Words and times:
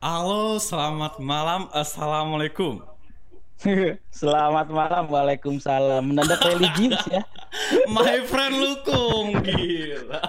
Halo, 0.00 0.56
selamat 0.56 1.20
malam. 1.20 1.68
Assalamualaikum. 1.76 2.80
Selamat 4.08 4.72
malam, 4.72 5.04
waalaikumsalam. 5.12 6.00
Mendadak 6.00 6.40
religius 6.40 6.96
ya. 7.12 7.20
My 7.92 8.24
friend 8.24 8.64
Lukum, 8.64 9.44
gila. 9.44 10.24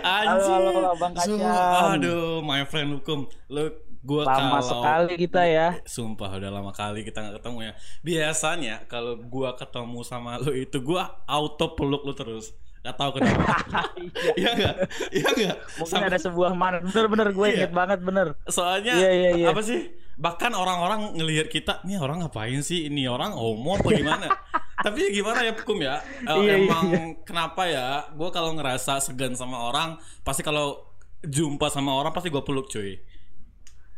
Halo, 0.00 0.40
halo, 0.48 0.68
halo, 0.72 0.90
Bang 0.96 1.12
Kacang. 1.12 1.44
Aduh, 1.92 2.40
my 2.40 2.64
friend 2.64 2.96
Lukum. 2.96 3.28
Lu 3.52 3.68
gua 4.00 4.24
Lama 4.24 4.64
kalau 4.64 4.64
sekali 4.64 5.28
kita 5.28 5.44
ya. 5.44 5.76
Sumpah 5.84 6.40
udah 6.40 6.48
lama 6.48 6.72
kali 6.72 7.04
kita 7.04 7.20
nggak 7.20 7.44
ketemu 7.44 7.58
ya. 7.60 7.72
Biasanya 8.00 8.88
kalau 8.88 9.20
gua 9.20 9.60
ketemu 9.60 10.00
sama 10.08 10.40
lu 10.40 10.56
itu 10.56 10.80
gua 10.80 11.20
auto 11.28 11.76
peluk 11.76 12.08
lu 12.08 12.16
terus. 12.16 12.56
Gak 12.80 12.96
tahu 12.96 13.10
kenapa. 13.16 13.44
Iya 14.40 14.48
enggak? 14.56 14.74
Iya 15.12 15.28
enggak? 15.28 15.56
Mungkin 15.76 16.02
ada 16.02 16.18
sebuah 16.18 16.52
mana. 16.52 16.80
Bener-bener 16.80 17.28
gue 17.30 17.46
Iya. 17.46 17.56
inget 17.60 17.72
banget 17.72 18.00
bener. 18.00 18.26
Soalnya 18.48 18.96
Iya, 18.96 19.10
iya, 19.12 19.30
iya. 19.36 19.46
apa 19.52 19.60
sih? 19.60 19.92
Bahkan 20.16 20.52
orang-orang 20.52 21.16
ngelihat 21.16 21.48
kita, 21.48 21.80
nih 21.84 21.96
orang 21.96 22.20
ngapain 22.20 22.60
sih? 22.60 22.88
Ini 22.88 23.08
orang 23.08 23.32
homo 23.32 23.76
apa 23.76 23.88
gimana? 23.90 24.26
Tapi 24.84 25.12
gimana 25.12 25.44
ya 25.44 25.52
Kum 25.52 25.76
ya? 25.76 26.00
Eh, 26.24 26.28
Iya, 26.30 26.40
iya, 26.40 26.52
emang 26.58 26.84
iya. 26.88 27.00
kenapa 27.20 27.62
ya? 27.64 27.86
Gue 28.12 28.28
kalau 28.28 28.52
ngerasa 28.52 28.96
segan 28.98 29.32
sama 29.32 29.60
orang, 29.60 29.96
pasti 30.20 30.40
kalau 30.40 30.80
jumpa 31.20 31.68
sama 31.68 31.92
orang 31.92 32.12
pasti 32.12 32.32
gue 32.32 32.40
peluk 32.40 32.68
cuy. 32.68 32.96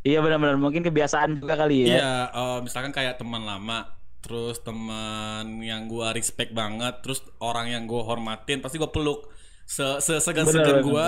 Iya 0.02 0.18
benar-benar 0.18 0.58
mungkin 0.58 0.82
kebiasaan 0.82 1.38
juga 1.38 1.54
kali 1.54 1.86
ya. 1.86 1.94
Iya, 1.94 2.12
eh, 2.28 2.58
misalkan 2.66 2.90
kayak 2.90 3.22
teman 3.22 3.46
lama, 3.46 3.86
terus 4.22 4.62
teman 4.62 5.58
yang 5.60 5.90
gue 5.90 6.06
respect 6.14 6.54
banget, 6.54 7.02
terus 7.02 7.20
orang 7.42 7.68
yang 7.68 7.84
gue 7.90 8.00
hormatin, 8.00 8.62
pasti 8.62 8.78
gue 8.78 8.88
peluk. 8.88 9.28
Se 9.66 9.98
Segan-segan 10.00 10.80
Bener, 10.80 10.86
gue, 10.86 11.06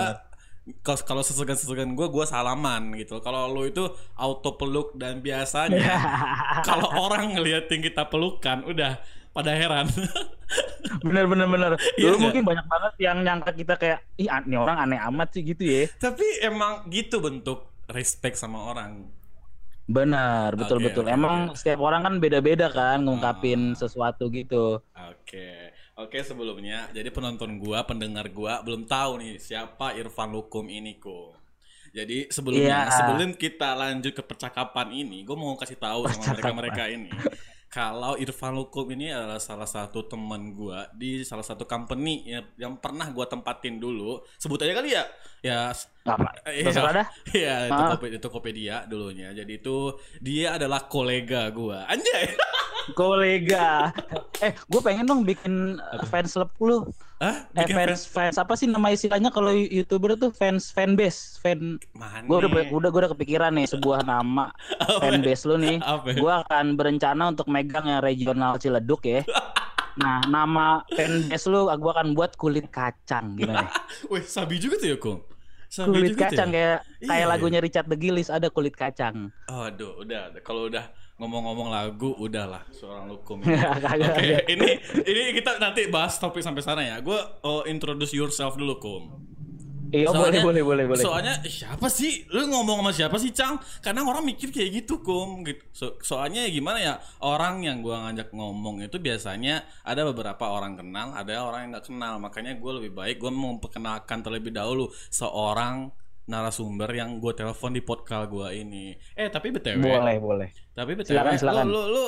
kalau 0.80 0.98
kalau 1.04 1.22
sesegan-sesegan 1.22 1.92
gue, 1.92 2.06
gue 2.08 2.24
salaman 2.24 2.96
gitu. 2.96 3.20
Kalau 3.20 3.52
lu 3.52 3.68
itu 3.68 3.84
auto 4.16 4.56
peluk 4.56 4.96
dan 4.96 5.20
biasanya 5.20 6.00
kalau 6.68 6.88
orang 7.04 7.36
ngeliatin 7.36 7.84
kita 7.84 8.08
pelukan, 8.08 8.64
udah 8.64 8.98
pada 9.34 9.52
heran. 9.52 9.90
Bener 11.04 11.26
bener 11.26 11.48
bener. 11.50 11.72
Iya 11.98 12.14
Dulu 12.14 12.16
nggak? 12.16 12.22
mungkin 12.22 12.42
banyak 12.46 12.66
banget 12.70 12.92
yang 13.02 13.18
nyangka 13.24 13.50
kita 13.56 13.74
kayak 13.74 13.98
ih 14.14 14.28
ini 14.30 14.56
orang 14.56 14.78
aneh 14.78 15.00
amat 15.10 15.34
sih 15.34 15.42
gitu 15.42 15.64
ya. 15.64 15.90
Tapi 15.98 16.22
emang 16.44 16.86
gitu 16.88 17.18
bentuk 17.18 17.66
respect 17.90 18.38
sama 18.38 18.62
orang. 18.70 19.10
Benar, 19.84 20.56
betul 20.56 20.80
Oke, 20.80 20.86
betul. 20.88 21.04
oke, 21.04 21.12
Emang 21.12 21.34
setiap 21.52 21.80
orang 21.80 22.00
kan 22.02 22.14
beda-beda 22.16 22.72
kan 22.72 23.04
ngungkapin 23.04 23.72
Ah. 23.72 23.76
sesuatu 23.76 24.32
gitu. 24.32 24.80
Oke, 25.12 25.48
oke 25.94 26.18
sebelumnya, 26.24 26.88
jadi 26.90 27.12
penonton 27.12 27.60
gua, 27.60 27.84
pendengar 27.84 28.24
gua 28.32 28.64
belum 28.64 28.88
tahu 28.88 29.20
nih 29.20 29.36
siapa 29.36 29.92
Irfan 29.92 30.32
Lukum 30.32 30.64
ini 30.66 30.96
kok. 30.96 31.36
Jadi 31.92 32.26
sebelumnya, 32.26 32.88
Iya. 32.88 32.96
sebelum 32.96 33.36
kita 33.36 33.76
lanjut 33.76 34.10
ke 34.10 34.24
percakapan 34.24 34.88
ini, 34.90 35.20
gua 35.22 35.36
mau 35.36 35.52
kasih 35.54 35.76
tahu 35.76 36.08
sama 36.08 36.32
mereka-mereka 36.32 36.88
ini, 36.88 37.12
kalau 37.74 38.14
Irfan 38.14 38.54
Lukum 38.54 38.86
ini 38.94 39.10
adalah 39.10 39.42
salah 39.42 39.66
satu 39.66 40.06
teman 40.06 40.54
gua 40.54 40.86
di 40.94 41.26
salah 41.26 41.42
satu 41.42 41.66
company 41.66 42.22
yang, 42.22 42.46
yang 42.54 42.72
pernah 42.78 43.10
gua 43.10 43.26
tempatin 43.26 43.82
dulu. 43.82 44.22
Sebut 44.38 44.62
aja 44.62 44.78
kali 44.78 44.94
ya, 44.94 45.02
ya 45.42 45.74
Apa? 46.06 46.30
Iya. 46.54 46.70
Dah. 46.70 47.08
Iya, 47.34 47.54
itu 47.66 47.74
Ah. 47.74 47.90
Tokopedia, 47.90 48.18
Tokopedia 48.22 48.76
dulunya. 48.86 49.34
Jadi 49.34 49.58
itu 49.58 49.90
dia 50.22 50.54
adalah 50.54 50.86
kolega 50.86 51.50
gua. 51.50 51.82
Anjay. 51.90 52.30
Kolega. 52.92 53.88
eh, 54.44 54.52
gue 54.52 54.80
pengen 54.84 55.08
dong 55.08 55.24
bikin 55.24 55.80
uh, 55.80 56.04
fans 56.04 56.36
club 56.36 56.52
lu. 56.60 56.78
Hah? 57.16 57.48
Eh, 57.56 57.64
Bikin 57.64 57.74
fans, 57.74 58.04
fans 58.04 58.36
apa 58.36 58.52
sih 58.52 58.68
nama 58.68 58.92
istilahnya 58.92 59.32
kalau 59.32 59.48
youtuber 59.48 60.12
tuh 60.14 60.28
fans 60.28 60.68
fanbase, 60.68 61.40
fan. 61.40 61.80
Mana? 61.96 62.28
Gue 62.28 62.44
udah 62.44 62.50
udah 62.68 62.90
gue 62.92 63.00
udah 63.00 63.12
kepikiran 63.16 63.56
nih 63.56 63.64
sebuah 63.64 64.04
nama 64.04 64.52
fanbase 65.00 65.48
lu 65.48 65.56
nih. 65.56 65.80
Apa? 65.80 66.12
Gue 66.12 66.32
akan 66.44 66.76
berencana 66.76 67.32
untuk 67.32 67.48
megang 67.48 67.88
yang 67.88 68.04
regional 68.04 68.60
Ciledug 68.60 69.00
ya. 69.00 69.24
Nah, 69.94 70.26
nama 70.26 70.82
fanbase 70.90 71.46
lu 71.46 71.70
gue 71.70 71.92
akan 71.94 72.18
buat 72.18 72.34
kulit 72.34 72.66
kacang 72.66 73.38
gimana? 73.38 73.70
Wih, 74.10 74.26
sabi 74.26 74.58
juga 74.58 74.74
tuh 74.74 74.90
ya, 74.90 74.98
Kong. 74.98 75.22
Sabi 75.70 75.86
kulit 76.02 76.18
tuh 76.18 76.26
kacang 76.26 76.50
ya? 76.50 76.54
kayak 76.54 76.78
kayak 76.98 77.14
Iya, 77.22 77.30
lagunya 77.30 77.60
Richard 77.62 77.86
The 77.86 77.94
Gillies 77.94 78.26
ada 78.26 78.50
kulit 78.50 78.74
kacang. 78.74 79.30
Aduh, 79.46 80.02
udah. 80.02 80.34
Kalau 80.42 80.66
udah 80.66 80.90
ngomong-ngomong 81.14 81.70
lagu, 81.70 82.10
udahlah 82.18 82.66
seorang 82.74 83.06
lukum. 83.06 83.38
ini. 83.46 83.54
Kagak, 83.54 83.94
Oke, 83.94 84.18
kagak. 84.18 84.44
ini 84.50 84.68
ini 85.06 85.20
kita 85.38 85.62
nanti 85.62 85.86
bahas 85.86 86.18
topik 86.18 86.42
sampai 86.42 86.62
sana 86.62 86.82
ya. 86.82 86.98
Gue 86.98 87.18
oh, 87.46 87.62
introduce 87.70 88.10
yourself 88.14 88.58
dulu, 88.58 88.82
Kum. 88.82 89.04
Iya 89.94 90.10
boleh 90.10 90.42
boleh 90.42 90.62
boleh 90.66 90.84
boleh. 90.90 91.04
Soalnya 91.06 91.38
siapa 91.46 91.86
sih? 91.86 92.26
Lu 92.34 92.50
ngomong 92.50 92.82
sama 92.82 92.90
siapa 92.90 93.16
sih, 93.22 93.30
Cang? 93.30 93.62
Karena 93.78 94.02
orang 94.02 94.26
mikir 94.26 94.50
kayak 94.50 94.82
gitu, 94.82 94.98
Kum. 95.06 95.46
Gitu. 95.46 95.62
So- 95.70 95.94
soalnya 96.02 96.42
ya 96.42 96.50
gimana 96.50 96.82
ya? 96.82 96.94
Orang 97.22 97.62
yang 97.62 97.78
gua 97.78 98.10
ngajak 98.10 98.34
ngomong 98.34 98.82
itu 98.82 98.98
biasanya 98.98 99.62
ada 99.86 100.02
beberapa 100.02 100.50
orang 100.50 100.74
kenal, 100.74 101.14
ada 101.14 101.46
orang 101.46 101.70
yang 101.70 101.70
nggak 101.78 101.86
kenal. 101.86 102.18
Makanya 102.18 102.58
gue 102.58 102.72
lebih 102.82 102.90
baik 102.90 103.22
gue 103.22 103.30
mau 103.30 103.54
memperkenalkan 103.54 104.18
terlebih 104.18 104.50
dahulu 104.50 104.90
seorang 105.14 105.94
narasumber 106.24 106.88
yang 106.92 107.20
gue 107.20 107.32
telepon 107.36 107.72
di 107.76 107.84
podcast 107.84 108.32
gua 108.32 108.48
ini. 108.50 108.96
Eh, 109.12 109.28
tapi 109.28 109.52
BTW. 109.52 109.80
Boleh 109.84 110.16
boleh. 110.16 110.48
Tapi 110.72 110.96
BTW, 110.96 111.12
Silakan, 111.12 111.36
silakan. 111.36 111.66
lu 111.68 111.80
lu, 111.80 111.82
lu 111.92 112.04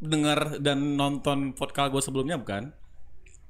dengar 0.00 0.60
dan 0.60 0.96
nonton 0.96 1.52
podcast 1.52 1.92
gue 1.92 2.02
sebelumnya 2.02 2.40
bukan? 2.40 2.72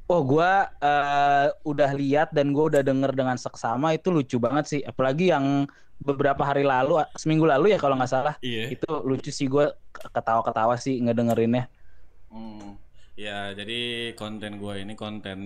Oh, 0.05 0.21
gua 0.21 0.69
eh, 0.83 1.49
udah 1.65 1.91
lihat 1.97 2.35
dan 2.35 2.53
gua 2.53 2.69
udah 2.75 2.83
denger 2.85 3.17
dengan 3.17 3.39
seksama 3.41 3.97
itu 3.97 4.13
lucu 4.13 4.37
banget 4.37 4.65
sih. 4.69 4.81
Apalagi 4.85 5.33
yang 5.33 5.65
beberapa 6.03 6.43
hari 6.45 6.67
lalu, 6.67 7.01
seminggu 7.17 7.47
lalu 7.49 7.73
ya 7.73 7.79
kalau 7.81 7.97
nggak 7.97 8.11
salah. 8.11 8.35
Iya. 8.45 8.75
Itu 8.75 9.01
lucu 9.07 9.31
sih 9.33 9.47
gua 9.49 9.73
ketawa-ketawa 9.95 10.77
sih 10.77 11.01
ngedengerinnya. 11.01 11.71
Hmm. 12.29 12.77
Ya, 13.15 13.55
jadi 13.55 14.11
konten 14.19 14.59
gua 14.59 14.75
ini 14.75 14.99
konten 14.99 15.39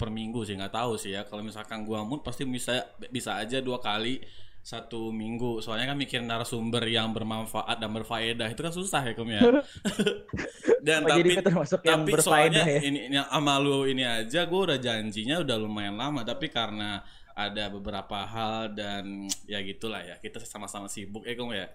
per 0.00 0.08
minggu 0.08 0.40
sih 0.48 0.56
nggak 0.56 0.72
tahu 0.72 0.96
sih 0.96 1.12
ya. 1.12 1.28
Kalau 1.28 1.44
misalkan 1.44 1.84
gua 1.84 2.00
mood 2.00 2.24
pasti 2.24 2.48
bisa 2.48 2.80
bisa 3.12 3.36
aja 3.36 3.60
dua 3.60 3.76
kali 3.76 4.24
satu 4.64 5.12
minggu. 5.12 5.60
Soalnya 5.60 5.92
kan 5.92 6.00
mikir 6.00 6.24
narasumber 6.24 6.80
yang 6.88 7.12
bermanfaat 7.12 7.76
dan 7.76 7.92
berfaedah 7.92 8.48
itu 8.48 8.60
kan 8.64 8.72
susah 8.72 9.04
ya 9.04 9.12
kum 9.12 9.28
ya. 9.28 9.44
dan 10.86 11.04
Oh, 11.04 11.08
tapi 11.12 11.36
tapi 11.84 12.10
soalnya 12.20 12.64
ya? 12.64 12.80
ini 12.80 13.12
yang 13.12 13.28
sama 13.28 13.60
lu 13.60 13.84
ini 13.84 14.04
aja 14.04 14.48
gua 14.48 14.72
udah 14.72 14.78
janjinya 14.80 15.44
udah 15.44 15.56
lumayan 15.60 16.00
lama 16.00 16.24
tapi 16.24 16.48
karena 16.48 17.04
ada 17.36 17.68
beberapa 17.68 18.24
hal 18.24 18.72
dan 18.72 19.26
ya 19.44 19.60
gitulah 19.60 20.00
ya 20.00 20.16
kita 20.22 20.40
sama-sama 20.40 20.88
sibuk 20.88 21.28
ya 21.28 21.36
kum 21.36 21.52
ya. 21.52 21.68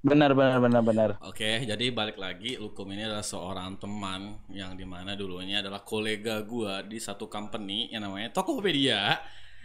Benar 0.00 0.32
benar 0.32 0.58
benar 0.64 0.80
benar. 0.80 1.10
Oke, 1.28 1.60
jadi 1.60 1.92
balik 1.92 2.16
lagi, 2.16 2.56
Lukum 2.56 2.88
ini 2.88 3.04
adalah 3.04 3.20
seorang 3.20 3.76
teman 3.76 4.40
yang 4.48 4.72
di 4.72 4.88
mana 4.88 5.12
dulunya 5.12 5.60
adalah 5.60 5.84
kolega 5.84 6.40
gua 6.40 6.80
di 6.80 6.96
satu 6.96 7.28
company 7.28 7.92
yang 7.92 8.08
namanya 8.08 8.32
Tokopedia. 8.32 9.20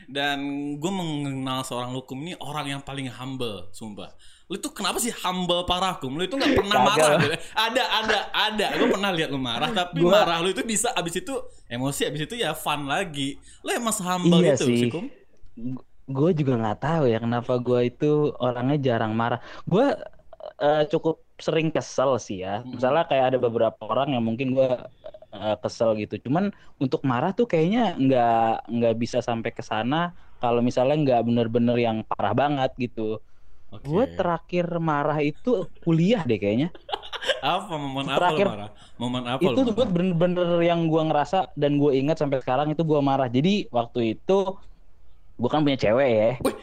Dan 0.06 0.38
gue 0.78 0.92
mengenal 0.92 1.64
seorang 1.64 1.96
Lukum 1.96 2.20
ini 2.20 2.36
orang 2.38 2.68
yang 2.68 2.82
paling 2.84 3.08
humble, 3.10 3.72
sumpah. 3.72 4.12
Lu 4.52 4.60
tuh 4.60 4.70
kenapa 4.70 5.00
sih 5.00 5.10
humble 5.10 5.64
parah, 5.66 5.98
Kum? 5.98 6.14
Lu 6.14 6.22
itu 6.22 6.36
nggak 6.36 6.52
pernah 6.62 6.78
marah. 6.84 7.16
gitu. 7.18 7.34
Ada, 7.56 7.84
ada, 8.04 8.18
ada. 8.30 8.66
Gue 8.76 8.88
pernah 8.92 9.10
lihat 9.16 9.30
lu 9.32 9.40
marah, 9.40 9.72
tapi 9.88 10.04
Gua- 10.04 10.22
marah 10.22 10.44
lu 10.44 10.52
itu 10.52 10.62
bisa 10.62 10.92
abis 10.94 11.24
itu 11.24 11.34
emosi, 11.66 12.12
abis 12.12 12.28
itu 12.28 12.36
ya 12.38 12.52
fun 12.54 12.86
lagi. 12.86 13.40
Lu 13.64 13.72
emang 13.72 13.96
humble 14.04 14.44
Iya 14.44 14.60
itu 14.60 14.68
sih. 14.68 14.78
sih, 14.78 14.90
Kum? 14.92 15.08
Gue 16.06 16.38
juga 16.38 16.54
nggak 16.54 16.80
tahu 16.86 17.04
ya 17.10 17.18
kenapa 17.18 17.58
gua 17.58 17.82
itu 17.82 18.30
orangnya 18.38 18.78
jarang 18.78 19.18
marah. 19.18 19.42
Gue 19.66 19.90
cukup 20.88 21.22
sering 21.36 21.70
kesel 21.70 22.16
sih 22.18 22.42
ya. 22.42 22.62
Hmm. 22.62 22.76
Misalnya 22.76 23.04
kayak 23.06 23.26
ada 23.34 23.40
beberapa 23.40 23.80
orang 23.84 24.16
yang 24.16 24.24
mungkin 24.24 24.56
gua 24.56 24.88
eh, 25.32 25.58
kesel 25.60 25.96
gitu. 26.00 26.16
Cuman 26.26 26.50
untuk 26.78 27.04
marah 27.04 27.32
tuh 27.32 27.46
kayaknya 27.46 27.96
nggak 27.96 28.72
nggak 28.72 28.96
bisa 28.96 29.20
sampai 29.20 29.52
ke 29.52 29.64
sana. 29.64 30.16
Kalau 30.40 30.60
misalnya 30.60 30.96
nggak 31.00 31.22
bener-bener 31.28 31.78
yang 31.80 31.98
parah 32.08 32.36
banget 32.36 32.72
gitu. 32.78 33.20
Oke. 33.74 33.84
Gue 33.84 34.06
terakhir 34.14 34.78
marah 34.78 35.20
itu 35.20 35.68
kuliah 35.84 36.24
deh 36.24 36.38
kayaknya. 36.38 36.70
Apa 37.42 37.78
momen 37.78 38.06
apa 38.10 38.18
Terakhir- 38.22 38.50
marah? 38.50 38.70
Momen 38.98 39.24
apa 39.26 39.42
itu 39.42 39.60
lu 39.60 39.70
gue 39.74 39.86
bener-bener 39.86 40.50
yang 40.62 40.86
gua 40.90 41.06
ngerasa 41.10 41.54
dan 41.54 41.78
gue 41.78 41.92
ingat 41.94 42.18
sampai 42.18 42.42
sekarang 42.42 42.74
itu 42.74 42.82
gua 42.82 43.02
marah. 43.06 43.30
Jadi 43.30 43.70
waktu 43.70 44.18
itu 44.18 44.38
gue 45.36 45.50
kan 45.52 45.62
punya 45.62 45.78
cewek 45.78 46.10
ya. 46.10 46.32
Wih, 46.42 46.56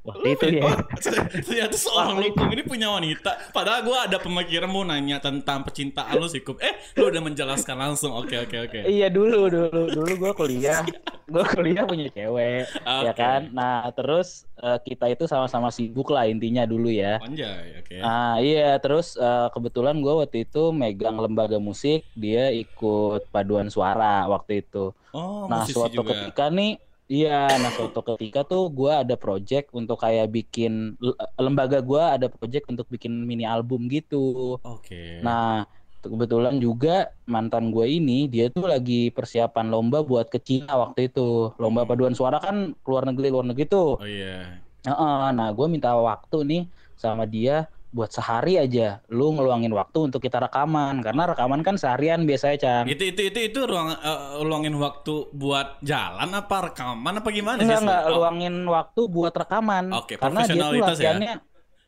Waktu 0.00 0.26
itu 0.32 0.46
ya. 0.56 0.64
Ternyata 1.44 1.76
seorang 1.76 2.16
Lukum 2.18 2.48
ini 2.48 2.64
punya 2.64 2.88
wanita. 2.88 3.52
Padahal 3.52 3.84
gue 3.84 3.92
ada 3.92 4.16
pemikiran 4.16 4.64
mau 4.64 4.80
nanya 4.80 5.20
tentang 5.20 5.60
percintaan 5.60 6.16
lu 6.16 6.24
sih. 6.24 6.40
Eh, 6.40 6.74
lu 6.96 7.12
udah 7.12 7.20
menjelaskan 7.20 7.76
langsung. 7.76 8.16
Oke, 8.16 8.40
oke, 8.40 8.56
oke. 8.64 8.80
Iya 8.88 9.12
dulu 9.12 9.46
dulu 9.46 9.92
dulu 9.92 10.12
gue 10.16 10.32
kuliah 10.32 10.80
gue 11.30 11.44
kuliah 11.46 11.86
punya 11.86 12.10
cewek 12.10 12.66
ya 12.82 13.06
Oke. 13.06 13.14
kan 13.14 13.54
nah 13.54 13.86
terus 13.94 14.50
eh, 14.58 14.82
kita 14.82 15.06
itu 15.06 15.30
sama-sama 15.30 15.70
sibuk 15.70 16.10
lah 16.10 16.26
intinya 16.26 16.66
dulu 16.66 16.90
ya 16.90 17.22
Anjay, 17.22 17.78
oke. 17.78 17.96
ah 18.02 18.42
iya 18.42 18.74
terus 18.82 19.14
eh, 19.14 19.46
kebetulan 19.54 20.02
gue 20.02 20.10
waktu 20.10 20.42
itu 20.42 20.74
megang 20.74 21.14
lembaga 21.14 21.62
musik 21.62 22.02
dia 22.18 22.50
ikut 22.50 23.30
paduan 23.30 23.70
suara 23.70 24.26
waktu 24.26 24.66
itu 24.66 24.90
Oh, 25.10 25.46
nah 25.46 25.66
suatu 25.66 26.02
juga. 26.02 26.14
ketika 26.14 26.50
nih 26.50 26.78
Iya, 27.10 27.58
nah 27.58 27.74
suatu 27.74 28.06
ketika 28.06 28.46
tuh 28.46 28.70
gue 28.70 28.92
ada 29.02 29.18
project 29.18 29.74
untuk 29.74 29.98
kayak 29.98 30.30
bikin 30.30 30.94
lembaga 31.34 31.82
gue 31.82 31.98
ada 31.98 32.26
project 32.30 32.70
untuk 32.70 32.86
bikin 32.86 33.26
mini 33.26 33.42
album 33.42 33.90
gitu. 33.90 34.62
Oke. 34.62 35.18
Nah, 35.18 35.66
kebetulan 35.98 36.62
juga 36.62 37.10
mantan 37.26 37.74
gue 37.74 37.82
ini 37.98 38.30
dia 38.30 38.46
tuh 38.54 38.70
lagi 38.70 39.10
persiapan 39.10 39.66
lomba 39.74 40.06
buat 40.06 40.30
ke 40.30 40.38
Cina 40.38 40.78
waktu 40.78 41.10
itu. 41.10 41.50
Lomba 41.58 41.82
Hmm. 41.82 41.90
paduan 41.90 42.14
suara 42.14 42.38
kan 42.38 42.78
luar 42.86 43.02
negeri 43.10 43.28
luar 43.34 43.46
negeri 43.50 43.66
tuh. 43.66 43.98
Oh 43.98 44.06
iya. 44.06 44.62
Heeh, 44.86 45.22
nah, 45.34 45.48
gue 45.50 45.66
minta 45.66 45.92
waktu 45.98 46.38
nih 46.46 46.62
sama 46.94 47.26
dia 47.26 47.66
buat 47.90 48.10
sehari 48.14 48.54
aja. 48.54 49.02
Lu 49.10 49.34
ngeluangin 49.34 49.74
waktu 49.74 49.98
untuk 50.10 50.22
kita 50.22 50.38
rekaman 50.38 51.02
karena 51.02 51.34
rekaman 51.34 51.60
kan 51.66 51.74
seharian 51.74 52.22
biasanya, 52.22 52.58
Cang. 52.62 52.84
Itu 52.86 53.02
itu 53.02 53.20
itu 53.34 53.38
itu 53.50 53.60
ruang 53.66 53.90
eh, 53.94 54.20
luangin 54.46 54.78
waktu 54.78 55.30
buat 55.34 55.82
jalan 55.82 56.30
apa 56.30 56.56
rekaman 56.70 57.18
apa 57.18 57.28
gimana 57.34 57.58
sih? 57.58 57.66
Enggak, 57.66 57.82
enggak, 57.82 58.02
Oh, 58.06 58.12
luangin 58.22 58.54
waktu 58.70 59.00
buat 59.10 59.34
rekaman. 59.34 59.84
Oke, 59.98 60.14
karena 60.16 60.40
dia 60.46 60.62
tuh 60.62 60.78
ya? 60.78 60.86
latihannya 60.86 61.34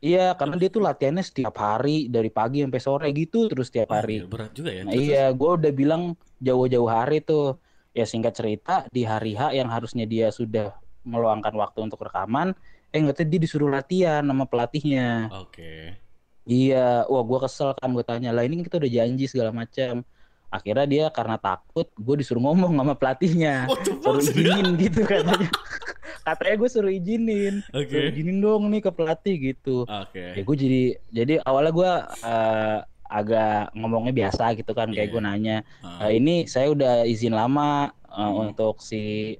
Iya, 0.02 0.34
karena 0.34 0.58
dia 0.58 0.66
tuh 0.66 0.82
latihannya 0.82 1.22
setiap 1.22 1.54
hari 1.62 2.10
dari 2.10 2.26
pagi 2.26 2.58
sampai 2.66 2.82
sore 2.82 3.08
gitu 3.14 3.46
terus 3.46 3.70
setiap 3.70 3.94
hari. 3.94 4.18
gila, 4.18 4.26
berat 4.26 4.50
juga 4.50 4.70
ya. 4.74 4.82
Nah, 4.82 4.90
Terus, 4.98 5.06
iya, 5.06 5.24
gue 5.30 5.50
udah 5.62 5.72
bilang 5.72 6.02
jauh-jauh 6.42 6.90
hari 6.90 7.22
tuh. 7.22 7.62
Ya 7.94 8.02
singkat 8.08 8.34
cerita 8.34 8.88
di 8.90 9.06
hari 9.06 9.36
H 9.38 9.52
yang 9.54 9.68
harusnya 9.70 10.02
dia 10.08 10.32
sudah 10.34 10.74
meluangkan 11.06 11.52
waktu 11.54 11.86
untuk 11.86 12.02
rekaman, 12.02 12.56
eh 12.92 13.00
nggak 13.00 13.16
tahu 13.16 13.26
dia 13.26 13.40
disuruh 13.40 13.70
latihan 13.72 14.20
sama 14.20 14.44
pelatihnya. 14.44 15.32
Oke. 15.32 15.96
Iya, 16.44 17.08
wah 17.08 17.22
gue 17.22 17.38
kesel 17.40 17.72
kan 17.78 17.88
gue 17.90 18.04
tanya 18.04 18.34
lah 18.34 18.44
ini 18.44 18.60
kita 18.60 18.76
udah 18.76 18.90
janji 18.90 19.24
segala 19.24 19.50
macam. 19.50 20.04
Akhirnya 20.52 20.84
dia 20.84 21.04
karena 21.08 21.40
takut, 21.40 21.88
gue 21.96 22.14
disuruh 22.20 22.44
ngomong 22.44 22.76
sama 22.76 22.92
pelatihnya, 22.92 23.64
the 23.88 23.96
suruh 23.96 24.20
izinin 24.20 24.76
gitu 24.76 25.00
katanya. 25.08 25.48
katanya 26.28 26.54
gue 26.60 26.68
suruh 26.68 26.92
izinin, 26.92 27.64
suruh 27.72 28.04
izinin 28.12 28.38
dong 28.44 28.68
nih 28.68 28.84
ke 28.84 28.90
pelatih 28.92 29.36
gitu. 29.40 29.88
Oke. 29.88 30.36
Ya 30.36 30.42
gue 30.44 30.56
jadi, 30.58 30.82
jadi 31.08 31.34
awalnya 31.40 31.72
gue 31.72 31.92
eh, 32.20 32.78
agak 33.08 33.72
ngomongnya 33.72 34.12
biasa 34.12 34.52
gitu 34.52 34.72
kan, 34.76 34.92
kayak 34.92 35.08
Iya. 35.08 35.12
gue 35.16 35.22
nanya, 35.24 35.56
Ah, 35.80 36.08
"Eh, 36.08 36.20
ini 36.20 36.44
saya 36.44 36.68
udah 36.68 37.08
izin 37.08 37.32
lama 37.32 37.88
eh, 38.04 38.20
Hmm. 38.20 38.52
untuk 38.52 38.84
si 38.84 39.36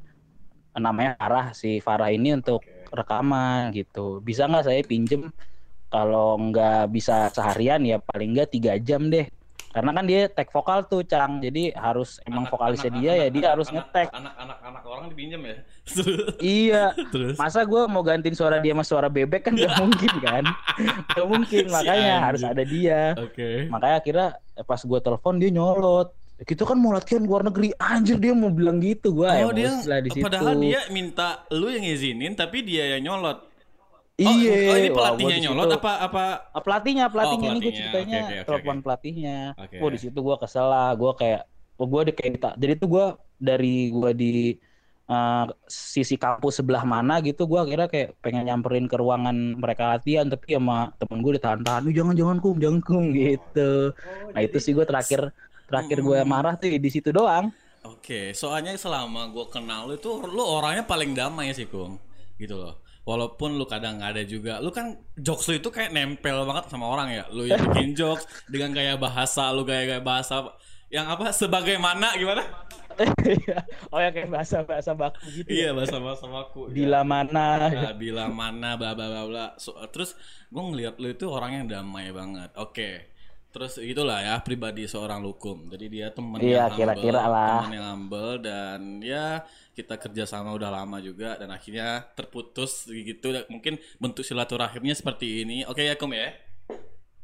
namanya 0.72 1.12
Farah, 1.20 1.46
si 1.52 1.76
Farah 1.78 2.08
ini 2.08 2.32
untuk. 2.32 2.64
Rekaman 2.92 3.72
gitu. 3.72 4.20
Bisa 4.20 4.44
nggak 4.44 4.64
saya 4.64 4.80
pinjem 4.82 5.32
kalau 5.88 6.36
nggak 6.38 6.88
bisa 6.88 7.28
seharian 7.28 7.82
ya 7.82 7.98
paling 7.98 8.32
nggak 8.32 8.50
tiga 8.50 8.76
jam 8.76 9.08
deh. 9.08 9.26
Karena 9.72 9.88
kan 9.90 10.04
dia 10.04 10.28
tag 10.28 10.52
vokal 10.52 10.84
tuh 10.84 11.00
Cang, 11.00 11.40
jadi 11.40 11.72
harus 11.72 12.20
emang 12.22 12.44
anak- 12.44 12.52
vokalisnya 12.52 12.92
anak- 12.92 13.00
dia 13.00 13.08
ya 13.08 13.16
anak- 13.18 13.24
dia 13.24 13.40
anak- 13.40 13.50
harus 13.50 13.66
anak- 13.66 13.76
ngetek. 13.80 14.08
Anak-anak 14.12 14.58
anak 14.62 14.82
orang 14.84 15.04
dipinjam 15.08 15.40
ya. 15.40 15.56
Iya, 16.60 16.84
Terus. 17.08 17.34
masa 17.34 17.64
gue 17.64 17.82
mau 17.88 18.04
gantiin 18.04 18.36
suara 18.36 18.60
dia 18.60 18.70
sama 18.70 18.84
suara 18.84 19.08
bebek 19.08 19.40
kan 19.42 19.56
nggak 19.56 19.72
mungkin 19.80 20.12
kan? 20.20 20.44
Nggak 21.08 21.24
mungkin, 21.26 21.64
Si 21.64 21.72
makanya 21.72 21.96
anjing. 22.04 22.20
harus 22.22 22.42
ada 22.44 22.62
dia. 22.62 23.00
Oke. 23.16 23.50
Makanya 23.66 23.96
akhirnya 23.96 24.28
pas 24.60 24.76
gue 24.78 25.00
telepon 25.00 25.34
dia 25.36 25.48
nyolot. 25.48 26.12
Kita 26.42 26.62
kan 26.66 26.76
mau 26.78 26.90
latihan 26.90 27.22
luar 27.22 27.46
negeri, 27.46 27.70
anjir 27.78 28.18
dia 28.18 28.34
mau 28.34 28.50
bilang 28.50 28.82
gitu 28.82 29.14
gue 29.14 29.28
Oh 29.30 29.54
dia, 29.54 29.70
emosi 29.70 29.86
lah 29.88 30.00
di 30.02 30.10
situ. 30.10 30.24
padahal 30.26 30.58
dia 30.58 30.80
minta 30.90 31.46
lu 31.54 31.70
yang 31.70 31.86
ngizinin, 31.86 32.32
tapi 32.34 32.66
dia 32.66 32.98
yang 32.98 33.02
nyolot. 33.10 33.38
Oh, 33.42 33.50
Iya. 34.22 34.54
oh, 34.70 34.76
ini 34.76 34.88
wah, 34.92 34.96
pelatihnya 34.98 35.24
gua 35.24 35.40
di 35.40 35.44
nyolot 35.48 35.70
apa 35.72 35.92
apa? 36.04 36.24
Ah, 36.52 36.62
pelatihnya 36.62 37.04
pelatihnya 37.08 37.48
ini 37.48 37.60
gue 37.64 37.74
ceritanya 37.74 38.18
oke, 38.20 38.28
oke, 38.28 38.46
telepon 38.46 38.76
oke. 38.76 38.84
pelatihnya 38.84 39.38
Oke. 39.56 39.76
Wah 39.80 39.90
di 39.90 39.98
situ 39.98 40.18
gue 40.20 40.36
kesel 40.36 40.66
lah 40.68 40.90
gue 40.94 41.12
kayak 41.16 41.42
oh, 41.80 41.86
gue 41.88 42.00
di 42.06 42.12
kayak 42.12 42.32
kita 42.38 42.50
jadi 42.60 42.72
tuh 42.76 42.88
gue 42.92 43.06
dari 43.40 43.74
gue 43.90 44.10
di 44.14 44.32
eh, 45.12 45.44
sisi 45.68 46.16
kampus 46.16 46.64
sebelah 46.64 46.84
mana 46.88 47.20
gitu 47.20 47.44
gue 47.44 47.60
akhirnya 47.60 47.88
kayak 47.92 48.16
pengen 48.24 48.48
nyamperin 48.48 48.88
ke 48.88 48.96
ruangan 48.96 49.36
mereka 49.60 49.92
latihan 49.96 50.26
tapi 50.32 50.56
sama 50.56 50.88
temen 50.96 51.18
gue 51.20 51.32
ditahan-tahan 51.36 51.88
"Ih, 51.92 51.94
jangan 51.94 52.14
jangan 52.16 52.36
kum 52.40 52.56
jangan 52.56 52.80
kum 52.80 53.04
gitu 53.12 53.92
nah 54.32 54.40
itu 54.40 54.56
sih 54.56 54.72
gue 54.72 54.84
terakhir 54.88 55.20
terakhir 55.68 55.98
gue 56.00 56.18
marah 56.24 56.54
tuh 56.56 56.72
di 56.72 56.90
situ 56.90 57.12
doang 57.12 57.52
Oke, 57.82 58.30
soalnya 58.30 58.78
selama 58.78 59.26
gue 59.34 59.42
kenal 59.50 59.90
lu 59.90 59.98
itu 59.98 60.06
lu 60.30 60.38
orangnya 60.38 60.86
paling 60.86 61.18
damai 61.18 61.50
sih, 61.50 61.66
Kum. 61.66 61.98
Gitu 62.38 62.54
loh. 62.54 62.78
Walaupun 63.02 63.58
lu 63.58 63.66
kadang 63.66 63.98
nggak 63.98 64.10
ada 64.14 64.22
juga, 64.22 64.62
lu 64.62 64.70
kan 64.70 64.94
jokes 65.18 65.50
lu 65.50 65.58
itu 65.58 65.66
kayak 65.66 65.90
nempel 65.90 66.46
banget 66.46 66.70
sama 66.70 66.86
orang 66.86 67.10
ya. 67.10 67.24
Lu 67.34 67.42
yang 67.42 67.58
bikin 67.58 67.98
jokes 67.98 68.22
dengan 68.46 68.70
gaya 68.70 68.94
bahasa 68.94 69.50
lu 69.50 69.66
gaya-gaya 69.66 69.98
bahasa 69.98 70.46
yang 70.92 71.08
apa 71.08 71.32
sebagaimana 71.32 72.12
gimana? 72.14 72.44
oh 73.88 73.98
ya 73.98 74.12
kayak 74.12 74.28
bahasa 74.28 74.60
bahasa 74.62 74.92
baku 74.92 75.24
gitu 75.32 75.48
Iya, 75.48 75.72
bahasa 75.72 75.96
bahasa 75.96 76.28
aku. 76.28 76.68
bila 76.68 77.00
mana 77.02 77.72
Nah, 77.72 77.92
bila 77.96 78.28
mana 78.28 78.76
bla 78.76 78.92
bla 78.92 79.08
bla 79.08 79.22
bla. 79.24 79.46
So, 79.56 79.72
terus 79.88 80.12
gue 80.48 80.60
ngeliat 80.62 81.00
lu 81.00 81.08
itu 81.08 81.24
orang 81.26 81.56
yang 81.56 81.66
damai 81.66 82.12
banget. 82.12 82.52
Oke. 82.60 83.08
Terus 83.48 83.76
gitulah 83.76 84.20
ya 84.20 84.40
pribadi 84.40 84.84
seorang 84.84 85.20
lukum. 85.20 85.68
Jadi 85.68 85.86
dia 85.88 86.08
temen 86.08 86.40
Iya, 86.40 86.68
yang 86.68 86.76
kira-kira 86.76 87.20
humble, 87.20 87.32
lah. 87.36 87.52
temen 87.60 87.72
yang 87.76 87.86
humble 87.88 88.32
dan 88.40 88.80
ya 89.00 89.26
kita 89.72 89.94
kerja 89.96 90.24
sama 90.24 90.52
udah 90.52 90.68
lama 90.68 91.00
juga 91.00 91.36
dan 91.36 91.48
akhirnya 91.48 92.00
terputus 92.12 92.84
gitu. 92.88 93.32
Mungkin 93.48 93.76
bentuk 93.96 94.24
silaturahimnya 94.24 94.92
seperti 94.92 95.44
ini. 95.44 95.64
Oke 95.64 95.84
ya 95.84 95.96
Kum 95.96 96.12
ya. 96.12 96.32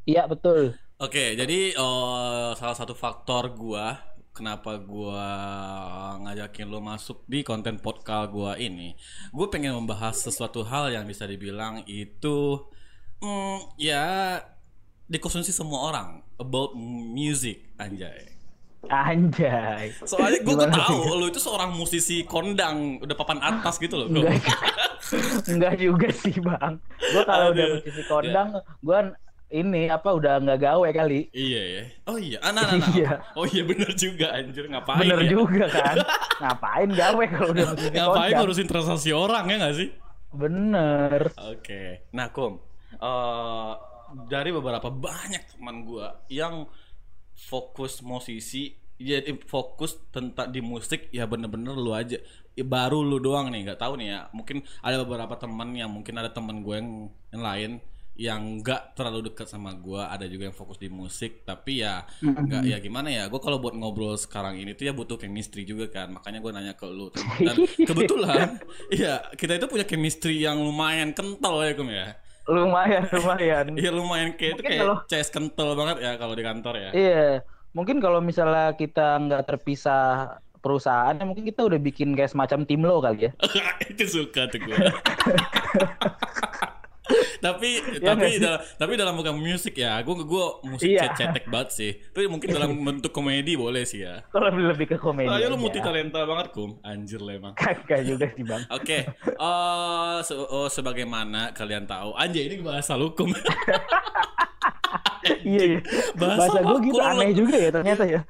iya 0.04 0.24
betul 0.24 0.72
Oke, 0.98 1.38
jadi 1.38 1.78
eh, 1.78 2.50
salah 2.58 2.74
satu 2.74 2.90
faktor 2.90 3.54
gua 3.54 4.02
kenapa 4.34 4.74
gua 4.82 5.30
ngajakin 6.26 6.66
lo 6.66 6.82
masuk 6.82 7.22
di 7.30 7.46
konten 7.46 7.78
podcast 7.78 8.34
gua 8.34 8.58
ini, 8.58 8.98
gue 9.30 9.46
pengen 9.46 9.78
membahas 9.78 10.18
sesuatu 10.18 10.66
hal 10.66 10.90
yang 10.90 11.06
bisa 11.06 11.22
dibilang 11.22 11.86
itu 11.86 12.66
hmm, 13.22 13.78
ya 13.78 14.42
dikonsumsi 15.06 15.54
semua 15.54 15.86
orang 15.86 16.08
about 16.34 16.74
music 17.14 17.62
anjay. 17.78 18.34
anjay 18.90 19.94
Soalnya 20.02 20.42
gue 20.42 20.54
Gimana 20.54 20.70
tahu 20.70 21.18
lo 21.18 21.26
itu 21.30 21.38
seorang 21.38 21.74
musisi 21.78 22.26
kondang 22.26 22.98
udah 23.02 23.14
papan 23.14 23.38
atas 23.38 23.78
gitu 23.78 24.02
loh. 24.02 24.06
Enggak, 24.10 24.38
enggak 25.46 25.74
juga 25.78 26.10
sih 26.10 26.34
bang. 26.42 26.74
Gue 26.98 27.22
kalau 27.22 27.54
udah 27.54 27.66
musisi 27.78 28.02
kondang, 28.06 28.48
gue 28.82 28.98
ini 29.48 29.88
apa 29.88 30.12
udah 30.12 30.44
nggak 30.44 30.60
gawe 30.60 30.88
kali. 30.92 31.32
Iya 31.32 31.62
ya. 31.64 31.82
Oh 32.04 32.20
iya, 32.20 32.38
anak 32.44 32.68
anak. 32.68 32.88
Iya. 32.92 33.12
Oh 33.32 33.48
iya 33.48 33.62
bener 33.64 33.90
juga 33.96 34.36
anjir 34.36 34.64
ngapain 34.68 35.00
Bener 35.00 35.20
ya? 35.24 35.30
juga 35.32 35.64
kan. 35.72 35.96
Ngapain 36.44 36.90
gawe 36.92 37.24
kalau 37.32 37.48
udah 37.56 37.68
Ngapain 37.74 38.32
ngurusin 38.36 38.68
transaksi 38.68 39.10
orang 39.10 39.48
ya 39.48 39.56
nggak 39.56 39.76
sih? 39.76 39.88
Bener. 40.28 41.32
Oke. 41.48 42.12
Nah, 42.12 42.28
Kum, 42.28 42.60
eh, 42.92 43.72
dari 44.28 44.50
beberapa 44.52 44.92
banyak 44.92 45.56
teman 45.56 45.82
gua 45.88 46.20
yang 46.28 46.68
fokus 47.32 48.04
musisi, 48.04 48.76
jadi 49.00 49.32
fokus 49.48 49.96
tentang 50.12 50.52
di 50.52 50.60
musik 50.60 51.08
ya 51.08 51.24
bener-bener 51.24 51.72
lu 51.72 51.96
aja. 51.96 52.20
Ya, 52.52 52.64
baru 52.66 53.00
lu 53.00 53.16
doang 53.22 53.48
nih, 53.48 53.64
nggak 53.64 53.80
tahu 53.80 53.96
nih 53.96 54.08
ya. 54.12 54.20
Mungkin 54.36 54.60
ada 54.84 55.00
beberapa 55.00 55.40
teman 55.40 55.72
yang 55.72 55.88
mungkin 55.88 56.14
ada 56.20 56.28
teman 56.28 56.60
gue 56.60 56.76
yang 56.76 56.90
yang 57.32 57.42
lain 57.42 57.72
yang 58.18 58.58
nggak 58.58 58.98
terlalu 58.98 59.30
dekat 59.30 59.46
sama 59.46 59.70
gua 59.72 60.10
ada 60.10 60.26
juga 60.26 60.50
yang 60.50 60.56
fokus 60.58 60.74
di 60.74 60.90
musik 60.90 61.46
tapi 61.46 61.86
ya 61.86 62.02
nggak 62.18 62.66
ya 62.66 62.76
gimana 62.82 63.08
ya 63.08 63.30
gue 63.30 63.38
kalau 63.38 63.62
buat 63.62 63.78
ngobrol 63.78 64.18
sekarang 64.18 64.58
ini 64.58 64.74
tuh 64.74 64.90
ya 64.90 64.92
butuh 64.92 65.14
chemistry 65.14 65.62
juga 65.62 65.86
kan 65.86 66.10
makanya 66.10 66.42
gue 66.42 66.50
nanya 66.50 66.74
ke 66.74 66.82
lu 66.84 67.14
dan 67.14 67.54
kebetulan 67.88 68.58
iya 68.90 69.22
kita 69.38 69.54
itu 69.54 69.70
punya 69.70 69.86
chemistry 69.86 70.42
yang 70.42 70.58
lumayan 70.58 71.14
kental 71.14 71.62
ya 71.62 71.72
kum 71.78 71.86
ya 71.88 72.18
Lumayan, 72.48 73.04
lumayan. 73.12 73.66
Iya 73.76 73.90
lumayan 73.92 74.32
kayak 74.32 74.56
itu 74.56 74.62
kayak 74.64 74.80
kalau- 74.80 75.04
CS 75.04 75.28
kental 75.28 75.76
banget 75.76 76.00
ya 76.00 76.16
kalau 76.16 76.32
di 76.32 76.40
kantor 76.40 76.74
ya. 76.80 76.90
Iya. 76.96 77.26
Mungkin 77.76 78.00
kalau 78.00 78.24
misalnya 78.24 78.72
kita 78.72 79.20
nggak 79.20 79.44
terpisah 79.44 80.40
perusahaan, 80.64 81.12
ya 81.12 81.28
mungkin 81.28 81.44
kita 81.44 81.60
udah 81.68 81.76
bikin 81.76 82.16
kayak 82.16 82.32
semacam 82.32 82.64
tim 82.64 82.80
lo 82.80 83.04
kali 83.04 83.28
ya. 83.28 83.30
itu 83.92 84.04
suka 84.08 84.48
tuh 84.48 84.64
gue. 84.64 84.76
Tapi 87.38 87.80
Ya 87.98 88.12
tapi 88.12 88.26
sih? 88.30 88.40
dalam 88.40 88.60
tapi 88.74 88.92
dalam 88.94 89.14
bukan 89.14 89.34
musik 89.34 89.74
ya, 89.74 89.96
gue 89.98 90.14
gue 90.18 90.44
musik 90.64 90.88
Iya. 90.88 91.12
cetek 91.12 91.46
banget 91.46 91.68
sih. 91.70 91.92
Tapi 92.10 92.26
mungkin 92.26 92.48
dalam 92.48 92.70
bentuk 92.86 93.10
komedi 93.10 93.54
boleh 93.54 93.82
sih 93.82 94.02
ya. 94.02 94.20
Kalau 94.28 94.48
lebih 94.50 94.86
ke 94.86 94.96
komedi. 94.96 95.26
Soalnya 95.26 95.48
lu 95.48 95.54
aja. 95.54 95.62
multi 95.62 95.78
talenta 95.78 96.20
banget 96.22 96.46
kum, 96.50 96.76
anjir 96.80 97.18
lah 97.18 97.34
emang. 97.34 97.54
Kagak 97.54 98.00
juga 98.02 98.26
sih 98.30 98.42
bang. 98.42 98.62
Oke, 98.76 98.98
eh 99.08 100.16
se- 100.20 100.36
oh, 100.38 100.66
sebagaimana 100.66 101.50
kalian 101.50 101.84
tahu, 101.84 102.12
anjay 102.14 102.46
ini 102.46 102.60
bahasa 102.60 102.94
lukum. 102.94 103.30
iya, 105.44 105.62
iya. 105.76 105.80
Bahasa 106.14 106.48
Bahasa 106.48 106.58
gue 106.62 106.78
gitu 106.84 106.98
aneh 106.98 107.30
juga 107.32 107.56
ya 107.56 107.70
ternyata 107.70 108.02
ya. 108.04 108.20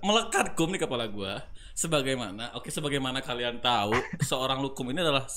melekat 0.00 0.52
kum 0.52 0.68
di 0.68 0.78
kepala 0.78 1.06
gua 1.06 1.42
sebagaimana 1.72 2.54
oke 2.54 2.68
sebagaimana 2.68 3.20
kalian 3.20 3.58
tahu 3.58 3.92
seorang 4.22 4.58
lukum 4.58 4.88
ini 4.88 5.02
adalah 5.02 5.28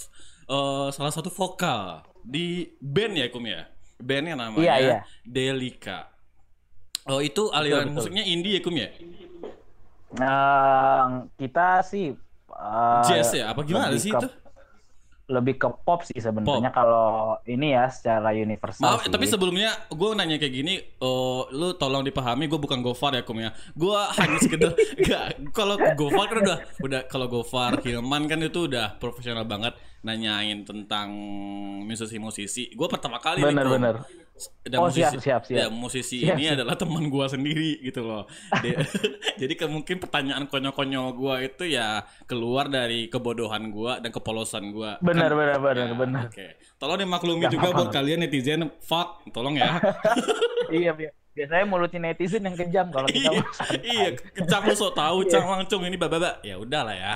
eh, 0.50 0.88
salah 0.92 1.14
satu 1.14 1.30
vokal 1.30 2.02
di 2.26 2.74
band 2.82 3.14
ya 3.16 3.28
kum 3.30 3.46
ya 3.46 3.70
bandnya 4.00 4.34
namanya 4.36 4.66
Iya, 4.66 4.76
iya. 4.82 4.98
Delika 5.24 6.10
oh 7.06 7.22
itu 7.22 7.48
aliran 7.52 7.90
betul. 7.90 7.96
musiknya 7.96 8.24
indie 8.26 8.58
ya 8.58 8.62
kum 8.62 8.76
ya 8.76 8.90
Nah, 10.10 11.30
kita 11.38 11.86
sih 11.86 12.18
eh, 12.50 13.02
Jazz 13.06 13.30
ya? 13.30 13.54
Apa 13.54 13.62
gimana 13.62 13.94
sih 13.94 14.10
itu? 14.10 14.28
Lebih 15.30 15.62
ke 15.62 15.70
pop 15.86 16.02
sih 16.02 16.18
sebenarnya 16.18 16.74
kalau 16.74 17.38
ini 17.46 17.78
ya 17.78 17.86
secara 17.94 18.34
universal 18.34 18.82
Maaf, 18.82 19.06
sih. 19.06 19.14
tapi 19.14 19.30
sebelumnya 19.30 19.78
gue 19.94 20.10
nanya 20.18 20.42
kayak 20.42 20.54
gini, 20.54 20.82
oh, 21.06 21.46
lu 21.54 21.78
tolong 21.78 22.02
dipahami, 22.02 22.50
gue 22.50 22.58
bukan 22.58 22.82
Gofar 22.82 23.14
ya, 23.14 23.22
kum 23.22 23.38
ya. 23.38 23.54
Gue 23.78 23.94
hanya 24.18 24.38
sekedar, 24.42 24.74
gak, 25.08 25.54
kalau 25.54 25.78
Gofar 25.78 26.26
kan 26.34 26.38
udah, 26.42 26.58
udah 26.82 27.02
kalau 27.06 27.30
Gofar, 27.30 27.78
Hilman 27.86 28.26
kan 28.26 28.42
itu 28.42 28.66
udah 28.66 28.98
profesional 28.98 29.46
banget 29.46 29.78
nanyain 30.02 30.66
tentang 30.66 31.14
musisi-musisi. 31.86 32.74
Gue 32.74 32.88
pertama 32.90 33.22
kali 33.22 33.46
nih, 33.46 33.54
Kum. 33.54 33.84
Dan 34.62 34.80
Oh, 34.80 34.88
siap, 34.88 35.18
siap, 35.18 35.42
siap. 35.44 35.58
ya, 35.58 35.66
musisi 35.68 36.24
Siap, 36.24 36.36
ini 36.36 36.48
siap. 36.48 36.56
adalah 36.56 36.76
teman 36.76 37.08
gua 37.08 37.28
sendiri 37.28 37.82
gitu 37.82 38.02
loh. 38.02 38.24
Dia- 38.60 38.80
jadi 39.42 39.54
ke, 39.54 39.66
mungkin 39.66 40.00
pertanyaan 40.00 40.46
konyol-konyol 40.46 41.08
gua 41.14 41.40
itu 41.40 41.66
ya 41.66 42.02
keluar 42.24 42.68
dari 42.68 43.08
kebodohan 43.08 43.68
gua 43.70 44.00
dan 44.00 44.10
kepolosan 44.10 44.72
gua. 44.72 44.96
Bener, 45.00 45.28
Kan- 45.28 45.38
bener, 45.38 45.58
bener, 45.60 45.88
Ya, 45.90 45.96
bener. 45.96 46.24
Oke. 46.28 46.48
Tolong 46.76 46.98
dimaklumi 46.98 47.46
juga 47.48 47.70
buat 47.70 47.90
kalian 47.90 48.24
netizen, 48.24 48.72
fuck, 48.80 49.28
tolong 49.30 49.60
ya. 49.60 49.84
iya, 50.72 50.96
bi- 50.96 51.12
biasanya 51.30 51.66
mulutnya 51.66 52.00
netizen 52.06 52.44
yang 52.44 52.56
kejam 52.56 52.92
kalau 52.92 53.08
kita 53.08 53.32
iya, 53.32 53.44
iya, 53.80 54.08
kecang 54.12 54.64
lu 54.64 54.76
sok 54.76 54.92
tahu, 54.92 55.24
cang 55.32 55.48
langsung 55.48 55.84
ini 55.84 55.96
bababa. 55.96 56.40
Ya 56.40 56.56
udahlah 56.56 56.96
ya. 56.96 57.14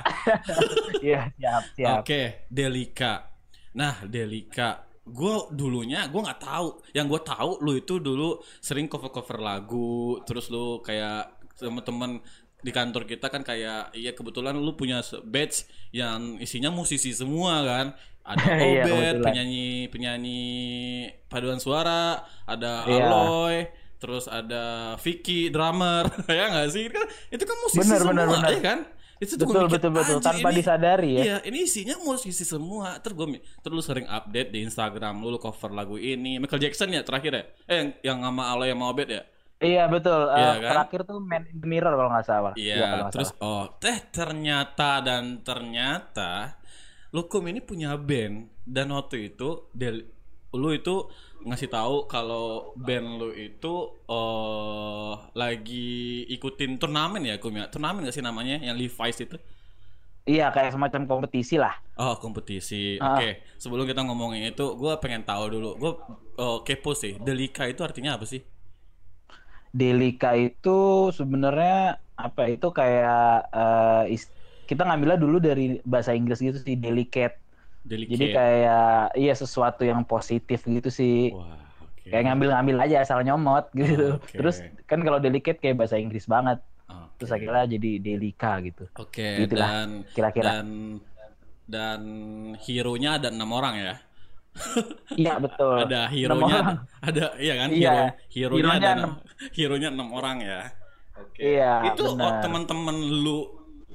Iya, 1.00 1.22
siap, 1.36 1.64
siap. 1.76 1.96
Oke, 2.04 2.48
Delika. 2.48 3.32
Nah, 3.74 4.06
Delika, 4.06 4.86
gue 5.04 5.36
dulunya 5.52 6.08
gue 6.08 6.22
nggak 6.22 6.42
tahu. 6.42 6.68
Yang 6.96 7.06
gue 7.12 7.22
tahu 7.28 7.52
lu 7.60 7.72
itu 7.76 7.94
dulu 8.00 8.30
sering 8.60 8.88
cover-cover 8.88 9.40
lagu, 9.40 10.20
terus 10.24 10.48
lu 10.48 10.80
kayak 10.80 11.28
teman-teman 11.60 12.24
di 12.64 12.72
kantor 12.72 13.04
kita 13.04 13.28
kan 13.28 13.44
kayak 13.44 13.92
iya 13.92 14.16
kebetulan 14.16 14.56
lu 14.56 14.72
punya 14.74 15.04
batch 15.28 15.68
yang 15.92 16.40
isinya 16.40 16.72
musisi 16.72 17.12
semua 17.12 17.60
kan. 17.62 17.88
Ada 18.24 18.44
Iya, 18.56 18.84
Obet, 18.88 18.88
kebetulan. 18.88 19.20
penyanyi 19.20 19.68
penyanyi 19.92 20.42
paduan 21.28 21.60
suara, 21.60 22.24
ada 22.48 22.88
Iya. 22.88 23.04
Aloy, 23.04 23.56
terus 24.00 24.32
ada 24.32 24.96
Vicky 25.04 25.52
drummer, 25.52 26.08
ya 26.32 26.48
nggak 26.48 26.70
sih? 26.72 26.88
Kan 26.88 27.04
itu 27.28 27.44
kan 27.44 27.58
musisi 27.60 27.84
Bener, 27.84 28.00
semua, 28.00 28.12
bener, 28.16 28.28
bener. 28.32 28.50
ya 28.56 28.60
kan? 28.64 28.80
Itu 29.24 29.34
tuh 29.34 29.48
Betul, 29.48 29.64
mikir, 29.66 29.76
betul, 29.80 29.92
betul. 29.94 30.16
"Anjir, 30.18 30.28
Tanpa 30.28 30.50
ini- 30.50 30.58
disadari 30.60 31.10
ya. 31.14 31.24
Iya, 31.24 31.38
ini 31.48 31.58
isinya 31.64 31.96
musisi 32.00 32.44
semua. 32.44 33.00
Terus 33.00 33.16
gue 33.16 33.28
terus 33.60 33.74
lu 33.74 33.82
sering 33.82 34.04
update 34.06 34.52
di 34.52 34.60
Instagram 34.62 35.18
lu, 35.18 35.32
lu 35.32 35.40
cover 35.40 35.72
lagu 35.72 35.96
ini. 35.96 36.38
Michael 36.38 36.60
Jackson 36.62 36.92
ya 36.92 37.02
terakhir 37.02 37.32
ya? 37.32 37.44
Eh 37.66 37.76
yang, 37.76 37.90
yang 38.04 38.18
sama 38.22 38.52
Aloy 38.52 38.68
yang 38.68 38.78
mau 38.78 38.92
Obet 38.92 39.08
ya? 39.10 39.24
Iya, 39.58 39.88
betul. 39.88 40.28
Eh, 40.28 40.36
Iya, 40.36 40.52
kan? 40.60 40.72
Terakhir 40.76 41.00
tuh 41.04 41.18
Man 41.18 41.44
in 41.48 41.58
the 41.58 41.66
Mirror 41.66 41.96
kalau 41.96 42.12
nggak 42.12 42.28
salah. 42.28 42.54
Iya, 42.54 42.84
nggak 43.00 43.12
terus 43.16 43.32
salah. 43.32 43.48
oh, 43.48 43.66
teh 43.80 43.98
ternyata 44.12 44.90
dan 45.00 45.40
ternyata 45.40 46.60
Lukum 47.10 47.46
ini 47.46 47.62
punya 47.62 47.94
band 47.94 48.50
dan 48.66 48.90
waktu 48.90 49.30
itu 49.30 49.70
del, 49.70 50.02
lu 50.52 50.70
itu 50.70 51.06
ngasih 51.48 51.70
tahu 51.76 51.94
kalau 52.14 52.74
band 52.86 53.08
lu 53.20 53.30
itu 53.48 53.68
eh 54.12 55.12
lagi 55.42 55.76
ikutin 56.36 56.72
turnamen 56.82 57.22
ya, 57.30 57.36
Kum 57.42 57.54
ya? 57.60 57.66
Turnamen 57.74 58.06
gak 58.08 58.16
sih 58.18 58.26
namanya 58.30 58.56
yang 58.68 58.76
Levi's 58.82 59.18
itu? 59.26 59.36
Iya, 60.32 60.44
kayak 60.56 60.72
semacam 60.76 61.02
kompetisi 61.12 61.56
lah. 61.64 61.74
Oh 61.94 62.14
kompetisi, 62.24 62.98
Ah. 62.98 63.06
oke. 63.14 63.28
Sebelum 63.62 63.86
kita 63.90 64.02
ngomongin 64.08 64.44
itu, 64.50 64.66
gue 64.82 64.94
pengen 65.04 65.22
tahu 65.30 65.44
dulu. 65.54 65.70
Gue 65.82 65.92
kepo 66.66 66.92
sih. 66.98 67.14
Delika 67.22 67.64
itu 67.70 67.82
artinya 67.88 68.18
apa 68.18 68.26
sih? 68.26 68.42
Delika 69.74 70.28
itu 70.38 70.70
sebenarnya 71.18 71.98
apa 72.26 72.42
itu 72.54 72.68
kayak 72.80 73.14
eh, 73.58 74.14
is- 74.14 74.30
kita 74.70 74.82
ngambilnya 74.86 75.18
dulu 75.24 75.38
dari 75.42 75.82
bahasa 75.92 76.14
Inggris 76.14 76.40
gitu 76.46 76.58
sih 76.62 76.76
delicate. 76.78 77.36
Delicate. 77.84 78.12
Jadi 78.16 78.26
kayak 78.32 78.88
iya 79.14 79.34
sesuatu 79.36 79.84
yang 79.84 80.08
positif 80.08 80.64
gitu 80.64 80.88
sih. 80.88 81.36
Wah, 81.36 81.60
oke. 81.84 82.08
Kayak 82.08 82.32
ngambil-ngambil 82.32 82.78
aja 82.80 82.96
asal 83.04 83.20
nyomot 83.22 83.68
gitu. 83.76 84.16
Oke. 84.18 84.40
Terus 84.40 84.56
kan 84.88 85.04
kalau 85.04 85.20
delicate 85.20 85.60
kayak 85.60 85.76
bahasa 85.76 86.00
Inggris 86.00 86.24
banget. 86.26 86.64
Oke. 86.88 87.12
Terus 87.20 87.32
akhirnya 87.32 87.64
jadi 87.68 87.92
delika 88.00 88.60
gitu. 88.64 88.88
Oke. 88.96 89.44
Gitulah, 89.44 89.68
Dan 89.70 89.90
kira-kira. 90.16 90.64
dan 90.64 90.68
dan 91.64 92.02
hero-nya 92.60 93.20
ada 93.20 93.28
enam 93.32 93.52
orang 93.52 93.76
ya. 93.80 93.94
Iya 95.18 95.42
betul. 95.42 95.76
Ada 95.82 96.02
hero-nya, 96.10 96.60
ada 97.02 97.26
iya 97.38 97.54
kan? 97.58 97.70
Iya. 97.74 97.92
Hero, 98.30 98.54
hero-nya 98.58 98.62
Hero-nya 98.62 98.78
ada 98.78 98.92
enam. 98.96 99.12
hero-nya 99.52 99.90
enam 99.90 100.10
orang 100.14 100.38
ya. 100.42 100.60
Oke. 101.14 101.40
Iya, 101.58 101.74
Itu 101.94 102.04
oh, 102.14 102.34
teman-teman 102.42 102.96
lu 102.98 103.40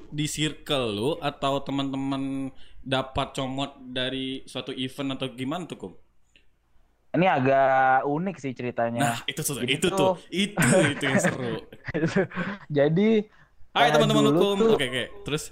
di 0.09 0.27
circle 0.27 0.87
lu 0.91 1.11
atau 1.21 1.61
teman-teman 1.61 2.49
dapat 2.95 3.27
comot 3.37 3.71
dari 3.99 4.27
suatu 4.53 4.73
event 4.85 5.11
atau 5.17 5.27
gimana 5.41 5.65
tuh, 5.71 5.79
Kum? 5.83 5.93
Ini 7.15 7.27
agak 7.37 7.63
unik 8.15 8.35
sih 8.43 8.53
ceritanya. 8.59 9.03
Nah, 9.03 9.17
itu 9.31 9.41
tuh, 9.47 9.57
Jadi 9.61 9.73
itu 9.75 9.89
tuh- 9.99 10.15
itu 10.43 10.75
itu 10.93 11.03
yang 11.09 11.19
seru. 11.23 11.71
Jadi 12.79 13.03
Hai 13.77 13.89
eh, 13.89 13.93
teman-teman 13.95 14.29
hukum. 14.35 14.57
Oke, 14.73 14.85
oke. 14.91 15.05
Terus 15.25 15.43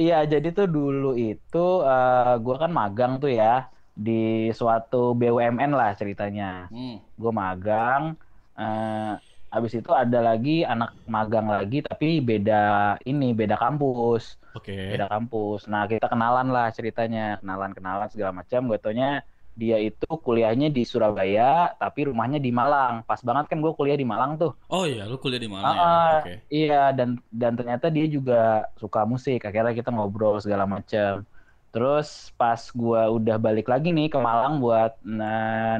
Iya, 0.00 0.14
jadi 0.32 0.46
tuh 0.56 0.66
dulu 0.74 1.06
itu 1.24 1.56
eh, 1.88 2.14
gua 2.44 2.54
kan 2.62 2.70
magang 2.78 3.12
tuh 3.22 3.30
ya 3.40 3.44
di 4.04 4.10
suatu 4.58 4.96
BUMN 5.18 5.70
lah 5.78 5.88
ceritanya. 6.00 6.44
hmm, 6.70 6.98
Gue 7.20 7.32
magang, 7.42 8.02
eh, 8.58 8.92
habis 9.54 9.72
itu 9.78 9.90
ada 10.02 10.18
lagi 10.28 10.50
anak 10.72 10.88
magang 11.14 11.46
lagi 11.54 11.76
tapi 11.88 12.06
beda 12.28 12.52
ini 13.08 13.24
beda 13.40 13.54
kampus, 13.62 14.22
oke. 14.56 14.72
beda 14.72 15.06
kampus. 15.08 15.66
Nah 15.66 15.84
kita 15.84 16.06
kenalan 16.06 16.48
lah 16.48 16.68
ceritanya, 16.70 17.38
kenalan-kenalan 17.40 18.08
segala 18.08 18.30
macam. 18.32 18.68
Gue 18.68 18.78
taunya 18.78 19.20
dia 19.52 19.76
itu 19.76 20.08
kuliahnya 20.08 20.72
di 20.72 20.80
Surabaya 20.80 21.76
tapi 21.76 22.08
rumahnya 22.08 22.40
di 22.40 22.48
Malang. 22.48 23.04
Pas 23.04 23.20
banget 23.20 23.52
kan 23.52 23.60
gue 23.60 23.72
kuliah 23.76 24.00
di 24.00 24.08
Malang 24.08 24.40
tuh. 24.40 24.56
Oh 24.72 24.88
iya, 24.88 25.04
lu 25.04 25.20
kuliah 25.20 25.36
di 25.36 25.50
mana 25.52 25.64
ya? 25.68 25.76
Ah, 25.76 26.12
Oke. 26.24 26.34
Iya 26.48 26.82
dan 26.96 27.20
dan 27.28 27.52
ternyata 27.56 27.92
dia 27.92 28.08
juga 28.08 28.64
suka 28.80 29.04
musik. 29.04 29.44
Akhirnya 29.44 29.76
kita 29.76 29.92
ngobrol 29.92 30.40
segala 30.40 30.64
macam. 30.64 31.24
Terus 31.72 32.28
pas 32.36 32.60
gua 32.76 33.08
udah 33.08 33.40
balik 33.40 33.64
lagi 33.64 33.96
nih 33.96 34.12
ke 34.12 34.20
Malang 34.20 34.60
buat 34.60 34.92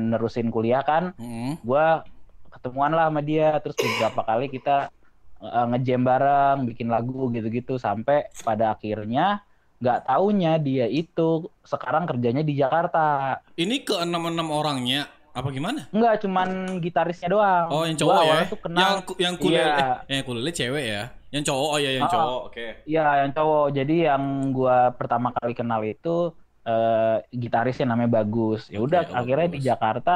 nerusin 0.00 0.48
kuliah 0.48 0.80
kan, 0.80 1.12
Hmm. 1.20 1.60
gua 1.60 2.00
ketemuan 2.48 2.92
lah 2.92 3.08
sama 3.08 3.20
dia. 3.20 3.60
Terus 3.60 3.76
beberapa 3.76 4.20
kali 4.24 4.48
kita 4.48 4.88
eh, 5.42 5.66
ngejam 5.68 6.02
bareng, 6.02 6.58
bikin 6.64 6.86
lagu 6.86 7.28
gitu-gitu 7.28 7.76
sampai 7.76 8.30
pada 8.40 8.72
akhirnya 8.72 9.42
nggak 9.76 10.06
taunya 10.06 10.56
dia 10.56 10.86
itu 10.86 11.42
sekarang 11.62 12.06
kerjanya 12.06 12.40
di 12.40 12.54
Jakarta. 12.54 13.38
Ini 13.52 13.82
ke 13.82 13.98
enam-enam 13.98 14.46
orangnya 14.48 15.10
apa 15.32 15.50
gimana? 15.50 15.90
Enggak 15.90 16.22
cuman 16.22 16.48
gitarisnya 16.78 17.26
doang. 17.26 17.66
Oh, 17.66 17.82
yang 17.82 17.98
Gua 17.98 18.06
cowok 18.14 18.22
ya? 18.22 18.40
tuh 18.46 18.60
kenal. 18.62 18.78
Yang 18.78 18.96
yang 19.18 19.34
kuliah 19.34 19.66
Iya. 19.66 19.90
eh, 20.06 20.14
yang 20.14 20.24
kuliah 20.24 20.54
cewek 20.54 20.84
ya? 20.86 21.02
Yang 21.32 21.44
cowok 21.48 21.66
oh 21.66 21.78
ya 21.80 21.90
yang 21.90 22.06
Ah. 22.06 22.12
cowok. 22.12 22.40
Oke. 22.46 22.66
Iya, 22.84 23.06
yang 23.24 23.30
cowok. 23.32 23.66
Jadi 23.72 23.96
yang 24.04 24.22
gua 24.52 24.76
pertama 24.92 25.28
kali 25.32 25.52
kenal 25.52 25.80
itu 25.82 26.30
eh 26.62 27.16
gitarisnya 27.34 27.90
namanya 27.90 28.22
Bagus. 28.22 28.70
Ya 28.70 28.78
udah, 28.78 29.02
oh, 29.02 29.18
akhirnya 29.18 29.50
di 29.50 29.58
Bagus. 29.58 29.66
Jakarta 29.66 30.14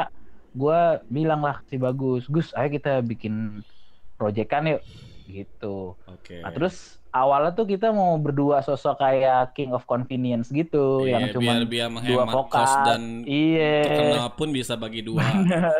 gua 0.52 1.02
bilang 1.08 1.42
lah 1.42 1.58
si 1.66 1.74
Bagus, 1.74 2.30
Gus, 2.30 2.54
ayo 2.54 2.70
kita 2.70 3.02
bikin 3.02 3.66
proyekan 4.14 4.68
yuk, 4.68 4.80
gitu. 5.26 5.98
Oke. 6.06 6.38
Nah, 6.38 6.50
terus 6.50 6.96
awalnya 7.10 7.50
tuh 7.50 7.66
kita 7.66 7.90
mau 7.90 8.14
berdua 8.14 8.60
sosok 8.60 8.96
kayak 8.96 9.52
King 9.52 9.70
of 9.70 9.84
Convenience 9.84 10.48
gitu, 10.48 11.02
Iya, 11.02 11.12
yang 11.12 11.24
cuma 11.32 11.42
biar 11.52 11.62
biar 11.64 11.88
dua 11.88 11.94
menghemat 12.22 12.34
vokal. 12.34 12.60
kos 12.60 12.72
dan 12.84 13.02
iya, 13.24 13.82
terkenal 13.84 14.28
pun 14.32 14.48
bisa 14.50 14.74
bagi 14.74 15.00
dua. 15.00 15.24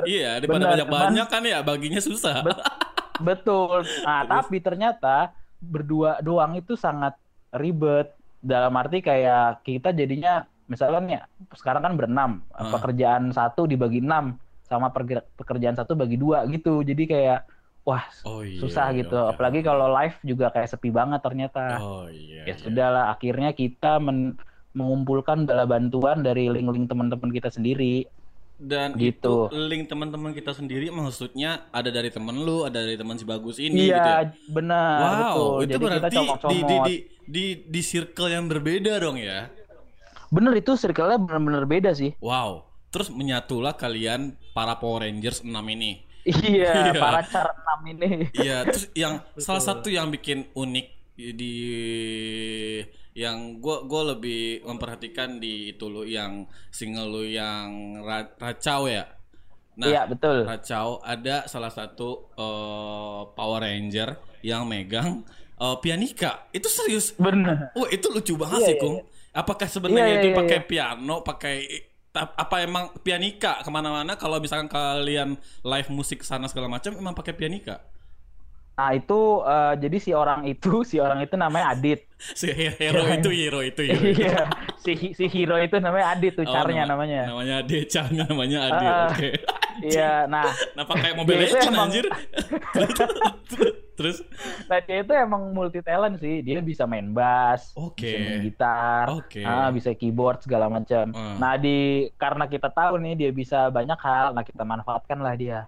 iya, 0.05 0.37
daripada 0.37 0.65
banyak-banyak 0.69 1.26
kan 1.26 1.43
ya 1.43 1.59
baginya 1.61 2.00
susah. 2.00 2.43
betul. 3.19 3.83
Nah, 4.07 4.23
tapi 4.25 4.59
ternyata 4.59 5.33
berdua 5.59 6.21
doang 6.21 6.55
itu 6.55 6.75
sangat 6.75 7.17
ribet. 7.50 8.12
Dalam 8.37 8.71
arti 8.73 9.00
kayak 9.00 9.62
kita 9.62 9.91
jadinya 9.91 10.45
misalnya 10.67 11.26
sekarang 11.53 11.83
kan 11.83 11.95
berenam, 11.95 12.31
Ah. 12.50 12.71
pekerjaan 12.71 13.31
satu 13.31 13.65
dibagi 13.65 13.99
enam 13.99 14.37
sama 14.62 14.91
pekerjaan 15.37 15.75
satu 15.75 15.95
bagi 15.95 16.15
dua 16.15 16.43
gitu. 16.47 16.81
Jadi 16.81 17.07
kayak 17.07 17.47
wah 17.87 18.02
Oh 18.26 18.43
iya. 18.43 18.59
susah 18.59 18.90
iya, 18.90 18.99
gitu. 19.00 19.14
oke. 19.14 19.31
Apalagi 19.33 19.62
kalau 19.62 19.87
live 19.88 20.19
juga 20.21 20.50
kayak 20.50 20.69
sepi 20.69 20.90
banget 20.90 21.23
ternyata. 21.23 21.78
Oh 21.78 22.11
iya. 22.11 22.43
ya 22.43 22.52
iya. 22.52 22.55
sudahlah, 22.59 23.05
akhirnya 23.09 23.55
kita 23.55 23.97
men- 23.97 24.35
mengumpulkan 24.75 25.47
bala 25.47 25.64
bantuan 25.64 26.21
dari 26.21 26.50
link-link 26.50 26.85
teman-teman 26.85 27.31
kita 27.31 27.49
sendiri. 27.49 28.05
Dan 28.57 28.97
Gitu. 28.97 29.52
itu 29.52 29.52
link 29.55 29.85
teman-teman 29.87 30.33
kita 30.33 30.50
sendiri 30.50 30.88
maksudnya 30.88 31.69
ada 31.71 31.88
dari 31.88 32.09
temen 32.09 32.35
lu, 32.35 32.64
ada 32.64 32.81
dari 32.81 32.97
teman 32.97 33.14
si 33.14 33.23
bagus 33.23 33.57
ini 33.57 33.87
gitu 33.87 33.93
ya. 33.93 34.25
Iya, 34.25 34.33
benar, 34.49 34.97
Wow, 34.97 35.12
betul. 35.12 35.37
itu 35.37 35.61
Jadi 35.62 35.73
kita 35.76 35.87
berarti 35.87 36.09
di, 36.09 36.19
comot-comot. 36.19 36.57
di 36.57 36.76
di 36.83 36.95
di 37.23 37.45
di 37.69 37.81
circle 37.81 38.28
yang 38.28 38.49
berbeda 38.49 38.93
dong 38.99 39.16
ya. 39.16 39.52
Bener 40.26 40.57
itu 40.57 40.73
circle-nya 40.73 41.19
bener-bener 41.19 41.64
beda 41.64 41.90
sih. 41.93 42.16
Wow. 42.19 42.64
Terus 42.88 43.12
menyatulah 43.12 43.76
kalian 43.76 44.35
para 44.50 44.75
Power 44.75 45.05
Rangers 45.05 45.45
6 45.45 45.52
ini. 45.69 46.05
Iya, 46.26 46.75
Iya. 46.90 47.00
para 47.00 47.21
cara 47.30 47.50
enam 47.54 47.80
ini. 47.92 48.09
Iya, 48.35 48.56
terus 48.66 48.85
yang 48.99 49.14
salah 49.47 49.62
satu 49.62 49.87
yang 49.88 50.11
bikin 50.11 50.50
unik 50.52 50.87
di 51.38 51.52
yang 53.16 53.62
gua 53.64 53.87
gua 53.88 54.12
lebih 54.16 54.61
memperhatikan 54.66 55.40
di 55.40 55.73
itu 55.73 55.88
lu 55.88 56.04
yang 56.04 56.45
single 56.68 57.09
lu 57.09 57.25
yang 57.25 57.97
Ra- 58.04 58.37
Racau 58.37 58.90
ya. 58.90 59.09
Nah, 59.76 59.88
Iya, 59.88 60.02
betul. 60.09 60.45
Racau 60.45 61.00
ada 61.04 61.45
salah 61.49 61.73
satu 61.73 62.33
eh, 62.37 63.21
Power 63.33 63.61
Ranger 63.64 64.11
yang 64.45 64.68
megang 64.68 65.25
eh, 65.56 65.76
pianika. 65.80 66.49
Itu 66.52 66.68
serius. 66.68 67.16
Bener. 67.16 67.73
Wah, 67.73 67.88
itu 67.88 68.06
lucu 68.12 68.35
banget 68.37 68.61
Iya, 68.61 68.68
sih, 68.68 68.75
iya, 68.76 68.83
Kung. 68.83 68.97
Apakah 69.37 69.68
sebenarnya 69.68 70.00
Iya, 70.00 70.12
iya, 70.16 70.21
itu 70.25 70.28
iya, 70.33 70.37
pakai 70.37 70.59
iya. 70.61 70.68
piano, 70.68 71.16
pakai 71.21 71.56
apa 72.16 72.56
emang 72.64 72.88
pianika 73.04 73.61
ke 73.61 73.70
mana-mana? 73.70 74.16
Kalau 74.16 74.40
misalkan 74.40 74.73
kalian 74.73 75.37
live 75.62 75.90
musik 75.92 76.25
sana 76.25 76.49
segala 76.49 76.73
macam, 76.73 76.96
emang 76.96 77.12
pakai 77.12 77.37
pianika? 77.37 77.85
Nah 78.76 78.92
itu 78.92 79.21
eh, 79.40 79.75
jadi 79.80 79.97
si 79.97 80.11
orang 80.12 80.45
itu 80.45 80.85
si 80.90 80.97
orang 80.97 81.21
itu 81.21 81.35
namanya 81.35 81.73
Adit. 81.73 82.04
Si 82.16 82.49
hero 82.49 83.04
itu 83.09 83.28
hero 83.28 83.61
itu 83.61 83.83
hero. 83.83 84.00
itu. 84.09 84.25
Iya. 84.25 84.49
si 84.76 84.92
si 85.12 85.25
hero 85.26 85.56
itu 85.56 85.76
namanya 85.76 86.12
Adit 86.12 86.33
tuh 86.35 86.45
Oh, 86.45 86.52
carnya 86.52 86.85
nama- 86.85 87.04
namanya. 87.04 87.23
Namanya 87.26 87.54
Ade, 87.61 87.78
caranya 87.87 88.25
namanya 88.26 88.59
Ade. 88.62 88.87
Ah, 88.87 89.06
Oke. 89.11 89.30
Iya. 89.78 90.12
Nah 90.26 90.49
Nah, 90.73 90.85
pakai 90.85 91.12
Mobile 91.12 91.37
Dia 91.38 91.49
itu 91.50 91.56
emang- 91.62 91.88
anjir. 91.88 92.04
Terus 93.97 94.21
Nah 94.66 94.78
dia 94.78 94.97
itu 94.99 95.12
emang 95.12 95.52
multi 95.52 95.80
talent 95.80 96.16
sih. 96.16 96.40
Dia 96.40 96.61
bisa 96.61 96.85
main 96.85 97.09
bass, 97.11 97.73
Oke. 97.75 98.04
bisa 98.04 98.16
main 98.18 98.40
gitar, 98.42 99.06
Oke. 99.11 99.40
ah, 99.40 99.68
bisa 99.68 99.92
keyboard 99.92 100.40
segala 100.40 100.68
macam. 100.68 101.09
Hmm. 101.11 101.37
Nah 101.37 101.56
di 101.56 101.76
karena 102.14 102.45
kita 102.45 102.68
tahu 102.68 102.97
nih 102.99 103.14
dia 103.14 103.30
bisa 103.30 103.68
banyak 103.68 103.97
hal, 103.99 104.33
nah 104.33 104.40
kita 104.40 104.62
manfaatkan 104.62 105.16
lah 105.18 105.33
dia. 105.35 105.64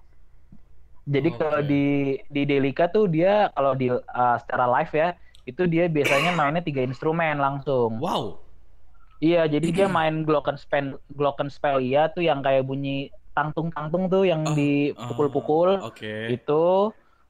Jadi 1.08 1.28
Oke. 1.32 1.38
kalau 1.40 1.60
di 1.64 1.84
di 2.28 2.42
Delica 2.44 2.84
tuh 2.92 3.08
dia 3.08 3.48
kalau 3.56 3.72
di 3.72 3.88
uh, 3.88 4.36
secara 4.44 4.68
live 4.78 4.92
ya 4.92 5.08
itu 5.48 5.62
dia 5.64 5.88
biasanya 5.88 6.30
mainnya 6.36 6.60
tiga 6.60 6.84
instrumen 6.84 7.40
langsung. 7.40 7.96
wow. 7.96 8.36
Iya, 9.18 9.48
jadi 9.50 9.68
dia 9.74 9.86
main 9.96 10.22
glockenspiel 10.22 11.00
glockenspiel 11.10 11.80
tuh 12.14 12.22
yang 12.22 12.44
kayak 12.44 12.62
bunyi 12.68 13.08
tangtung-tangtung 13.34 14.10
tuh 14.12 14.28
yang 14.28 14.42
Oh, 14.44 14.54
dipukul-pukul 14.54 15.68
Oke. 15.86 16.28
itu 16.28 16.62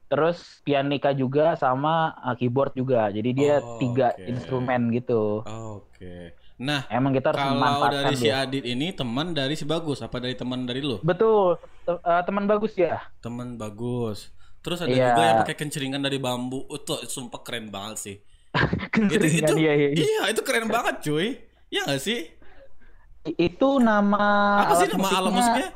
terus 0.09 0.59
pianika 0.65 1.13
juga 1.13 1.53
sama 1.53 2.17
uh, 2.25 2.33
keyboard 2.33 2.73
juga 2.73 3.13
jadi 3.13 3.29
dia 3.29 3.53
Oh, 3.61 3.77
tiga 3.77 4.17
oke. 4.17 4.25
instrumen 4.25 4.89
gitu 4.89 5.45
Oke. 5.45 6.33
Nah, 6.59 6.83
emang 6.91 7.15
kita 7.15 7.31
harus 7.31 7.39
kalau 7.39 7.87
dari 7.87 8.15
si 8.19 8.27
Adit 8.27 8.67
ini 8.67 8.91
teman 8.91 9.31
dari 9.31 9.55
si 9.55 9.63
Bagus 9.63 10.03
apa 10.03 10.19
dari 10.19 10.35
teman 10.35 10.67
dari 10.67 10.83
lu? 10.83 10.99
betul 10.99 11.55
uh, 11.87 12.21
teman 12.27 12.43
bagus 12.45 12.75
ya 12.75 12.99
Teman 13.23 13.55
Bagus. 13.55 14.27
Terus 14.59 14.83
ada 14.83 14.91
Iya. 14.91 15.15
juga 15.15 15.21
yang 15.23 15.37
pakai 15.47 15.55
kenceringan 15.55 16.03
dari 16.03 16.19
bambu. 16.19 16.67
Itu 16.67 16.99
sumpah 17.07 17.39
keren 17.47 17.71
banget 17.71 17.97
sih. 18.03 18.15
Itu 18.59 18.91
Kenceringan 18.91 19.39
itu 19.39 19.53
dia, 19.55 19.71
iya. 19.71 19.89
iya, 19.95 20.21
itu 20.35 20.41
keren 20.43 20.67
banget, 20.67 20.99
cuy. 20.99 21.39
Iya 21.71 21.87
gak 21.87 22.01
sih? 22.03 22.19
itu 23.29 23.67
nama 23.83 24.25
Apa 24.63 24.73
sih 24.79 24.87
nama 24.95 25.07
alat 25.11 25.31
musiknya 25.35 25.67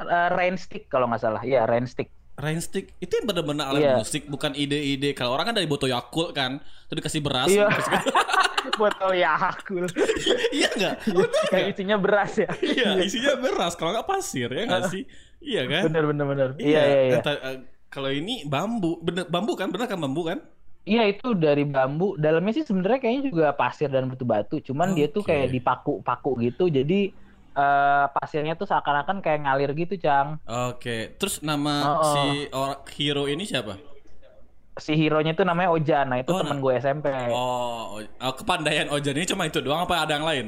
uh, 0.00 0.28
rain 0.32 0.56
stick 0.56 0.88
kalau 0.88 1.06
nggak 1.06 1.20
salah 1.22 1.42
ya 1.44 1.68
rain 1.68 1.84
stick 1.84 2.08
Rain 2.36 2.60
stick 2.60 2.92
itu 3.00 3.12
yang 3.12 3.24
benar-benar 3.24 3.72
alat 3.72 3.80
Iya. 3.80 3.94
musik, 3.96 4.28
bukan 4.28 4.52
ide-ide. 4.52 5.16
Kalau 5.16 5.32
orang 5.32 5.48
kan 5.48 5.56
dari 5.56 5.64
botol 5.64 5.88
Yakult 5.88 6.36
kan, 6.36 6.60
terus 6.86 7.00
dikasih 7.00 7.22
beras. 7.24 7.48
iya 7.48 7.64
terus- 7.66 7.88
botol 8.76 9.12
Yakult 9.14 9.92
iya 10.52 10.68
nggak? 10.68 10.94
Bener 11.06 11.48
yang 11.48 11.66
isinya 11.70 11.96
beras 11.96 12.32
ya 12.34 12.50
Iya, 12.60 12.98
isinya 13.00 13.32
beras. 13.38 13.72
Kalau 13.72 13.94
nggak 13.94 14.04
pasir 14.04 14.48
ya 14.48 14.62
nggak 14.64 14.92
sih? 14.92 15.02
Iya 15.38 15.62
kan? 15.64 15.82
bener 15.88 16.04
bener 16.08 16.26
bener 16.26 16.48
iya 16.58 16.80
iya 16.82 17.00
iya 17.06 17.18
eh, 17.22 17.56
kalau 17.86 18.10
ini 18.10 18.44
bambu, 18.44 18.98
bener 19.00 19.24
bambu 19.28 19.54
kan? 19.54 19.70
Bener 19.70 19.86
kan 19.86 19.96
bambu 19.96 20.26
kan? 20.26 20.42
Iya 20.84 21.02
itu 21.08 21.34
dari 21.34 21.64
bambu. 21.64 22.14
Dalamnya 22.14 22.52
sih 22.52 22.62
sebenarnya 22.62 23.00
kayaknya 23.00 23.22
juga 23.26 23.46
pasir 23.50 23.88
dan 23.88 24.06
batu-batu. 24.06 24.60
Cuman 24.60 24.92
dia 24.92 25.08
tuh 25.08 25.24
kayak 25.24 25.50
dipaku-paku 25.50 26.38
gitu. 26.44 26.68
Jadi 26.68 27.10
eh, 27.56 28.04
pasirnya 28.12 28.54
tuh 28.54 28.68
seakan-akan 28.68 29.18
kayak 29.18 29.40
ngalir 29.42 29.72
gitu, 29.72 29.96
Cang. 29.96 30.36
Oke. 30.44 31.16
Terus 31.16 31.40
nama 31.40 31.74
Oh, 31.80 31.94
oh. 31.96 32.12
si 32.12 32.24
orang 32.52 32.80
hero 32.92 33.24
ini 33.26 33.42
siapa? 33.42 33.80
Si 34.76 34.92
hero-nya 34.92 35.32
tuh 35.32 35.48
namanya 35.48 35.72
Ojan. 35.72 36.12
Nah, 36.12 36.20
itu 36.20 36.28
Oh, 36.28 36.44
temen 36.44 36.60
gue 36.60 36.72
SMP. 36.76 37.08
Eh, 37.08 37.32
Oh, 37.32 37.96
oh, 37.98 38.34
kepandaian 38.36 38.92
Ojan 38.92 39.16
ini 39.16 39.24
cuma 39.24 39.48
itu 39.48 39.64
doang 39.64 39.82
apa 39.82 40.04
ada 40.04 40.20
yang 40.20 40.26
lain? 40.26 40.46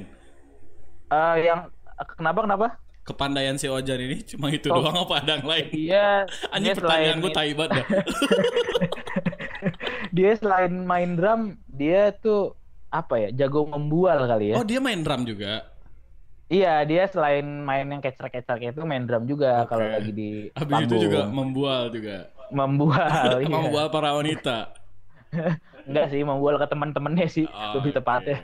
yang 1.41 1.73
kenapa 2.21 2.45
kenapa? 2.45 2.67
Kepandaian 3.09 3.57
si 3.57 3.65
Ojan 3.65 3.97
ini 3.97 4.21
cuma 4.21 4.53
itu 4.53 4.69
Oh. 4.69 4.85
doang 4.85 5.09
apa 5.09 5.25
ada 5.25 5.41
yang 5.41 5.49
lain? 5.49 5.67
Anjing 6.53 6.61
dia 6.63 6.77
pertanyaan 6.77 7.19
gue 7.25 7.33
tai 7.33 7.57
banget 7.57 7.85
dia 10.17 10.33
selain 10.37 10.73
main 10.85 11.17
drum, 11.17 11.41
dia 11.67 12.13
tuh 12.13 12.53
apa 12.89 13.17
ya? 13.17 13.29
Jago 13.33 13.65
membual 13.65 14.25
kali 14.25 14.53
ya. 14.53 14.61
Oh, 14.61 14.65
dia 14.65 14.81
main 14.81 15.01
drum 15.01 15.25
juga. 15.25 15.65
Iya, 16.49 16.81
dia 16.89 17.05
selain 17.05 17.45
main 17.45 17.85
yang 17.85 18.01
kecer-kecer 18.01 18.57
itu 18.73 18.81
main 18.89 19.05
drum 19.05 19.29
juga 19.29 19.63
Oke. 19.63 19.69
kalau 19.69 19.85
lagi 19.85 20.13
di 20.13 20.31
Habis 20.57 20.89
itu 20.89 20.97
juga 20.97 21.29
membual 21.29 21.93
juga. 21.93 22.33
membual. 22.49 23.37
iya. 23.45 23.53
Membual 23.53 23.87
para 23.93 24.17
wanita. 24.17 24.73
Enggak 25.89 26.09
sih, 26.09 26.25
membual 26.25 26.57
ke 26.57 26.65
teman-temannya 26.65 27.29
sih 27.29 27.45
lebih 27.77 27.93
Oke. 27.93 28.01
tepatnya. 28.01 28.39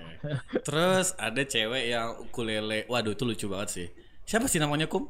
Terus 0.61 1.17
ada 1.17 1.41
cewek 1.41 1.85
yang 1.89 2.21
ukulele. 2.21 2.85
Waduh, 2.93 3.17
itu 3.17 3.25
lucu 3.25 3.47
banget 3.49 3.69
sih. 3.73 3.89
Siapa 4.25 4.49
sih 4.49 4.61
namanya, 4.61 4.85
Kum? 4.85 5.09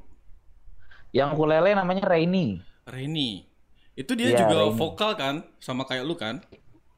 Yang 1.11 1.35
ukulele 1.35 1.75
namanya 1.75 2.07
Rainy. 2.07 2.63
Reni. 2.87 3.43
Itu 3.95 4.15
dia 4.15 4.35
Iya, 4.35 4.47
juga 4.47 4.71
Reni. 4.71 4.79
vokal 4.79 5.11
kan? 5.15 5.35
Sama 5.59 5.83
kayak 5.83 6.07
lu 6.07 6.15
kan? 6.15 6.43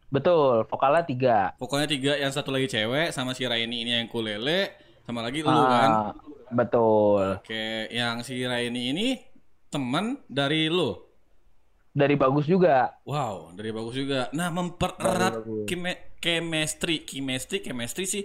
Betul, 0.08 0.64
vokalnya 0.68 1.04
tiga. 1.04 1.38
Pokoknya 1.56 1.88
tiga, 1.88 2.12
yang 2.16 2.32
satu 2.32 2.48
lagi 2.48 2.68
cewek, 2.68 3.12
sama 3.12 3.32
si 3.32 3.44
Raini 3.44 3.84
ini 3.84 3.90
yang 3.92 4.08
ukulele, 4.08 4.72
sama 5.06 5.20
lagi 5.22 5.40
lu 5.46 5.62
kan? 5.72 5.90
Ah, 5.94 6.12
betul. 6.50 7.38
Oke, 7.40 7.88
yang 7.94 8.20
si 8.26 8.42
Raini 8.42 8.90
ini 8.92 9.06
teman 9.72 10.18
dari 10.26 10.66
lu. 10.66 10.94
Dari 11.96 12.14
bagus 12.18 12.44
juga. 12.44 12.92
Wow, 13.08 13.56
dari 13.56 13.70
bagus 13.72 13.94
juga. 13.96 14.28
Nah, 14.36 14.52
mempererat 14.52 15.34
kime- 15.64 16.18
chemistry, 16.20 17.06
chemistry, 17.08 17.64
chemistry 17.64 18.04
sih 18.04 18.24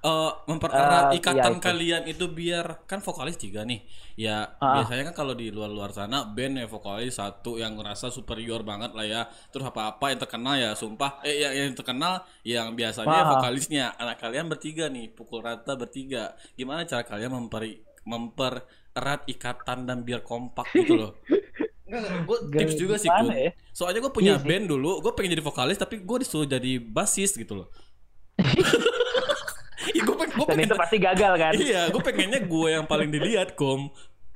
eh, 0.00 0.32
mempererat 0.44 1.12
Eh, 1.12 1.18
ikatan 1.18 1.36
iya, 1.36 1.56
itu. 1.56 1.60
kalian 1.62 2.02
itu 2.06 2.24
biar 2.26 2.66
kan 2.84 2.98
vokalis 2.98 3.36
tiga 3.36 3.62
nih. 3.62 3.84
Ya, 4.16 4.52
Ah. 4.56 4.80
biasanya 4.80 5.12
kan 5.12 5.16
kalau 5.16 5.32
di 5.32 5.48
luar-luar 5.48 5.90
sana 5.90 6.24
band 6.24 6.56
ya 6.56 6.66
vokalis 6.66 7.16
satu 7.16 7.56
yang 7.56 7.72
ngerasa 7.74 8.08
superior 8.08 8.60
banget 8.60 8.92
lah 8.92 9.04
ya. 9.04 9.22
Terus 9.48 9.64
apa-apa 9.66 10.08
yang 10.08 10.18
terkenal 10.18 10.54
ya 10.54 10.70
sumpah 10.72 11.20
eh 11.20 11.40
yang, 11.40 11.52
yang 11.54 11.72
terkenal 11.72 12.14
yang 12.42 12.72
biasanya 12.72 13.12
Ah. 13.18 13.28
vokalisnya. 13.34 13.92
Anak 13.94 14.16
kalian 14.18 14.46
bertiga 14.46 14.88
nih, 14.88 15.08
pukul 15.08 15.40
rata 15.40 15.72
bertiga. 15.74 16.32
Gimana 16.52 16.84
cara 16.84 17.00
kalian 17.02 17.30
memperi 17.30 17.80
mempererat 18.02 19.24
ikatan 19.26 19.84
dan 19.84 20.00
biar 20.00 20.20
kompak 20.20 20.68
gitu 20.74 20.96
loh. 20.96 21.12
Gue 22.24 22.38
tips 22.48 22.78
juga 22.78 22.94
sih, 22.94 23.10
Kum. 23.10 23.34
ya? 23.34 23.50
Soalnya 23.70 23.98
gue 24.00 24.12
punya 24.14 24.38
Iya 24.38 24.46
band 24.46 24.70
dulu, 24.70 25.02
gue 25.02 25.10
pengen 25.10 25.34
jadi 25.34 25.42
vokalis 25.42 25.74
tapi 25.74 25.98
gue 25.98 26.16
disuruh 26.22 26.46
jadi 26.46 26.78
basis 26.78 27.34
gitu 27.34 27.58
loh. 27.58 27.68
Iya, 29.96 30.02
gue 30.04 30.16
pengen, 30.16 30.34
gue 30.36 30.46
Dan 30.46 30.56
pengen, 30.56 30.68
itu 30.68 30.76
pasti 30.76 30.96
gagal 31.00 31.32
kan? 31.40 31.52
iya, 31.56 31.82
gue 31.88 32.02
pengennya 32.04 32.40
gue 32.44 32.68
yang 32.68 32.84
paling 32.84 33.08
dilihat, 33.08 33.56
kom. 33.56 33.88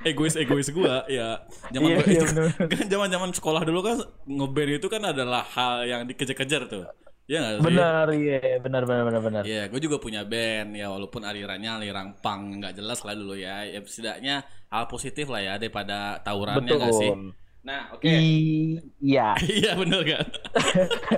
Egois 0.04 0.36
egois 0.36 0.68
gue, 0.68 0.94
ya. 1.08 1.44
Zaman 1.72 1.88
Iya, 1.88 1.96
gua 1.96 2.04
iya, 2.08 2.22
itu, 2.28 2.44
kan 2.72 2.84
zaman 2.88 3.08
zaman 3.08 3.30
sekolah 3.32 3.62
dulu 3.64 3.80
kan 3.80 3.96
ngeband 4.28 4.70
itu 4.80 4.88
kan 4.92 5.02
adalah 5.04 5.42
hal 5.56 5.84
yang 5.88 6.02
dikejar-kejar 6.04 6.68
tuh. 6.68 6.84
Iya 7.24 7.38
nggak 7.40 7.54
sih? 7.56 7.64
Bener, 7.64 8.06
iya, 8.20 8.60
bener, 8.60 8.82
bener, 8.84 9.04
bener, 9.08 9.22
bener. 9.24 9.42
Iya, 9.48 9.62
gue 9.72 9.80
juga 9.80 9.96
punya 9.96 10.28
band 10.28 10.76
ya 10.76 10.92
walaupun 10.92 11.24
alirannya 11.24 11.70
aliran 11.80 12.20
pang 12.20 12.60
nggak 12.60 12.76
jelas 12.76 13.00
lah 13.00 13.14
dulu 13.16 13.32
ya. 13.32 13.64
Ya 13.64 13.80
setidaknya 13.80 14.44
hal 14.68 14.84
positif 14.92 15.32
lah 15.32 15.40
ya 15.40 15.54
daripada 15.56 16.20
tawurannya 16.20 16.68
Betul. 16.68 16.78
nggak 16.84 16.94
sih? 17.00 17.10
Nah, 17.64 17.96
oke. 17.96 18.04
Iya, 19.00 19.32
Iya 19.58 19.72
bener 19.74 20.00
kan? 20.04 20.26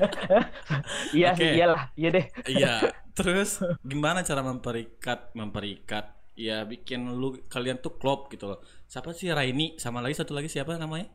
iya 1.18 1.34
sih, 1.34 1.50
iyalah, 1.58 1.90
iya 1.98 2.08
deh. 2.14 2.24
Iya. 2.46 2.72
Terus 3.18 3.58
gimana 3.82 4.20
cara 4.22 4.44
memperikat 4.44 5.32
memperikat 5.32 6.12
ya 6.36 6.62
bikin 6.62 7.16
lu 7.16 7.40
kalian 7.48 7.80
tuh 7.80 7.96
klop 7.96 8.28
gitu 8.30 8.46
loh. 8.46 8.60
Siapa 8.86 9.10
sih 9.10 9.32
Raini 9.32 9.74
sama 9.80 9.98
lagi 9.98 10.14
satu 10.14 10.36
lagi 10.36 10.46
siapa 10.46 10.76
namanya? 10.76 11.08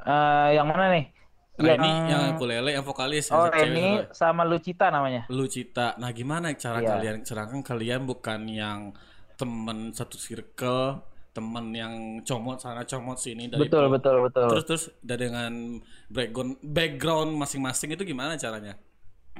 Eh, 0.00 0.48
yang 0.54 0.70
mana 0.70 0.94
nih? 0.94 1.10
Raini 1.56 1.90
yang 2.06 2.22
ukulele 2.36 2.70
yang 2.70 2.84
vokalis 2.84 3.28
yang 3.28 3.36
Oh, 3.36 3.48
cewek 3.48 3.68
ini 3.72 3.86
satu. 4.04 4.14
sama 4.14 4.42
Lucita 4.44 4.86
namanya. 4.88 5.24
Lu 5.28 5.44
Cita. 5.44 5.96
Nah, 5.98 6.12
gimana 6.12 6.52
cara 6.54 6.78
Iya. 6.78 6.88
kalian 6.94 7.16
sedangkan 7.24 7.60
kalian 7.60 8.04
bukan 8.04 8.46
yang 8.46 8.92
temen 9.36 9.90
satu 9.90 10.16
circle, 10.16 11.02
temen 11.36 11.66
yang 11.76 11.94
comot 12.24 12.56
sana 12.56 12.88
comot 12.88 13.20
sini 13.20 13.52
dari 13.52 13.68
Betul, 13.68 13.92
betul, 13.92 14.24
betul. 14.24 14.48
Terus 14.48 14.64
terus 14.64 14.84
dengan 15.04 15.76
background 16.08 16.56
background 16.64 17.30
masing-masing 17.36 17.92
itu 17.92 18.08
gimana 18.08 18.40
caranya? 18.40 18.80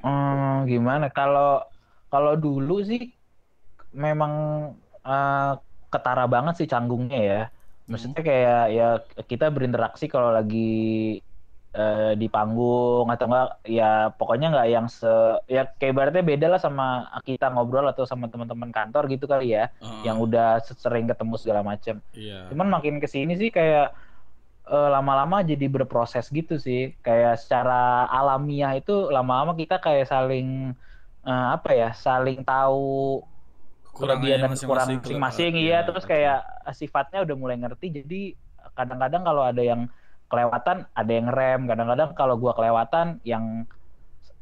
Hmm, 0.04 0.68
gimana? 0.68 1.09
Kalau 1.09 1.64
kalau 2.12 2.37
dulu 2.37 2.85
sih 2.85 3.09
memang 3.96 4.32
eh, 5.00 5.52
ketara 5.88 6.28
banget 6.28 6.61
sih 6.61 6.68
canggungnya 6.68 7.20
ya. 7.24 7.42
Maksudnya 7.88 8.20
kayak 8.20 8.64
ya 8.76 8.88
kita 9.24 9.48
berinteraksi 9.48 10.11
kalau 10.11 10.35
lagi 10.35 11.22
eh, 11.76 12.12
di 12.16 12.26
panggung 12.32 13.04
atau 13.12 13.28
enggak 13.28 13.48
ya 13.68 14.08
pokoknya 14.16 14.48
nggak 14.56 14.68
yang 14.72 14.86
se 14.88 15.12
ya 15.44 15.68
kayak 15.76 15.92
ibaratnya 15.92 16.24
beda 16.24 16.46
lah 16.56 16.60
sama 16.60 17.04
kita 17.28 17.52
ngobrol 17.52 17.84
atau 17.84 18.08
sama 18.08 18.32
teman-teman 18.32 18.72
kantor 18.72 19.12
gitu 19.12 19.28
kali 19.28 19.52
ya 19.52 19.68
Heeh. 19.84 20.08
yang 20.08 20.16
udah 20.16 20.64
sering 20.64 21.04
ketemu 21.04 21.34
segala 21.36 21.60
macam. 21.60 22.00
Iya. 22.16 22.48
Cuman 22.48 22.72
makin 22.72 22.96
ke 22.96 23.06
sini 23.06 23.36
sih 23.36 23.52
kayak 23.52 23.92
eh, 24.66 24.88
lama-lama 24.88 25.44
jadi 25.44 25.68
berproses 25.68 26.32
gitu 26.32 26.56
sih. 26.56 26.96
Kayak 27.04 27.44
secara 27.44 28.08
alamiah 28.08 28.72
itu 28.72 29.12
lama-lama 29.12 29.52
kita 29.52 29.76
kayak 29.76 30.08
saling 30.08 30.72
eh, 31.28 31.46
apa 31.52 31.70
ya, 31.76 31.90
saling 31.92 32.40
tahu 32.40 33.20
kelebihan 33.96 34.44
dan 34.44 34.52
kekurangan 34.52 35.00
masing-masing 35.00 35.52
iya 35.56 35.80
terus 35.80 36.04
kayak 36.04 36.44
sifatnya 36.76 37.24
udah 37.24 37.36
mulai 37.36 37.56
ngerti 37.56 38.04
jadi 38.04 38.22
kadang-kadang 38.76 39.24
kalau 39.24 39.42
ada 39.48 39.62
yang 39.64 39.88
kelewatan 40.26 40.86
ada 40.88 41.10
yang 41.10 41.26
ngerem 41.26 41.60
kadang-kadang 41.64 42.10
kalau 42.12 42.34
gua 42.34 42.52
kelewatan 42.52 43.18
yang 43.22 43.64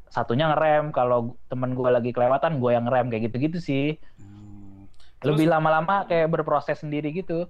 satunya 0.07 0.49
ngerem 0.49 0.91
kalau 0.91 1.35
temen 1.47 1.73
gua 1.73 1.93
lagi 1.93 2.11
kelewatan 2.11 2.57
gua 2.57 2.73
yang 2.73 2.85
ngerem 2.85 3.09
kayak 3.09 3.23
gitu-gitu 3.29 3.59
sih 3.59 3.87
Hmm. 4.17 4.87
Terus- 5.19 5.35
lebih 5.35 5.49
lama-lama 5.49 6.05
kayak 6.05 6.29
berproses 6.29 6.79
sendiri 6.79 7.11
gitu 7.11 7.49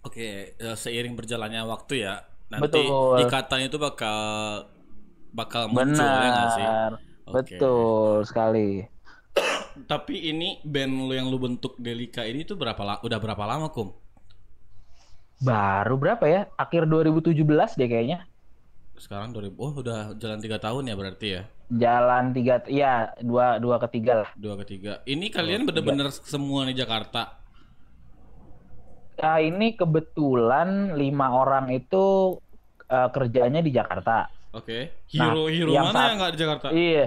Oke, 0.00 0.54
eh, 0.54 0.76
seiring 0.76 1.12
berjalannya 1.12 1.66
waktu 1.66 2.06
ya, 2.06 2.22
nanti 2.48 2.78
Betul. 2.78 3.18
ikatan 3.20 3.66
itu 3.66 3.76
bakal 3.76 4.18
bakal 5.28 5.66
muncul 5.66 5.98
ya 6.00 6.46
sih? 6.48 6.66
Oke. 7.26 7.58
betul 7.58 8.22
sekali 8.22 8.86
Tapi 9.80 10.14
ini 10.24 10.62
band 10.62 10.94
lu 11.02 11.12
yang 11.12 11.26
lu 11.26 11.36
bentuk 11.36 11.74
Delika 11.76 12.22
ini 12.22 12.42
tuh 12.42 12.54
berapa 12.54 12.78
la- 12.80 12.98
udah 12.98 13.18
berapa 13.18 13.42
lama 13.44 13.68
kum? 13.68 13.90
Baru 15.38 15.94
berapa 15.94 16.24
ya 16.24 16.40
akhir 16.54 16.84
2017 16.84 17.34
deh 17.76 17.88
kayaknya 17.88 18.20
Sekarang 18.94 19.30
2000, 19.30 19.54
oh 19.54 19.72
udah 19.78 20.00
jalan 20.14 20.38
tiga 20.38 20.58
tahun 20.58 20.82
ya 20.84 20.94
berarti 20.94 21.26
ya, 21.30 21.42
jalan 21.70 22.34
tiga 22.34 22.58
ya 22.66 23.14
dua 23.20 23.56
dua 23.56 23.78
ketiga 23.78 24.26
lah 24.26 24.30
dua 24.34 24.58
ketiga. 24.58 24.98
Ini 25.04 25.30
kalian 25.30 25.62
bener-bener 25.62 26.10
semua 26.10 26.66
di 26.66 26.74
Jakarta. 26.74 27.38
Nah, 29.18 29.38
ini 29.38 29.74
kebetulan 29.74 30.94
lima 30.94 31.30
orang 31.32 31.70
itu 31.70 32.38
eh, 32.86 33.08
kerjanya 33.08 33.58
di 33.58 33.70
Jakarta. 33.70 34.26
Oke, 34.50 35.06
hero 35.06 35.46
hero 35.46 35.70
yang 35.70 35.86
mana 35.86 35.94
saat- 35.94 36.08
yang 36.08 36.16
nggak 36.18 36.32
di 36.32 36.40
Jakarta? 36.40 36.66
Iya. 36.72 37.06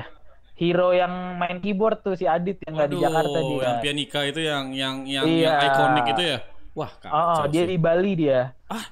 Hero 0.53 0.93
yang 0.93 1.13
main 1.35 1.57
keyboard 1.57 1.99
tuh 2.01 2.13
si 2.13 2.23
Adit 2.23 2.55
yang 2.63 2.77
nggak 2.77 2.87
di 2.87 2.99
Jakarta 3.01 3.37
dia. 3.41 3.59
yang 3.65 3.75
pianika 3.81 4.19
itu 4.23 4.39
yang 4.39 4.65
yang 4.71 4.95
yang, 5.03 5.25
Iya. 5.25 5.43
yang 5.43 5.55
ikonik 5.65 6.05
itu 6.09 6.23
ya. 6.25 6.37
Wah, 6.71 6.91
kacau 6.97 7.12
Oh, 7.13 7.43
dia 7.47 7.63
sih. 7.63 7.69
di 7.69 7.77
Bali 7.77 8.12
dia. 8.15 8.55
Ah, 8.65 8.86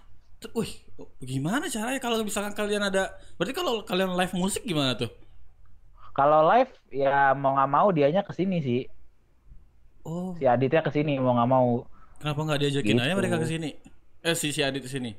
wih, 0.51 0.71
gimana 1.19 1.67
caranya 1.67 1.97
kalau 1.97 2.19
misalkan 2.21 2.51
kalian 2.51 2.83
ada 2.83 3.07
berarti 3.35 3.55
kalau 3.55 3.83
kalian 3.83 4.11
live 4.13 4.35
musik 4.35 4.63
gimana 4.63 4.93
tuh? 4.93 5.07
Kalau 6.11 6.43
live 6.45 6.67
ya 6.91 7.31
mau 7.31 7.55
nggak 7.55 7.71
mau 7.71 7.87
dianya 7.89 8.21
ke 8.21 8.35
sini 8.35 8.59
sih. 8.59 8.81
Oh, 10.03 10.35
Si 10.35 10.43
Aditnya 10.43 10.79
ke 10.79 10.91
sini 10.91 11.15
mau 11.15 11.31
nggak 11.31 11.49
mau. 11.49 11.87
kenapa 12.19 12.39
nggak 12.43 12.59
diajakin 12.59 12.99
aja 12.99 13.07
Gitu. 13.07 13.19
mereka 13.19 13.35
ke 13.37 13.47
sini? 13.47 13.69
Eh 14.19 14.35
si 14.35 14.51
si 14.51 14.59
Adit 14.59 14.83
ke 14.83 14.91
sini. 14.91 15.15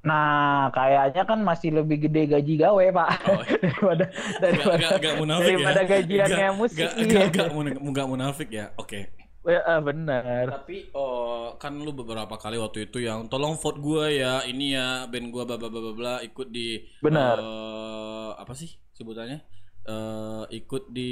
Nah, 0.00 0.72
kayaknya 0.72 1.28
kan 1.28 1.44
masih 1.44 1.76
lebih 1.76 2.08
gede 2.08 2.24
gaji 2.26 2.56
gawe, 2.56 2.84
Pak. 2.88 3.08
Oh, 3.28 3.44
daripada 3.60 4.04
Gak, 4.08 4.40
daripada, 4.40 4.80
gak, 4.80 4.92
gak 4.96 5.14
munafik 5.20 5.52
daripada 5.52 5.76
ya. 5.76 5.88
gajiannya 5.92 6.48
Gak- 6.48 6.56
musik. 6.56 6.80
Gak, 6.80 6.92
iya. 6.96 7.12
gak, 7.12 7.26
gak, 7.36 7.48
mun- 7.52 7.80
gak 7.92 8.08
munafik 8.08 8.48
ya. 8.48 8.72
Oke. 8.80 9.12
Ya, 9.12 9.19
eh, 9.48 9.80
bener. 9.86 10.46
Tapi 10.48 10.90
oh, 10.96 11.54
kan 11.62 11.72
lu 11.78 11.92
beberapa 11.94 12.34
kali 12.40 12.56
waktu 12.58 12.90
itu 12.90 12.98
yang 13.08 13.28
tolong 13.30 13.54
vote 13.62 13.78
gua 13.78 14.04
ya, 14.10 14.42
ini 14.50 14.74
ya 14.76 15.06
band 15.10 15.26
gua 15.34 15.42
bla 15.48 15.56
bla 15.60 15.68
bla 15.70 15.92
bla 15.94 16.14
ikut 16.26 16.48
di 16.50 16.80
Benar. 17.00 17.38
eh, 17.38 18.30
apa 18.42 18.52
sih 18.60 18.70
sebutannya? 18.96 19.38
Eh, 19.86 20.42
ikut 20.58 20.82
di 20.96 21.10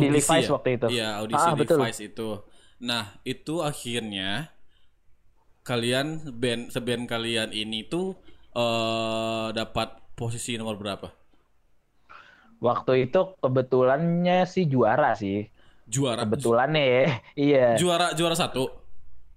Di 0.00 0.06
audisi 0.06 0.14
Levi's 0.14 0.46
ya? 0.46 0.52
waktu 0.54 0.68
itu. 0.76 0.88
Iya, 0.90 1.18
audisi 1.20 1.48
Ah. 1.48 1.54
Levi's 1.56 1.98
itu. 2.02 2.22
Nah, 2.84 3.18
itu 3.26 3.54
akhirnya 3.64 4.52
kalian 5.66 6.08
band 6.40 6.62
seband 6.74 7.04
kalian 7.10 7.50
ini 7.62 7.80
tuh 7.92 8.06
eh 8.56 9.48
dapat 9.52 9.88
posisi 10.18 10.54
nomor 10.56 10.76
berapa? 10.80 11.08
Waktu 12.66 12.92
itu 13.04 13.18
kebetulannya 13.42 14.34
sih 14.52 14.64
juara 14.72 15.06
sih. 15.22 15.36
Juara. 15.86 16.22
Kebetulannya 16.22 16.82
ya. 16.82 17.02
Iya, 17.46 17.66
Juara 17.76 18.10
juara 18.12 18.34
satu. 18.34 18.66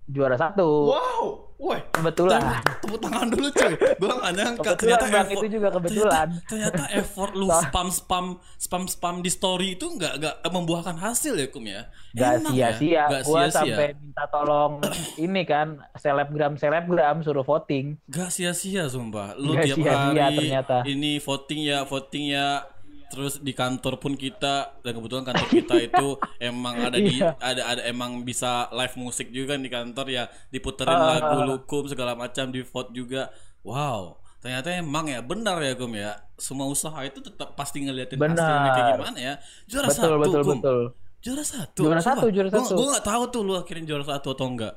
juara 0.05 0.33
satu. 0.33 0.89
Wow, 0.89 1.53
woi. 1.55 1.77
Kebetulan. 1.93 2.41
Tepuk 2.81 2.97
tangan 2.97 3.29
dulu 3.29 3.45
cuy. 3.47 3.77
Gua 3.95 4.17
gak 4.17 4.33
nyangka 4.33 4.71
Kebetulan 4.73 4.79
ternyata 4.97 5.05
Bang, 5.05 5.21
effort, 5.21 5.37
itu 5.37 5.47
juga 5.51 5.67
kebetulan. 5.69 6.27
Ternyata, 6.41 6.49
ternyata 6.49 6.83
effort 6.99 7.31
lu 7.31 7.45
spam 7.45 7.87
spam 7.87 8.25
spam 8.57 8.83
spam 8.85 9.15
di 9.21 9.29
story 9.29 9.77
itu 9.77 9.85
nggak 9.85 10.13
nggak 10.17 10.35
membuahkan 10.49 10.97
hasil 10.97 11.37
ya 11.37 11.45
kum 11.45 11.61
ya. 11.63 11.85
Gak 12.11 12.41
ya? 12.41 12.73
sia-sia. 12.73 13.03
Nggak 13.05 13.21
Gua 13.21 13.37
sia-sia. 13.45 13.53
sampai 13.53 13.87
minta 13.93 14.25
tolong 14.25 14.71
ini 15.21 15.41
kan 15.45 15.67
selebgram 15.93 16.57
selebgram 16.57 17.21
suruh 17.21 17.45
voting. 17.45 18.01
Gak 18.09 18.33
sia-sia 18.33 18.89
sumpah. 18.89 19.37
Lu 19.37 19.53
Nggak 19.53 19.65
tiap 19.69 19.77
sia-sia 19.77 19.93
hari 20.25 20.37
ternyata. 20.41 20.77
ini 20.89 21.21
voting 21.21 21.59
ya, 21.61 21.85
voting 21.85 22.33
ya. 22.33 22.65
Terus 23.09 23.33
di 23.37 23.51
kantor 23.51 23.97
pun 23.97 24.13
kita 24.13 24.55
dan 24.79 24.91
kebetulan 24.91 25.23
kantor 25.23 25.47
kita 25.57 25.75
itu 25.79 26.07
emang 26.39 26.77
ada 26.79 26.95
di 26.95 27.17
Iya. 27.17 27.33
ada 27.35 27.61
ada 27.67 27.81
emang 27.83 28.21
bisa 28.21 28.69
live 28.69 28.95
musik 28.95 29.29
juga 29.29 29.53
di 29.53 29.65
kantor 29.65 30.05
ya, 30.07 30.23
diputerin 30.47 30.93
Ah, 30.93 31.17
lagu 31.17 31.37
lukum 31.43 31.85
segala 31.85 32.13
macam 32.13 32.47
di 32.47 32.61
vote 32.61 32.91
juga. 32.91 33.33
Wow. 33.61 34.17
Ternyata 34.39 34.71
emang 34.71 35.03
ya 35.05 35.19
benar 35.19 35.59
ya 35.59 35.73
Kum 35.73 35.91
ya. 35.91 36.15
Semua 36.35 36.65
usaha 36.65 36.95
itu 37.01 37.19
tetap 37.19 37.53
pasti 37.53 37.81
ngeliatin 37.81 38.15
Benar. 38.15 38.37
hasilnya 38.37 38.71
kayak 38.71 38.87
gimana 38.95 39.17
ya. 39.19 39.33
Juara 39.65 39.87
Betul 39.87 39.99
satu 39.99 40.15
betul 40.17 40.41
Kum. 40.41 40.53
betul. 40.55 40.79
Juara 41.19 41.43
satu. 41.43 41.81
Juara 41.81 41.99
satu, 41.99 42.15
Sumpah. 42.21 42.31
juara 42.31 42.49
Gua- 42.49 42.61
satu. 42.61 42.73
Gua 42.73 42.87
gak 42.93 43.05
tahu 43.05 43.23
tuh 43.27 43.41
lu 43.41 43.53
akhirnya 43.53 43.83
juara 43.85 44.05
satu 44.05 44.27
atau 44.29 44.47
enggak. 44.47 44.75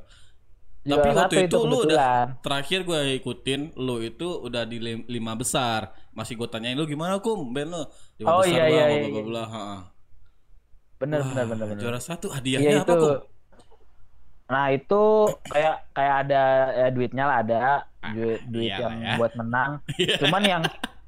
Juara 0.83 0.99
Tapi 0.99 1.09
satu 1.09 1.19
waktu 1.23 1.37
itu 1.39 1.47
itu, 1.55 1.59
lu 1.63 1.77
udah 1.87 2.11
terakhir 2.43 2.79
gue 2.83 3.01
ikutin 3.15 3.61
lu 3.79 3.97
itu 4.01 4.27
udah 4.41 4.63
di 4.65 4.79
lim- 4.79 5.07
lima 5.07 5.33
besar. 5.33 5.95
Masih 6.13 6.37
gue 6.37 6.49
tanyain 6.49 6.77
lu 6.77 6.85
gimana 6.85 7.19
kum 7.19 7.51
band 7.51 7.73
lu 7.73 7.83
lima 8.21 8.29
Oh, 8.29 8.41
besar 8.41 8.53
iya, 8.53 8.63
bang, 8.63 8.71
iya, 8.71 8.85
bla 8.85 8.93
iya, 8.93 9.09
bla 9.09 9.21
iya. 9.21 9.23
bla. 9.25 9.45
Bener 11.01 11.19
Wah, 11.21 11.45
bener 11.49 11.67
bener. 11.67 11.81
Juara 11.81 12.01
satu 12.01 12.29
Iya 12.29 12.37
hadiahnya 12.37 12.75
apa 12.81 12.93
itu. 12.93 13.01
kum? 13.01 13.13
Nah 14.53 14.65
itu 14.69 15.03
kayak 15.49 15.77
kayak 15.91 16.15
ada 16.29 16.43
ya, 16.77 16.87
duitnya 16.93 17.25
lah 17.25 17.37
ada 17.41 17.61
duit 18.13 18.41
duit 18.47 18.69
iyalah 18.69 18.81
yang 18.83 18.95
ya. 19.01 19.15
buat 19.17 19.33
menang. 19.35 19.71
Iya. 19.97 20.15
Cuman 20.23 20.43
yang 20.45 20.63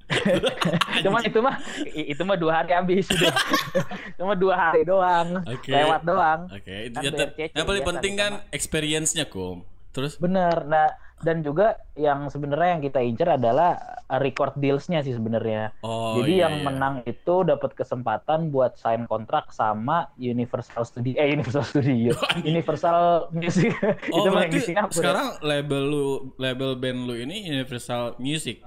cuman 1.04 1.20
itu 1.24 1.38
mah 1.40 1.56
itu 1.88 2.22
mah 2.28 2.36
dua 2.36 2.52
hari 2.60 2.76
habis 2.76 3.08
udah. 3.08 3.34
Cuma 4.20 4.36
dua 4.36 4.54
hari 4.54 4.84
doang. 4.84 5.40
Oke. 5.48 5.72
Lewat 5.72 6.04
doang. 6.04 6.40
Oke, 6.52 6.92
Kan 6.92 7.02
ya, 7.08 7.48
yang 7.56 7.64
paling 7.64 7.84
penting 7.84 8.12
di 8.12 8.20
kan 8.20 8.32
experience-nya 8.52 9.24
kum. 9.28 9.64
Terus 9.96 10.20
Bener. 10.20 10.64
Nah 10.68 10.92
dan 11.22 11.46
juga 11.46 11.78
yang 11.94 12.26
sebenarnya 12.26 12.78
yang 12.78 12.82
kita 12.82 13.00
incer 13.00 13.28
adalah 13.38 13.78
uh, 14.10 14.18
record 14.18 14.58
deals-nya 14.58 15.00
sih 15.06 15.14
sebenarnya. 15.14 15.70
oh 15.86 16.18
Jadi 16.18 16.42
iya, 16.42 16.48
yang 16.48 16.54
iya. 16.60 16.64
menang 16.66 16.94
itu 17.06 17.34
dapat 17.46 17.72
kesempatan 17.78 18.50
buat 18.50 18.74
sign 18.74 19.06
kontrak 19.06 19.54
sama 19.54 20.10
Universal 20.18 20.82
Studio 20.82 21.14
eh 21.14 21.30
Universal 21.30 21.64
Studio, 21.64 22.12
Universal 22.52 23.30
Music. 23.30 23.72
Oh 24.10 24.18
itu 24.24 24.28
berarti 24.32 24.58
di 24.58 24.60
Singapura. 24.60 24.98
sekarang 24.98 25.28
label 25.40 25.82
lu 25.86 26.06
label 26.36 26.74
band 26.74 27.06
lu 27.06 27.14
ini 27.14 27.46
Universal 27.46 28.18
Music. 28.18 28.60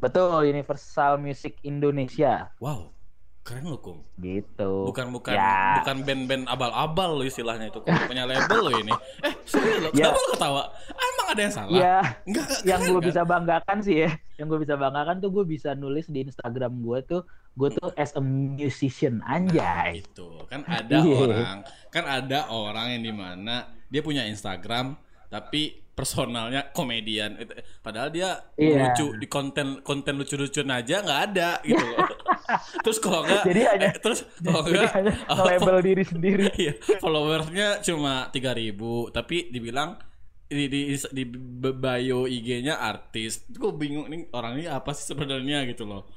Betul, 0.00 0.48
Universal 0.48 1.20
Music 1.20 1.60
Indonesia 1.60 2.48
Wow, 2.56 2.96
keren 3.40 3.64
lu 3.64 3.78
kum. 3.78 3.98
gitu. 4.16 4.84
Bukan 4.86 5.10
bukan 5.10 5.32
Ya. 5.32 5.80
bukan 5.80 6.04
band-band 6.04 6.44
abal-abal 6.46 7.16
lo 7.16 7.24
istilahnya 7.24 7.68
itu 7.68 7.80
Kum. 7.80 7.90
punya 8.04 8.24
label 8.24 8.60
lo 8.60 8.72
ini. 8.76 8.92
Eh, 9.20 9.34
serius 9.44 9.80
lo? 9.80 9.88
Ya. 9.90 10.06
Kenapa 10.06 10.18
lo 10.18 10.28
ketawa? 10.30 10.62
Emang 10.92 11.26
ada 11.26 11.40
yang 11.40 11.54
salah? 11.54 11.72
Ya, 11.72 11.96
Enggak, 12.22 12.46
enggak, 12.46 12.60
yang 12.64 12.80
gue 12.82 12.94
kan? 12.94 13.08
bisa 13.08 13.22
banggakan 13.24 13.78
sih 13.80 13.96
ya, 13.98 14.10
yang 14.36 14.46
gue 14.46 14.58
bisa 14.58 14.74
banggakan 14.74 15.16
tuh 15.18 15.30
gue 15.30 15.44
bisa 15.46 15.70
nulis 15.72 16.06
di 16.06 16.18
Instagram 16.20 16.72
gue 16.78 16.98
tuh, 17.02 17.22
gue 17.54 17.68
tuh 17.72 17.88
as 17.94 18.12
a 18.12 18.22
musician 18.22 19.24
anjay. 19.24 20.00
Itu 20.00 20.44
kan 20.46 20.60
ada 20.64 20.96
Iya. 20.98 21.16
orang, 21.18 21.56
kan 21.88 22.04
ada 22.04 22.38
orang 22.46 22.86
yang 22.92 23.02
di 23.02 23.14
mana 23.14 23.54
dia 23.86 24.00
punya 24.00 24.22
Instagram 24.22 24.94
tapi 25.26 25.80
personalnya 26.00 26.72
komedian. 26.72 27.36
Padahal 27.78 28.08
dia 28.08 28.40
Iya. 28.56 28.90
lucu 28.90 29.12
di 29.14 29.26
konten 29.26 29.84
konten 29.84 30.16
lucu-lucuan 30.16 30.72
aja 30.72 31.04
nggak 31.04 31.20
ada 31.28 31.50
gitu. 31.60 31.84
loh. 31.84 32.08
terus 32.84 32.98
kalau 32.98 33.20
nggak, 33.22 33.44
Jadi 33.44 33.62
hanya- 33.62 33.92
eh, 33.92 34.00
terus 34.00 34.20
kalau 34.40 34.64
nggak 34.64 34.92
apa- 35.28 35.44
label 35.46 35.78
diri 35.84 36.02
sendiri. 36.02 36.44
Iya, 36.60 36.72
followersnya 36.96 37.68
cuma 37.80 38.28
3000 38.28 38.72
tapi 39.10 39.48
dibilang 39.48 40.00
di 40.46 40.66
di, 40.66 40.80
di 40.90 41.24
bio 41.62 42.26
IG-nya 42.26 42.74
artis. 42.76 43.44
Gue 43.46 43.70
bingung 43.70 44.08
nih 44.08 44.26
orang 44.30 44.56
ini 44.56 44.66
apa 44.66 44.90
sih 44.90 45.06
sebenarnya 45.06 45.62
gitu 45.64 45.84
loh. 45.84 46.08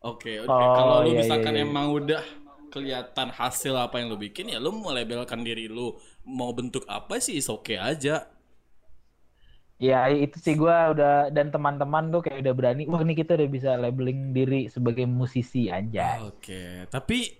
Oke, 0.00 0.40
oke. 0.40 0.48
Oh, 0.48 0.74
Kalau 0.74 0.94
lu 1.02 1.10
iya, 1.10 1.20
misalkan 1.20 1.52
iya, 1.52 1.62
iya. 1.62 1.66
emang 1.66 1.86
udah 1.90 2.22
kelihatan 2.68 3.28
hasil 3.30 3.72
apa 3.72 3.96
yang 3.96 4.08
lu 4.08 4.18
bikin 4.18 4.46
ya 4.46 4.60
lu 4.60 4.70
mau 4.70 4.92
labelkan 4.92 5.40
diri 5.40 5.66
lu 5.66 5.96
mau 6.22 6.52
bentuk 6.52 6.84
apa 6.84 7.16
sih 7.18 7.34
is 7.34 7.46
oke 7.46 7.74
aja. 7.74 8.28
Ya 9.78 10.10
itu 10.10 10.42
sih 10.42 10.58
gua 10.58 10.90
udah 10.90 11.30
dan 11.30 11.54
teman-teman 11.54 12.10
tuh 12.10 12.26
kayak 12.26 12.42
udah 12.42 12.54
berani. 12.54 12.90
Wah 12.90 12.98
ini 12.98 13.14
kita 13.14 13.38
udah 13.38 13.48
bisa 13.48 13.70
labeling 13.78 14.34
diri 14.34 14.66
sebagai 14.66 15.06
musisi 15.06 15.70
aja. 15.70 16.18
Oke, 16.26 16.90
tapi 16.90 17.30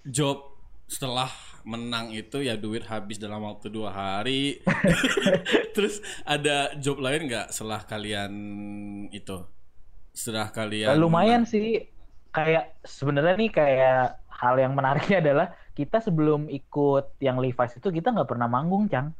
job 0.00 0.56
setelah 0.88 1.28
menang 1.62 2.10
itu 2.12 2.42
ya 2.42 2.56
duit 2.56 2.88
habis 2.88 3.20
dalam 3.20 3.44
waktu 3.44 3.68
dua 3.68 3.92
hari. 3.92 4.64
Terus 5.76 6.00
ada 6.24 6.72
job 6.80 6.96
lain 6.96 7.28
nggak 7.28 7.52
setelah 7.52 7.84
kalian 7.84 8.32
itu? 9.12 9.44
Setelah 10.16 10.48
kalian 10.48 10.96
lumayan 10.96 11.44
sih. 11.44 11.88
Kayak 12.32 12.80
sebenarnya 12.88 13.36
nih 13.36 13.52
kayak 13.52 14.24
hal 14.32 14.56
yang 14.56 14.72
menariknya 14.72 15.20
adalah 15.20 15.46
kita 15.76 16.00
sebelum 16.00 16.48
ikut 16.48 17.20
yang 17.20 17.36
Levi's 17.36 17.76
itu 17.76 17.88
kita 17.92 18.08
nggak 18.08 18.28
pernah 18.28 18.48
manggung, 18.48 18.88
Cang. 18.88 19.12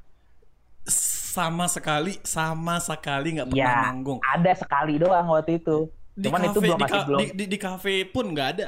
Sama 1.32 1.64
sekali 1.74 2.12
sama 2.36 2.76
sekali 2.88 3.28
nggak 3.36 3.48
pernah 3.52 3.72
Ya, 3.72 3.74
manggung. 3.84 4.20
ada 4.34 4.52
sekali 4.62 4.94
doang 5.02 5.26
waktu 5.32 5.52
itu. 5.60 5.78
Di 6.12 6.28
Cuman 6.28 6.40
itu 6.48 6.58
kafe- 6.58 6.64
belum 6.64 6.78
di, 6.78 6.82
masih 6.84 7.00
belum. 7.08 7.20
di, 7.20 7.26
di, 7.38 7.44
di 7.52 7.58
kafe 7.66 7.94
pun 8.04 8.24
nggak 8.32 8.48
ada. 8.54 8.66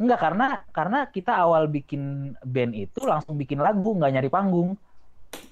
Enggak 0.00 0.18
karena 0.24 0.46
karena 0.72 0.98
kita 1.06 1.32
awal 1.36 1.68
bikin 1.68 2.02
band 2.42 2.72
itu 2.74 3.00
langsung 3.04 3.34
bikin 3.36 3.60
lagu 3.60 3.90
nggak 3.94 4.10
nyari 4.14 4.30
panggung. 4.32 4.70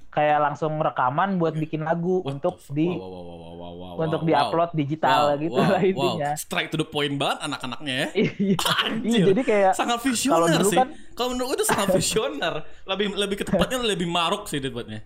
Kayak 0.09 0.39
langsung 0.41 0.81
rekaman 0.81 1.37
buat 1.37 1.55
bikin 1.55 1.85
lagu 1.85 2.25
What 2.25 2.41
untuk 2.41 2.65
di 2.73 2.89
Wow, 2.89 2.97
wow, 2.97 3.23
wow, 3.23 3.39
wow, 3.39 3.53
wow, 3.53 3.73
wow, 3.77 3.95
untuk 4.01 4.21
wow. 4.25 4.27
diupload 4.27 4.71
digital 4.75 5.21
Wow, 5.29 5.39
gitu 5.39 5.61
wow, 5.61 5.69
lah 5.69 5.83
wow. 5.85 5.91
intinya. 5.93 6.31
Strike 6.35 6.71
to 6.73 6.79
the 6.81 6.89
point 6.89 7.15
banget 7.15 7.39
anak-anaknya 7.45 7.95
ya. 7.95 8.09
Iya. 8.17 8.57
Anjir. 8.83 9.05
Iya, 9.05 9.25
jadi 9.31 9.43
kayak 9.45 9.73
sangat 9.77 9.99
kalau 10.01 10.09
visioner 10.09 10.49
dulu 10.57 10.71
sih. 10.73 10.79
kan 10.81 10.89
Kalau 11.13 11.29
menurut 11.31 11.49
gue 11.53 11.59
itu 11.61 11.67
sangat 11.69 11.89
visioner. 12.01 12.55
lebih 12.89 13.07
lebih 13.15 13.37
ke 13.37 13.45
tepatnya 13.45 13.79
lebih 13.85 14.09
maruk 14.09 14.49
sih 14.49 14.59
tepatnya. 14.59 15.05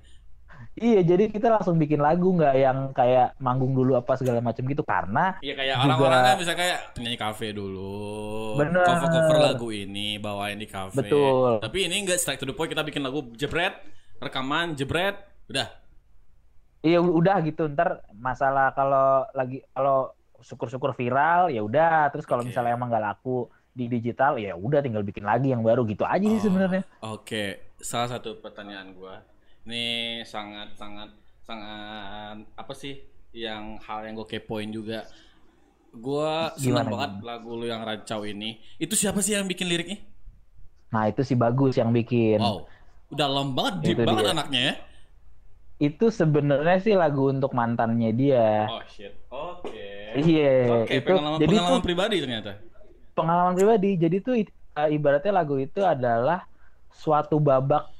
Iya 0.74 1.00
jadi 1.00 1.28
kita 1.28 1.48
langsung 1.50 1.76
bikin 1.76 1.98
lagu 1.98 2.32
nggak 2.32 2.54
yang 2.54 2.78
kayak 2.90 3.36
manggung 3.38 3.72
dulu 3.72 3.92
apa 3.94 4.16
segala 4.16 4.40
macam 4.40 4.64
gitu 4.64 4.80
karena 4.80 5.36
Iya 5.38 5.52
kayak 5.52 5.74
Juga- 5.76 5.84
orang-orang 5.86 6.20
kan 6.22 6.36
bisa 6.38 6.52
kayak 6.52 6.78
penyanyi 6.92 7.18
kafe 7.18 7.46
dulu. 7.50 7.92
Bener. 8.56 8.80
Cover-cover 8.82 9.36
lagu 9.38 9.68
ini 9.68 10.16
bawain 10.16 10.56
di 10.56 10.64
kafe. 10.64 10.96
Betul. 10.96 11.60
Tapi 11.60 11.78
ini 11.84 11.96
enggak 12.00 12.16
strike 12.16 12.38
to 12.38 12.46
the 12.46 12.52
point 12.52 12.68
kita 12.68 12.80
bikin 12.80 13.00
lagu 13.00 13.20
jebret, 13.32 13.76
rekaman 14.16 14.72
jebret, 14.72 15.16
udah. 15.46 15.68
iya 16.80 16.98
udah 16.98 17.38
gitu 17.42 17.70
ntar 17.70 18.02
masalah 18.12 18.74
kalau 18.74 19.22
lagi 19.32 19.62
kalau 19.70 20.10
syukur-syukur 20.42 20.90
viral 20.92 21.46
ya 21.46 21.62
udah 21.62 22.10
terus 22.10 22.26
kalau 22.26 22.42
Oke. 22.42 22.50
misalnya 22.50 22.74
emang 22.74 22.90
nggak 22.90 23.06
laku 23.06 23.46
di 23.70 23.86
digital 23.86 24.34
ya 24.34 24.52
udah 24.52 24.82
tinggal 24.82 25.00
bikin 25.00 25.22
lagi 25.22 25.54
yang 25.54 25.62
baru 25.62 25.86
gitu 25.86 26.02
aja 26.02 26.20
sih 26.20 26.36
Oh, 26.36 26.44
sebenarnya 26.44 26.82
Oke, 27.06 27.44
salah 27.78 28.10
satu 28.10 28.34
pertanyaan 28.36 28.90
gua. 28.92 29.22
Ini 29.66 29.84
sangat 30.26 30.68
sangat 30.74 31.10
sangat 31.42 32.36
apa 32.54 32.72
sih 32.74 32.94
yang 33.34 33.78
hal 33.86 33.98
yang 34.06 34.14
gue 34.18 34.26
kepoin 34.28 34.70
juga. 34.70 35.06
Gua 35.92 36.56
senang 36.56 36.88
Gimana, 36.88 36.90
banget 36.92 37.12
lagu 37.28 37.50
lu 37.60 37.64
yang 37.68 37.82
Rancau 37.84 38.24
ini. 38.24 38.50
Itu 38.80 38.94
siapa 38.96 39.20
sih 39.24 39.32
yang 39.36 39.46
bikin 39.48 39.68
liriknya? 39.68 39.98
nah 40.92 41.08
itu 41.08 41.22
sih 41.24 41.36
bagus 41.36 41.74
yang 41.80 41.90
bikin 41.90 42.36
Wow. 42.36 42.68
Udah 43.12 43.28
lama 43.28 43.50
banget, 43.56 43.74
deep 43.84 43.98
Itu 43.98 44.04
banget 44.04 44.24
dia. 44.24 44.32
anaknya 44.34 44.60
ya. 44.68 44.74
itu 45.82 46.06
sebenarnya 46.14 46.78
sih 46.78 46.94
lagu 46.94 47.28
untuk 47.34 47.52
mantannya 47.58 48.10
dia 48.14 48.70
Oh 48.70 48.82
shit. 48.86 49.12
Oke. 49.28 49.90
iya 50.14 50.50
Oke, 50.64 50.94
itu 51.00 51.12
pengalaman, 51.12 51.40
jadi 51.40 51.56
pengalaman 51.56 51.80
tuh 51.80 51.82
pribadi 51.82 52.16
ternyata. 52.22 52.50
pengalaman 53.12 53.54
pribadi 53.56 53.90
jadi 54.00 54.16
tuh 54.24 54.34
uh, 54.76 54.88
ibaratnya 54.88 55.32
lagu 55.34 55.56
itu 55.60 55.80
adalah 55.84 56.48
suatu 56.92 57.36
babak 57.40 57.91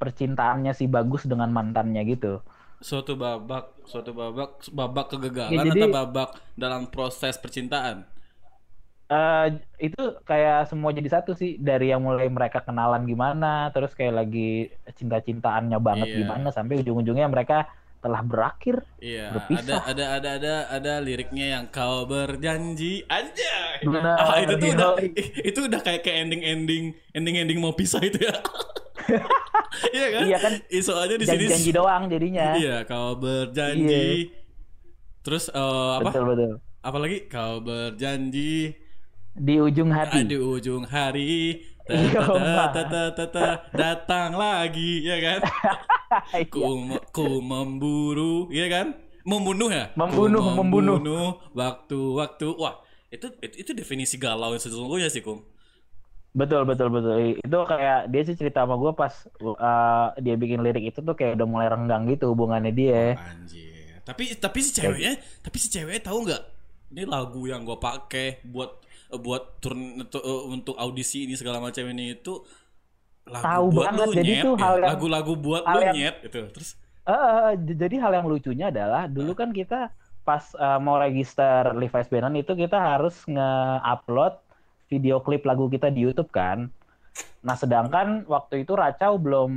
percintaannya 0.00 0.72
si 0.72 0.88
bagus 0.88 1.22
dengan 1.22 1.52
mantannya 1.52 2.00
gitu 2.08 2.40
Suatu 2.80 3.12
babak, 3.12 3.76
suatu 3.84 4.10
babak, 4.10 4.64
babak 4.72 5.12
kegagalan 5.12 5.52
Ya, 5.52 5.68
jadi- 5.68 5.84
atau 5.84 5.92
babak 5.92 6.30
dalam 6.56 6.88
proses 6.88 7.36
percintaan. 7.36 8.08
Eh 9.04 9.46
itu 9.82 10.00
kayak 10.22 10.64
semua 10.64 10.88
jadi 10.88 11.10
satu 11.10 11.34
sih 11.34 11.58
dari 11.58 11.90
yang 11.90 12.00
mulai 12.00 12.24
mereka 12.26 12.62
kenalan 12.62 13.04
gimana 13.04 13.68
terus 13.68 13.92
kayak 13.92 14.14
lagi 14.16 14.70
cinta-cintaannya 14.88 15.76
banget 15.76 16.08
Iya. 16.08 16.18
gimana 16.22 16.48
sampai 16.48 16.78
ujung-ujungnya 16.78 17.26
mereka 17.26 17.66
telah 17.98 18.22
berakhir 18.22 18.80
Iya, 18.96 19.28
ada 19.28 19.34
Berpisah. 19.36 19.80
ada 19.84 20.04
ada 20.14 20.28
ada 20.32 20.54
ada 20.70 20.92
liriknya 21.02 21.46
yang 21.52 21.64
kau 21.68 22.06
berjanji. 22.06 23.04
Benar, 23.82 24.16
Ah, 24.16 24.40
itu 24.40 24.54
tuh 24.56 24.70
udah 24.70 24.90
itu 25.42 25.58
udah 25.66 25.80
kayak 25.82 26.00
ke 26.00 26.10
ending-ending 26.14 26.84
ending-ending 27.10 27.58
mau 27.58 27.74
pisah 27.74 28.00
itu 28.00 28.22
ya. 28.22 28.32
iya 29.96 30.06
kan? 30.10 30.22
Iya 30.26 30.38
kan? 30.38 30.52
Soalnya 30.82 31.16
di 31.16 31.26
sini 31.26 31.46
janji-janji 31.46 31.70
doang 31.72 32.02
jadinya 32.10 32.46
Iya, 32.56 32.76
kau 32.84 33.16
berjanji. 33.16 34.34
Terus 35.20 35.52
eh, 35.52 35.90
apa? 36.00 36.10
betul 36.10 36.24
betul 36.32 36.52
Apalagi 36.80 37.28
kau 37.28 37.60
berjanji 37.60 38.72
di 39.30 39.54
ujung 39.62 39.94
hati 39.94 40.26
di 40.26 40.36
ujung 40.36 40.84
hari 40.90 41.62
Iya, 41.90 42.22
datang 43.74 44.38
lagi, 44.38 45.02
ya 45.02 45.18
kan? 45.18 45.40
Iya. 46.10 46.50
ku, 46.50 46.90
ku 47.14 47.38
memburu, 47.38 48.50
iya 48.50 48.66
kan? 48.66 48.98
Membunuh 49.22 49.70
ya? 49.70 49.94
Membunuh, 49.94 50.42
membunuh. 50.58 51.38
waktu-waktu. 51.54 52.50
Wah, 52.58 52.82
itu, 53.14 53.30
itu 53.38 53.54
itu 53.62 53.70
definisi 53.78 54.18
galau 54.18 54.50
yang 54.50 54.58
sesungguhnya 54.58 55.06
sih, 55.06 55.22
Kum. 55.22 55.38
Betul 56.30 56.62
betul 56.62 56.88
betul 56.88 57.10
itu 57.34 57.58
kayak 57.66 58.06
dia 58.06 58.22
sih 58.22 58.34
cerita 58.34 58.62
sama 58.62 58.74
gue 58.74 58.92
pas 58.92 59.10
uh, 59.40 60.14
dia 60.16 60.34
bikin 60.34 60.62
lirik 60.62 60.88
itu 60.88 61.00
tuh 61.00 61.12
kayak 61.12 61.34
udah 61.34 61.44
mulai 61.44 61.66
renggang 61.66 62.06
gitu 62.06 62.30
hubungannya 62.30 62.70
dia 62.70 63.18
Anjir. 63.18 63.68
Tapi 64.00 64.34
tapi 64.34 64.58
si 64.58 64.70
ceweknya, 64.72 65.12
tapi 65.38 65.56
si 65.56 65.68
ceweknya 65.68 66.02
tahu 66.02 66.26
nggak? 66.26 66.42
Ini 66.90 67.02
lagu 67.04 67.46
yang 67.46 67.62
gua 67.62 67.78
pakai 67.78 68.42
buat 68.42 68.82
buat 69.12 69.60
turn 69.60 70.02
untuk, 70.02 70.18
untuk 70.46 70.74
audisi 70.74 71.26
ini 71.26 71.34
segala 71.34 71.58
macam 71.58 71.86
ini 71.86 72.14
itu 72.14 72.42
lagu 73.22 73.44
Tahu 73.44 73.66
buat 73.70 73.86
banget, 73.86 74.06
lu 74.06 74.12
jadi 74.12 74.32
nyet, 74.32 74.42
tuh 74.42 74.54
ya. 74.54 74.60
hal 74.60 74.74
yang- 74.74 74.88
lagu-lagu 74.90 75.32
buat 75.36 75.62
hal 75.62 75.74
lu 75.74 75.80
yang- 75.84 75.94
nyet 75.94 76.16
gitu. 76.26 76.40
Terus 76.50 76.70
Eh, 77.00 77.50
j- 77.60 77.78
jadi 77.78 77.96
hal 77.98 78.12
yang 78.12 78.26
lucunya 78.26 78.66
adalah 78.68 79.06
dulu 79.06 79.32
kan 79.32 79.50
kita 79.50 79.90
pas 80.20 80.42
uh, 80.54 80.78
mau 80.78 80.94
register 80.96 81.70
Levi's 81.72 82.06
Bannon 82.06 82.34
itu 82.34 82.52
kita 82.52 82.76
harus 82.76 83.14
nge-upload 83.24 84.34
video 84.90 85.22
klip 85.22 85.46
lagu 85.46 85.70
kita 85.70 85.88
di 85.88 86.02
YouTube 86.02 86.34
kan. 86.34 86.66
Nah, 87.40 87.56
sedangkan 87.56 88.28
waktu 88.28 88.66
itu 88.66 88.76
Racau 88.76 89.16
belum 89.16 89.52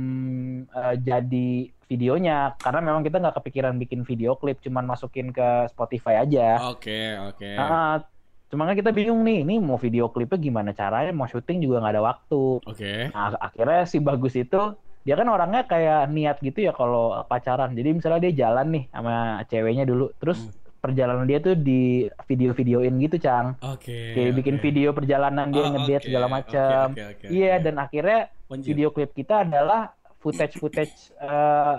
uh, 0.72 0.94
jadi 0.96 1.68
videonya 1.84 2.56
karena 2.56 2.80
memang 2.80 3.04
kita 3.04 3.20
nggak 3.20 3.36
kepikiran 3.42 3.76
bikin 3.76 4.06
video 4.08 4.38
klip, 4.40 4.62
cuman 4.64 4.88
masukin 4.88 5.34
ke 5.34 5.68
Spotify 5.68 6.24
aja. 6.24 6.72
Oke, 6.72 7.18
oke. 7.20 7.50
Nah, 7.58 8.00
cuman 8.48 8.72
kan 8.72 8.76
kita 8.78 8.90
bingung 8.94 9.20
nih, 9.20 9.44
ini 9.44 9.60
mau 9.60 9.76
video 9.76 10.08
klipnya 10.08 10.40
gimana 10.40 10.70
caranya, 10.72 11.12
mau 11.12 11.28
syuting 11.28 11.60
juga 11.60 11.84
nggak 11.84 11.94
ada 11.98 12.02
waktu. 12.02 12.42
Oke. 12.64 12.94
Nah, 13.12 13.36
akhirnya 13.36 13.84
si 13.84 14.00
Bagus 14.00 14.32
itu 14.38 14.72
dia 15.04 15.20
kan 15.20 15.28
orangnya 15.28 15.68
kayak 15.68 16.08
niat 16.08 16.40
gitu 16.40 16.64
ya 16.64 16.72
kalau 16.72 17.12
pacaran. 17.28 17.76
Jadi 17.76 18.00
misalnya 18.00 18.24
dia 18.24 18.48
jalan 18.48 18.66
nih 18.72 18.84
sama 18.88 19.44
ceweknya 19.52 19.84
dulu, 19.84 20.08
terus 20.16 20.40
Hmm. 20.40 20.63
Perjalanan 20.84 21.24
dia 21.24 21.40
tuh 21.40 21.56
di 21.56 22.04
video-videoin 22.28 22.92
gitu, 23.00 23.16
Cang. 23.16 23.56
Oke. 23.64 24.12
Kayak 24.12 24.36
bikin 24.36 24.56
oke. 24.60 24.62
video 24.62 24.88
perjalanan 24.92 25.48
dia 25.48 25.64
Oh, 25.64 25.72
ngedate 25.72 26.04
oke, 26.04 26.06
segala 26.12 26.26
macam. 26.28 26.84
oke, 26.92 27.04
oke, 27.08 27.26
Iya, 27.32 27.52
oke. 27.56 27.64
dan 27.64 27.74
akhirnya 27.80 28.20
Lanjut. 28.52 28.66
video 28.68 28.88
klip 28.92 29.10
kita 29.16 29.48
adalah 29.48 29.96
footage-footage 30.20 31.16
eh, 31.16 31.74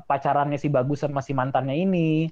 pacarannya 0.00 0.54
si 0.54 0.70
Bagus 0.70 1.02
sama 1.02 1.18
si 1.18 1.34
mantannya 1.34 1.74
ini. 1.74 2.30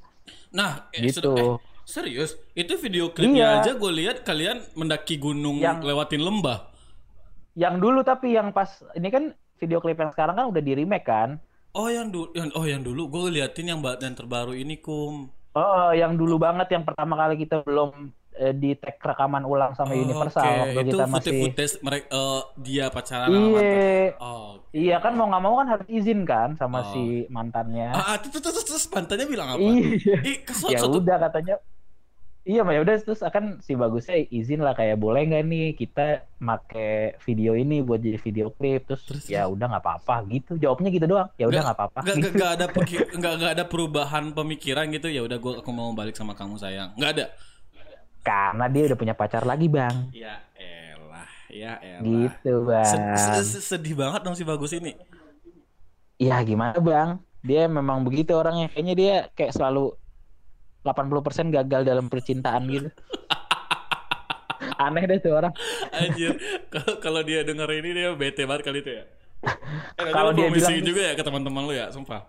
Nah, 0.55 0.87
eh, 0.95 1.11
Gitu. 1.11 1.35
eh, 1.35 1.59
serius? 1.83 2.39
Itu 2.55 2.79
video 2.79 3.11
klipnya 3.11 3.59
Iya. 3.59 3.59
aja 3.59 3.71
gue 3.75 3.93
lihat 3.93 4.23
kalian 4.23 4.63
mendaki 4.79 5.19
gunung 5.19 5.59
Yang- 5.59 5.83
lewatin 5.83 6.23
lembah. 6.23 6.71
Yang 7.59 7.75
dulu 7.83 8.01
tapi 8.07 8.39
yang 8.39 8.55
pas 8.55 8.71
ini 8.95 9.11
kan 9.11 9.35
video 9.59 9.83
klip 9.83 9.99
yang 9.99 10.15
sekarang 10.15 10.39
kan 10.39 10.47
udah 10.47 10.63
di 10.63 10.73
remake 10.79 11.05
kan. 11.05 11.43
Oh 11.73 11.89
yang 11.89 12.13
dulu, 12.13 12.31
oh 12.55 12.67
yang 12.69 12.85
dulu 12.85 13.09
gue 13.09 13.41
liatin 13.41 13.75
yang 13.75 13.81
yang 13.83 14.15
terbaru 14.15 14.53
ini 14.53 14.79
kum. 14.79 15.42
Oh, 15.53 15.93
yang 15.93 16.17
dulu 16.17 16.41
banget 16.41 16.73
yang 16.73 16.85
pertama 16.85 17.13
kali 17.13 17.37
kita 17.37 17.61
belum 17.61 18.09
eh, 18.41 18.57
di 18.57 18.73
tag 18.73 18.97
rekaman 18.97 19.45
ulang 19.45 19.77
sama 19.77 19.93
Oh, 19.93 20.01
Universal 20.01 20.41
oke. 20.41 20.61
waktu 20.65 20.81
itu 20.81 20.97
kita 20.97 21.05
masih 21.05 21.33
footage 21.45 21.75
mereka 21.85 22.07
eh, 22.09 22.41
dia 22.57 22.85
pacaran 22.89 23.29
sama 23.29 23.37
mantan. 23.37 23.61
Iya. 23.61 24.09
Oh. 24.17 24.53
Iya 24.73 24.97
kan 25.05 25.13
mau 25.13 25.27
nggak 25.29 25.43
mau 25.45 25.55
kan 25.61 25.69
harus 25.77 25.87
izin 25.93 26.21
kan 26.25 26.57
sama 26.57 26.81
Oh. 26.81 26.89
si 26.97 27.29
mantannya. 27.29 27.93
Ah, 27.93 28.17
ah, 28.17 28.17
terus, 28.17 28.41
terus, 28.41 28.85
mantannya 28.89 29.27
bilang 29.29 29.49
apa? 29.53 29.61
Iya. 29.61 30.41
Kesel 30.49 30.73
Ya 30.73 30.81
udah 30.89 31.17
katanya. 31.29 31.55
Iya, 32.43 32.67
ya 32.67 32.81
udah 32.83 32.97
terus 32.99 33.23
akan 33.23 33.63
si 33.63 33.79
bagusnya 33.79 34.19
izin 34.19 34.67
lah 34.67 34.75
kayak 34.75 34.99
boleh 34.99 35.31
nggak 35.31 35.47
nih 35.47 35.67
kita 35.79 36.27
make 36.43 37.15
video 37.23 37.55
ini 37.55 37.87
buat 37.87 38.03
jadi 38.03 38.19
video 38.19 38.51
klip? 38.51 38.83
Terus, 38.91 39.07
Terus, 39.07 39.25
ya 39.31 39.47
udah 39.47 39.71
nggak 39.71 39.85
apa-apa. 39.87 40.27
Gitu. 40.27 40.59
Jawabnya 40.59 40.91
gitu 40.91 41.07
doang. 41.07 41.31
Ya 41.39 41.47
udah 41.47 41.63
nggak 41.71 41.77
apa-apa. 41.79 42.01
Gak, 42.03 42.17
gitu. 42.19 42.43
ada 42.43 42.67
peki- 42.75 43.07
gak, 43.15 43.33
gak 43.39 43.53
ada 43.55 43.65
perubahan 43.71 44.35
pemikiran 44.35 44.91
gitu. 44.91 45.07
Ya 45.07 45.23
udah 45.23 45.39
gue 45.39 45.53
aku 45.63 45.71
mau 45.71 45.95
balik 45.95 46.19
sama 46.19 46.35
kamu 46.35 46.59
sayang. 46.59 46.91
Nggak 46.99 47.11
ada. 47.15 47.27
Karena 48.27 48.67
dia 48.67 48.83
udah 48.91 48.99
punya 48.99 49.15
pacar 49.15 49.47
lagi 49.47 49.71
bang. 49.71 50.11
Ya 50.11 50.43
elah 50.59 51.31
ya 51.47 51.73
elah. 51.79 52.03
Gitu 52.03 52.53
bang. 52.67 52.91
se- 53.39 53.47
se- 53.55 53.65
sedih 53.71 53.95
banget 53.95 54.19
dong 54.27 54.35
si 54.35 54.43
bagus 54.43 54.75
ini. 54.75 54.99
Ya 56.19 56.43
gimana 56.43 56.75
bang? 56.83 57.23
Dia 57.43 57.71
memang 57.71 58.03
begitu 58.03 58.35
orangnya. 58.35 58.67
Kayaknya 58.67 58.95
dia 58.99 59.15
kayak 59.35 59.55
selalu 59.55 59.95
80% 60.83 60.91
gagal 61.53 61.83
dalam 61.83 62.07
percintaan 62.07 62.63
gitu 62.67 62.91
aneh 64.77 65.05
deh 65.07 65.19
tuh 65.19 65.33
orang 65.33 65.55
Anjir, 65.93 66.35
kalau 66.99 67.23
dia 67.23 67.43
denger 67.43 67.71
ini 67.73 67.91
dia 67.95 68.09
bete 68.13 68.43
banget 68.43 68.63
kali 68.65 68.79
itu 68.81 68.93
ya. 68.93 69.05
Eh, 69.99 70.11
Kalau 70.11 70.31
dia 70.31 70.47
bilang- 70.49 70.79
juga 70.81 71.03
ya 71.03 71.13
ke 71.13 71.23
teman-teman 71.23 71.63
lu 71.63 71.73
ya, 71.73 71.87
sumpah. 71.89 72.27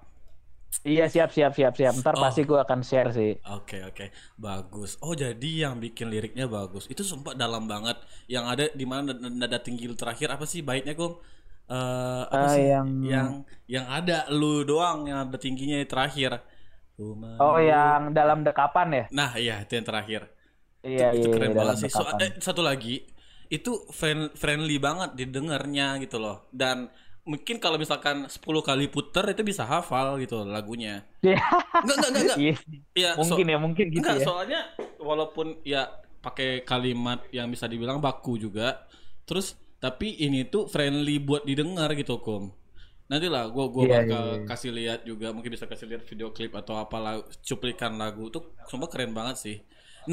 iya 0.81 1.05
siap 1.05 1.29
siap 1.29 1.53
siap 1.53 1.73
siap 1.73 1.93
ntar 1.95 2.13
Oh. 2.13 2.21
pasti 2.21 2.41
gue 2.43 2.57
akan 2.57 2.81
share 2.81 3.09
sih 3.09 3.37
Oke 3.47 3.81
oke, 3.83 4.09
bagus. 4.35 4.97
Oh 4.99 5.13
jadi 5.13 5.37
yang 5.63 5.77
bikin 5.77 6.09
liriknya 6.09 6.45
bagus. 6.47 6.85
Itu 6.87 7.01
sumpah 7.01 7.33
dalam 7.33 7.65
banget. 7.65 7.97
Yang 8.25 8.45
ada 8.47 8.63
di 8.71 8.83
mana 8.83 9.01
nada, 9.13 9.57
tinggi 9.57 9.85
lu 9.85 9.93
terakhir 9.93 10.29
apa 10.29 10.43
sih 10.43 10.61
baiknya 10.61 10.93
Gong? 10.93 11.13
Eh 11.63 12.21
apa 12.27 12.37
Ah, 12.39 12.49
sih? 12.51 12.65
yang- 12.65 12.91
yang 13.03 13.29
yang 13.67 13.85
ada 13.87 14.25
lu 14.29 14.61
doang 14.63 15.05
yang 15.05 15.23
ada 15.23 15.37
tingginya 15.37 15.77
terakhir. 15.83 16.41
Rumah 16.93 17.38
oh 17.39 17.58
yang 17.58 18.13
dalam 18.13 18.41
dekapan 18.41 18.88
ya 18.93 19.06
Nah 19.12 19.32
iya 19.36 19.56
itu 19.62 19.73
yang 19.73 19.88
terakhir. 19.88 20.21
iya 20.84 21.15
itu 21.15 21.27
iya 21.32 21.34
keren 21.34 21.51
iya, 21.51 21.58
banget 21.58 21.75
sih. 21.82 21.89
So, 21.89 22.03
eh, 22.19 22.32
satu 22.38 22.62
lagi 22.62 23.08
itu 23.47 23.71
friend- 23.89 24.34
friendly 24.36 24.77
banget 24.77 25.13
didengarnya 25.15 25.95
gitu 26.01 26.17
loh. 26.17 26.43
Dan 26.51 26.89
mungkin 27.23 27.56
kalau 27.58 27.79
misalkan 27.79 28.27
10 28.27 28.60
kali 28.62 28.91
puter 28.91 29.23
itu 29.32 29.41
bisa 29.41 29.63
hafal 29.63 30.19
gitu 30.19 30.43
lagunya. 30.43 31.08
Iya. 31.23 31.39
Enggak 31.84 31.95
enggak 31.97 32.10
enggak. 32.12 32.23
enggak. 32.23 32.38
Iya, 32.39 32.56
Iya, 32.93 33.10
so- 33.15 33.19
mungkin 33.23 33.45
ya 33.47 33.58
mungkin 33.58 33.86
gitu 33.89 33.99
enggak, 34.03 34.15
ya 34.19 34.25
soalnya 34.27 34.60
walaupun 34.99 35.47
ya 35.63 35.88
pakai 36.19 36.63
kalimat 36.63 37.23
yang 37.32 37.47
bisa 37.47 37.65
dibilang 37.67 37.99
baku 37.99 38.36
juga. 38.38 38.84
Terus 39.23 39.56
tapi 39.79 40.15
ini 40.19 40.47
tuh 40.47 40.67
friendly 40.67 41.19
buat 41.19 41.43
didengar 41.43 41.91
gitu, 41.95 42.19
Kom. 42.19 42.51
Nanti 43.13 43.28
lah 43.36 43.43
gua 43.54 43.65
gua 43.76 43.86
Iya, 43.86 43.95
bakal 43.95 44.23
iya, 44.23 44.34
iya. 44.34 44.45
kasih 44.49 44.71
lihat 44.78 44.99
juga 45.10 45.28
mungkin 45.36 45.52
bisa 45.56 45.65
kasih 45.71 45.86
lihat 45.91 46.04
video 46.10 46.28
klip 46.36 46.52
atau 46.62 46.73
apa 46.84 46.97
lagu, 47.06 47.21
cuplikan 47.47 47.93
lagu 48.02 48.23
tuh 48.34 48.41
sumpah 48.69 48.89
keren 48.91 49.13
banget 49.17 49.36
sih. 49.45 49.58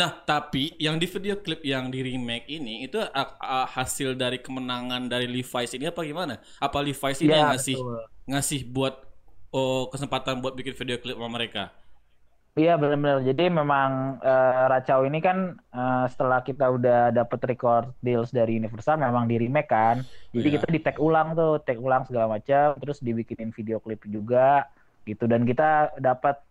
Nah, 0.00 0.10
tapi 0.30 0.78
yang 0.86 0.96
di 1.02 1.06
video 1.14 1.34
klip 1.44 1.60
yang 1.66 1.84
di 1.94 1.98
remake 2.08 2.46
ini 2.46 2.86
itu 2.86 2.98
a- 3.00 3.34
a- 3.56 3.70
hasil 3.76 4.14
dari 4.22 4.38
kemenangan 4.46 5.02
dari 5.12 5.26
Levi's 5.34 5.72
ini 5.74 5.90
apa 5.92 6.00
gimana? 6.06 6.34
Apa 6.62 6.78
Levi's 6.86 7.18
ini 7.26 7.32
Iya, 7.32 7.40
yang 7.40 7.50
ngasih 7.50 7.78
betul. 7.78 7.98
ngasih 8.30 8.60
buat 8.70 8.94
oh, 9.50 9.90
kesempatan 9.92 10.38
buat 10.44 10.54
bikin 10.58 10.74
video 10.78 10.96
klip 11.02 11.16
sama 11.18 11.30
mereka? 11.32 11.74
Iya 12.58 12.74
benar-benar. 12.74 13.22
Jadi 13.22 13.44
memang 13.46 14.18
eh, 14.20 14.52
Racau 14.66 15.06
ini 15.06 15.22
kan 15.22 15.54
eh, 15.70 16.04
setelah 16.10 16.42
kita 16.42 16.66
udah 16.66 17.14
dapet 17.14 17.38
record 17.46 17.94
deals 18.02 18.34
dari 18.34 18.58
Universal 18.58 18.98
memang 18.98 19.30
di 19.30 19.38
remake 19.38 19.70
kan. 19.70 20.02
Jadi 20.34 20.48
Iya. 20.50 20.54
kita 20.58 20.66
di 20.68 20.80
tag 20.82 20.96
ulang 20.98 21.38
tuh, 21.38 21.62
tag 21.62 21.78
ulang 21.78 22.02
segala 22.10 22.26
macam, 22.38 22.74
terus 22.82 22.98
dibikinin 22.98 23.54
video 23.54 23.78
klip 23.78 24.02
juga 24.04 24.66
gitu 25.06 25.24
dan 25.24 25.46
kita 25.46 25.94
dapat 25.96 26.42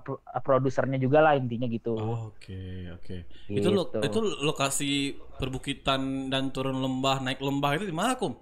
pro- 0.00 0.24
eh, 0.24 0.40
produsernya 0.40 0.96
juga 0.96 1.20
lah 1.20 1.36
intinya 1.36 1.68
gitu. 1.68 1.92
Oh, 1.92 2.32
Oke, 2.32 2.88
oke. 2.96 3.16
Itu 3.52 3.68
lo 3.68 3.92
Gitu. 3.92 4.00
itu 4.00 4.18
lokasi 4.40 4.90
perbukitan 5.36 6.32
dan 6.32 6.50
turun 6.56 6.80
lembah, 6.80 7.20
naik 7.20 7.44
lembah 7.44 7.76
itu 7.76 7.84
di 7.84 7.92
mana, 7.92 8.16
Kum? 8.16 8.32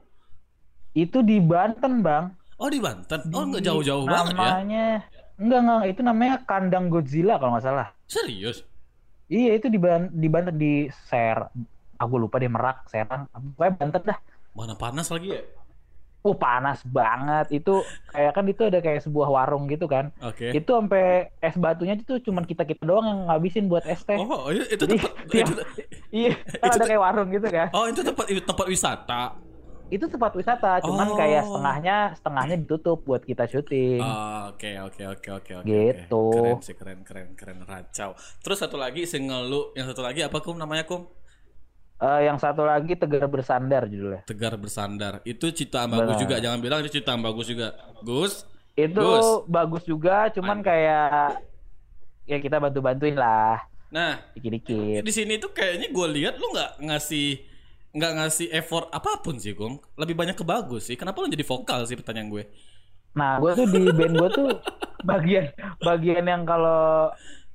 Itu 0.95 1.27
di 1.27 1.43
Banten, 1.43 2.05
Bang. 2.05 2.39
Oh, 2.63 2.71
di 2.71 2.79
Banten. 2.79 3.27
Oh, 3.35 3.43
nggak 3.43 3.65
jauh-jauh 3.67 4.07
banget 4.07 4.39
ya. 4.39 4.51
Namanya 4.55 4.87
enggak 5.43 5.61
enggak 5.61 5.83
itu 5.89 6.01
namanya 6.01 6.35
kandang 6.43 6.87
Godzilla 6.87 7.37
kalau 7.37 7.53
nggak 7.53 7.67
salah. 7.67 7.89
Serius? 8.07 8.63
Iya 9.27 9.57
itu 9.57 9.67
di 9.67 9.77
Ban- 9.77 10.13
di 10.13 10.29
Banten 10.29 10.55
di 10.55 10.73
Ser. 11.09 11.39
Aku 11.97 12.17
lupa 12.17 12.37
deh 12.37 12.47
Merak, 12.47 12.87
Serang. 12.87 13.27
Pokoknya 13.31 13.73
Banten 13.75 14.03
dah. 14.05 14.19
Mana 14.53 14.75
panas 14.75 15.09
lagi 15.09 15.33
ya? 15.33 15.43
Oh 16.23 16.39
panas 16.39 16.87
banget 16.87 17.51
itu 17.51 17.83
kayak 18.07 18.31
kan 18.31 18.47
itu 18.47 18.63
ada 18.63 18.79
kayak 18.79 19.03
sebuah 19.03 19.27
warung 19.27 19.67
gitu 19.67 19.91
kan. 19.91 20.15
Oke. 20.23 20.55
Itu 20.55 20.71
sampai 20.73 21.35
es 21.37 21.59
batunya 21.59 21.99
itu 21.99 22.23
cuman 22.23 22.47
kita 22.47 22.63
kita 22.63 22.87
doang 22.87 23.03
yang 23.03 23.21
ngabisin 23.27 23.67
buat 23.67 23.83
es 23.85 24.07
teh. 24.07 24.15
Oh, 24.15 24.47
itu, 24.47 24.63
itu 24.71 24.85
Jadi, 24.87 25.03
tempat 25.03 25.13
tiap- 25.35 25.51
itu, 25.51 25.63
iya 26.15 26.33
kan 26.39 26.69
itu 26.71 26.79
ada 26.79 26.87
kayak 26.87 27.03
warung 27.03 27.29
gitu 27.29 27.49
kan. 27.51 27.69
Oh, 27.75 27.91
itu 27.91 28.01
tempat 28.01 28.27
itu 28.31 28.39
tempat 28.41 28.67
wisata. 28.67 29.23
Itu 29.93 30.09
tempat 30.09 30.33
wisata, 30.33 30.81
cuman 30.81 31.05
Oh. 31.05 31.15
kayak 31.15 31.45
setengahnya 31.45 31.97
setengahnya 32.17 32.57
ditutup 32.59 33.05
buat 33.05 33.21
kita 33.21 33.45
syuting. 33.45 34.01
Oh, 34.01 34.49
Oke, 34.49 34.73
oke, 34.81 35.03
oke, 35.07 35.29
oke, 35.35 35.53
oke. 35.61 35.69
Gitu. 35.69 36.25
Keren 36.33 36.61
sih, 36.61 36.73
keren, 36.73 37.01
keren, 37.03 37.37
keren 37.37 37.61
racau. 37.63 38.17
Terus 38.41 38.57
satu 38.57 38.75
lagi 38.75 39.05
single 39.05 39.45
lu, 39.45 39.61
yang 39.73 39.85
satu 39.85 40.01
lagi 40.01 40.25
apa 40.25 40.41
Kum 40.41 40.57
namanya 40.57 40.83
Kum? 40.83 41.05
Eh, 41.99 42.21
yang 42.25 42.35
satu 42.35 42.65
lagi 42.65 42.97
Tegar 42.97 43.29
Bersandar 43.29 43.85
judulnya. 43.85 44.25
Tegar 44.25 44.57
bersandar. 44.57 45.21
Itu 45.23 45.47
ciptaan 45.49 45.87
bagus 45.87 46.19
juga. 46.19 46.41
Jangan 46.41 46.59
bilang 46.59 46.81
itu 46.81 46.99
ciptaan 46.99 47.21
bagus 47.21 47.47
juga. 47.47 47.77
Gus. 48.01 48.49
Itu 48.73 48.97
Gus. 48.99 49.29
bagus 49.47 49.85
juga, 49.85 50.33
cuman 50.33 50.65
kayak 50.65 51.37
ya 52.25 52.39
kita 52.39 52.57
bantu-bantuin 52.57 53.13
lah 53.13 53.61
Nah, 53.93 54.17
dikit-dikit. 54.33 55.05
di 55.05 55.13
sini 55.13 55.37
tuh 55.37 55.53
kayaknya 55.53 55.93
gue 55.93 56.07
lihat 56.17 56.41
lu 56.41 56.49
nggak 56.49 56.81
ngasih 56.81 57.45
nggak 57.93 58.13
ngasih 58.17 58.49
effort 58.53 58.89
apa 58.89 59.21
pun 59.21 59.37
sih 59.37 59.53
Gong. 59.53 59.77
Lebih 60.01 60.17
banyak 60.17 60.37
ke 60.37 60.45
bagus 60.45 60.89
sih. 60.89 60.97
Kenapa 60.97 61.21
lu 61.21 61.29
jadi 61.29 61.45
vokal 61.45 61.85
sih 61.85 61.97
pertanyaan 61.97 62.29
gue? 62.33 62.45
Nah, 63.13 63.37
gue 63.37 63.53
tuh 63.53 63.67
di 63.69 63.83
band 63.93 64.15
gue 64.17 64.31
tuh 64.33 64.49
bagian 65.11 65.45
bagian 65.79 66.25
yang 66.25 66.43
kalau 66.49 67.13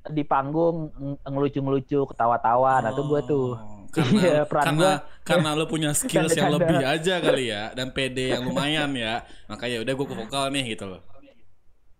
di 0.08 0.23
panggung 0.23 0.93
ng- 0.93 1.19
ngelucu-ngelucu, 1.26 2.06
ketawa-tawa. 2.06 2.86
Nah, 2.86 2.91
tuh 2.93 3.06
gue 3.10 3.21
tuh. 3.26 3.47
Oh, 3.58 3.84
karena 3.89 4.21
Iya, 4.23 4.39
peran 4.45 4.63
karena 4.67 4.89
gua. 5.02 5.23
karena 5.26 5.50
lu 5.58 5.65
punya 5.65 5.91
skills 5.91 6.38
yang 6.38 6.54
lebih 6.54 6.80
aja 6.86 7.17
kali 7.17 7.50
ya 7.50 7.73
dan 7.73 7.89
PD 7.91 8.38
yang 8.38 8.45
lumayan 8.45 8.93
ya. 8.93 9.26
Makanya 9.50 9.82
udah 9.82 9.93
gue 9.97 10.08
ke 10.08 10.15
vokal 10.15 10.43
nih 10.54 10.78
gitu 10.78 10.86
loh. 10.86 11.02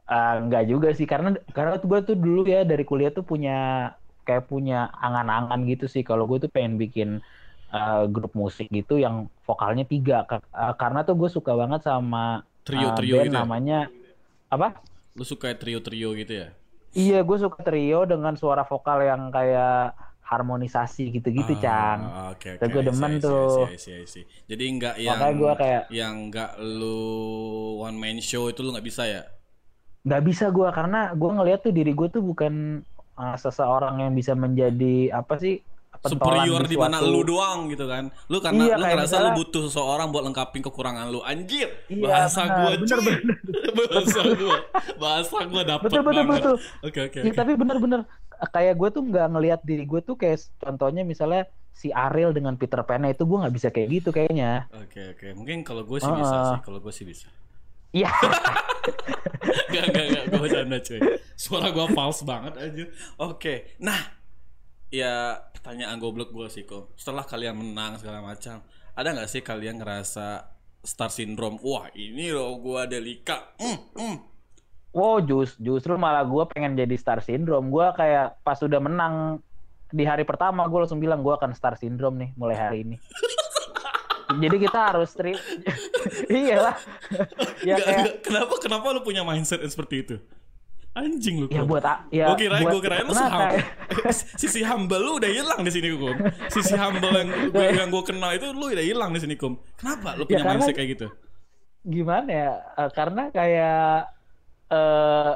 Ah, 0.08 0.40
enggak 0.40 0.64
juga 0.70 0.90
sih. 0.94 1.04
Karena 1.04 1.36
karena 1.52 1.82
tuh 1.82 1.88
gue 1.92 2.00
tuh 2.14 2.16
dulu 2.16 2.46
ya 2.48 2.64
dari 2.64 2.86
kuliah 2.86 3.12
tuh 3.12 3.26
punya 3.26 3.92
kayak 4.24 4.48
punya 4.48 4.88
angan-angan 4.94 5.66
gitu 5.66 5.90
sih. 5.90 6.04
Kalau 6.06 6.24
gue 6.30 6.38
tuh 6.40 6.52
pengen 6.52 6.78
bikin 6.78 7.20
eh, 7.74 8.04
grup 8.12 8.32
musik 8.36 8.68
gitu 8.72 9.00
yang 9.00 9.28
vokalnya 9.48 9.84
tiga 9.88 10.24
eh, 10.28 10.74
karena 10.80 11.04
tuh 11.08 11.16
gue 11.20 11.30
suka 11.32 11.52
banget 11.56 11.82
sama 11.88 12.44
Trio- 12.68 12.92
eh, 12.92 12.96
trio 12.96 13.16
band 13.18 13.26
gitu 13.28 13.36
ya? 13.36 13.42
namanya 13.44 13.80
apa 14.48 14.68
lu 15.18 15.24
suka 15.26 15.50
trio-trio 15.58 16.14
gitu 16.14 16.34
ya 16.46 16.48
iya 16.96 17.20
gue 17.24 17.38
suka 17.38 17.60
trio 17.64 18.06
dengan 18.08 18.34
suara 18.38 18.64
vokal 18.64 19.04
yang 19.06 19.22
kayak 19.34 19.94
harmonisasi 20.28 21.08
gitu-gitu 21.16 21.56
Ah, 21.56 21.60
cang 21.64 22.00
oke 22.36 22.52
gua 22.68 22.84
I 22.84 22.92
see, 22.92 22.92
demen 22.92 23.12
I 23.16 23.20
see, 23.24 23.24
tuh. 23.24 23.40
I 23.40 23.48
see, 23.48 23.64
I 23.64 23.78
see, 23.80 23.94
I 24.04 24.06
see. 24.08 24.26
jadi 24.52 24.64
nggak 24.76 24.96
yang 25.00 25.20
gua 25.40 25.54
kayak- 25.56 25.86
yang 25.88 26.16
nggak 26.28 26.52
lu 26.60 27.00
one 27.80 27.96
man 27.96 28.20
show 28.20 28.52
itu 28.52 28.60
lu 28.60 28.76
nggak 28.76 28.84
bisa 28.88 29.04
ya 29.08 29.24
nggak 30.08 30.24
bisa 30.24 30.46
gue 30.56 30.68
karena 30.72 31.12
gue 31.20 31.32
ngeliat 31.36 31.60
tuh 31.68 31.74
diri 31.76 31.92
gue 31.92 32.08
tuh 32.08 32.24
bukan 32.24 32.80
uh, 33.20 33.36
seseorang 33.36 34.00
yang 34.04 34.14
bisa 34.16 34.34
menjadi 34.36 35.12
apa 35.12 35.36
sih 35.36 35.60
superior 36.00 36.62
di 36.64 36.76
mana 36.76 36.98
lu 37.00 37.22
doang 37.22 37.68
gitu 37.68 37.86
kan. 37.86 38.10
Lu 38.26 38.38
karena 38.38 38.64
Iya, 38.64 38.76
lu 38.76 38.84
ngerasa 38.84 38.96
lu 38.96 39.04
misalnya- 39.24 39.36
butuh 39.36 39.62
seseorang 39.66 40.08
buat 40.08 40.24
lengkapin 40.24 40.62
kekurangan 40.62 41.08
lu. 41.08 41.20
Anjir, 41.20 41.70
Iya, 41.88 42.04
bahasa 42.04 42.42
benar, 42.42 42.56
gua 42.56 42.72
benar, 42.72 42.88
cuy. 42.88 43.06
benar. 43.08 43.38
bahasa 43.80 44.20
gua. 44.34 44.58
Bahasa 44.98 45.38
gua 45.46 45.64
dapet 45.64 45.88
betul 45.88 46.02
betul 46.02 46.24
banget. 46.24 46.38
betul 46.40 46.56
Oke 46.82 47.00
oke 47.04 47.18
oke. 47.20 47.34
tapi 47.34 47.52
bener-bener 47.54 48.02
kayak 48.48 48.76
gue 48.76 48.90
tuh 48.92 49.02
nggak 49.04 49.28
ngelihat 49.28 49.62
diri 49.64 49.84
gue 49.84 49.98
tuh 50.00 50.14
kayak 50.14 50.38
contohnya 50.58 51.02
misalnya 51.02 51.46
si 51.72 51.90
Ariel 51.90 52.30
dengan 52.32 52.54
Peter 52.54 52.78
Pan 52.82 53.02
itu 53.04 53.24
gue 53.24 53.34
nggak 53.36 53.50
bisa 53.52 53.68
kayak 53.70 53.88
gitu 53.92 54.10
kayaknya 54.12 54.70
Oke 54.76 55.02
oke. 55.12 55.28
Mungkin 55.34 55.62
kalau 55.62 55.82
gue 55.84 55.98
sih 55.98 56.06
Ah, 56.06 56.14
bisa 56.16 56.36
sih. 56.48 56.60
Kalau 56.62 56.80
gue 56.80 56.94
sih 56.94 57.02
bisa. 57.04 57.26
iya 57.92 58.14
Gak 59.68 59.84
gak 59.90 60.06
gak. 60.08 60.24
Gue 60.28 60.40
bercanda 60.40 60.78
cuy. 60.80 61.00
Suara 61.36 61.70
gua 61.70 61.88
false 61.90 62.24
banget 62.24 62.54
aja. 62.56 62.84
Oke. 63.20 63.76
Nah, 63.80 64.00
ya 64.94 65.42
pertanyaan 65.54 66.00
goblok 66.00 66.32
gue 66.32 66.48
sih 66.52 66.64
kok. 66.64 66.96
Setelah 66.96 67.28
kalian 67.28 67.60
menang 67.60 68.00
segala 68.00 68.24
macam, 68.24 68.64
ada 68.96 69.08
nggak 69.14 69.30
sih 69.30 69.42
kalian 69.44 69.80
ngerasa 69.80 70.48
star 70.82 71.12
syndrome? 71.12 71.60
Wah 71.62 71.92
ini 71.94 72.32
loh 72.32 72.58
gua 72.62 72.88
Delika. 72.88 73.54
Hmm, 73.60 73.80
hmm. 73.94 74.18
wow 74.98 75.22
jus 75.22 75.54
justru 75.62 75.94
malah 75.94 76.26
gue 76.26 76.44
pengen 76.50 76.74
jadi 76.74 76.96
star 76.98 77.22
syndrome 77.22 77.70
gue 77.70 77.86
kayak 77.94 78.42
pas 78.42 78.58
udah 78.58 78.82
menang 78.82 79.38
di 79.94 80.02
hari 80.04 80.26
pertama 80.26 80.66
gue 80.66 80.80
langsung 80.82 80.98
bilang 80.98 81.22
gue 81.22 81.30
akan 81.38 81.54
star 81.54 81.78
syndrome 81.78 82.18
nih 82.18 82.30
mulai 82.34 82.58
hari 82.58 82.78
ini 82.82 82.98
jadi 84.44 84.56
kita 84.58 84.80
harus 84.92 85.14
tri 85.16 85.38
iyalah 86.34 86.76
ya 87.64 87.80
Nggak, 87.80 87.88
kayak. 87.88 88.06
Kenapa 88.26 88.54
kenapa 88.60 88.86
lu 88.92 89.02
punya 89.06 89.24
mindset 89.24 89.64
yang 89.64 89.72
seperti 89.72 89.96
itu? 90.04 90.16
Anjing 90.98 91.36
lu. 91.40 91.48
ya 91.48 91.62
buat 91.62 91.86
ya 92.10 92.34
Gue 92.34 92.50
buat- 92.50 92.74
gue 92.74 92.82
kirain 92.82 93.06
lu 93.06 93.14
sih 93.14 93.30
sisi 94.42 94.60
humble 94.62 94.98
lu 94.98 95.12
udah 95.16 95.30
hilang 95.30 95.62
di 95.62 95.70
sini 95.70 95.94
kum. 95.94 96.18
Sisi 96.50 96.74
humble 96.74 97.14
yang 97.14 97.30
gue 97.54 97.66
yang 97.80 97.90
gue 97.90 98.02
kenal 98.02 98.34
itu 98.34 98.50
lu 98.50 98.66
udah 98.68 98.82
hilang 98.82 99.14
di 99.14 99.22
sini 99.22 99.36
kum. 99.36 99.56
Kenapa 99.76 100.18
lu 100.18 100.26
Ya, 100.26 100.28
punya 100.28 100.38
karena- 100.42 100.52
mindset 100.58 100.74
kayak 100.74 100.92
gitu? 100.92 101.08
gimana 101.88 102.28
ya 102.28 102.52
eh, 102.76 102.90
karena 102.92 103.24
kayak 103.30 104.12
eh 104.68 105.32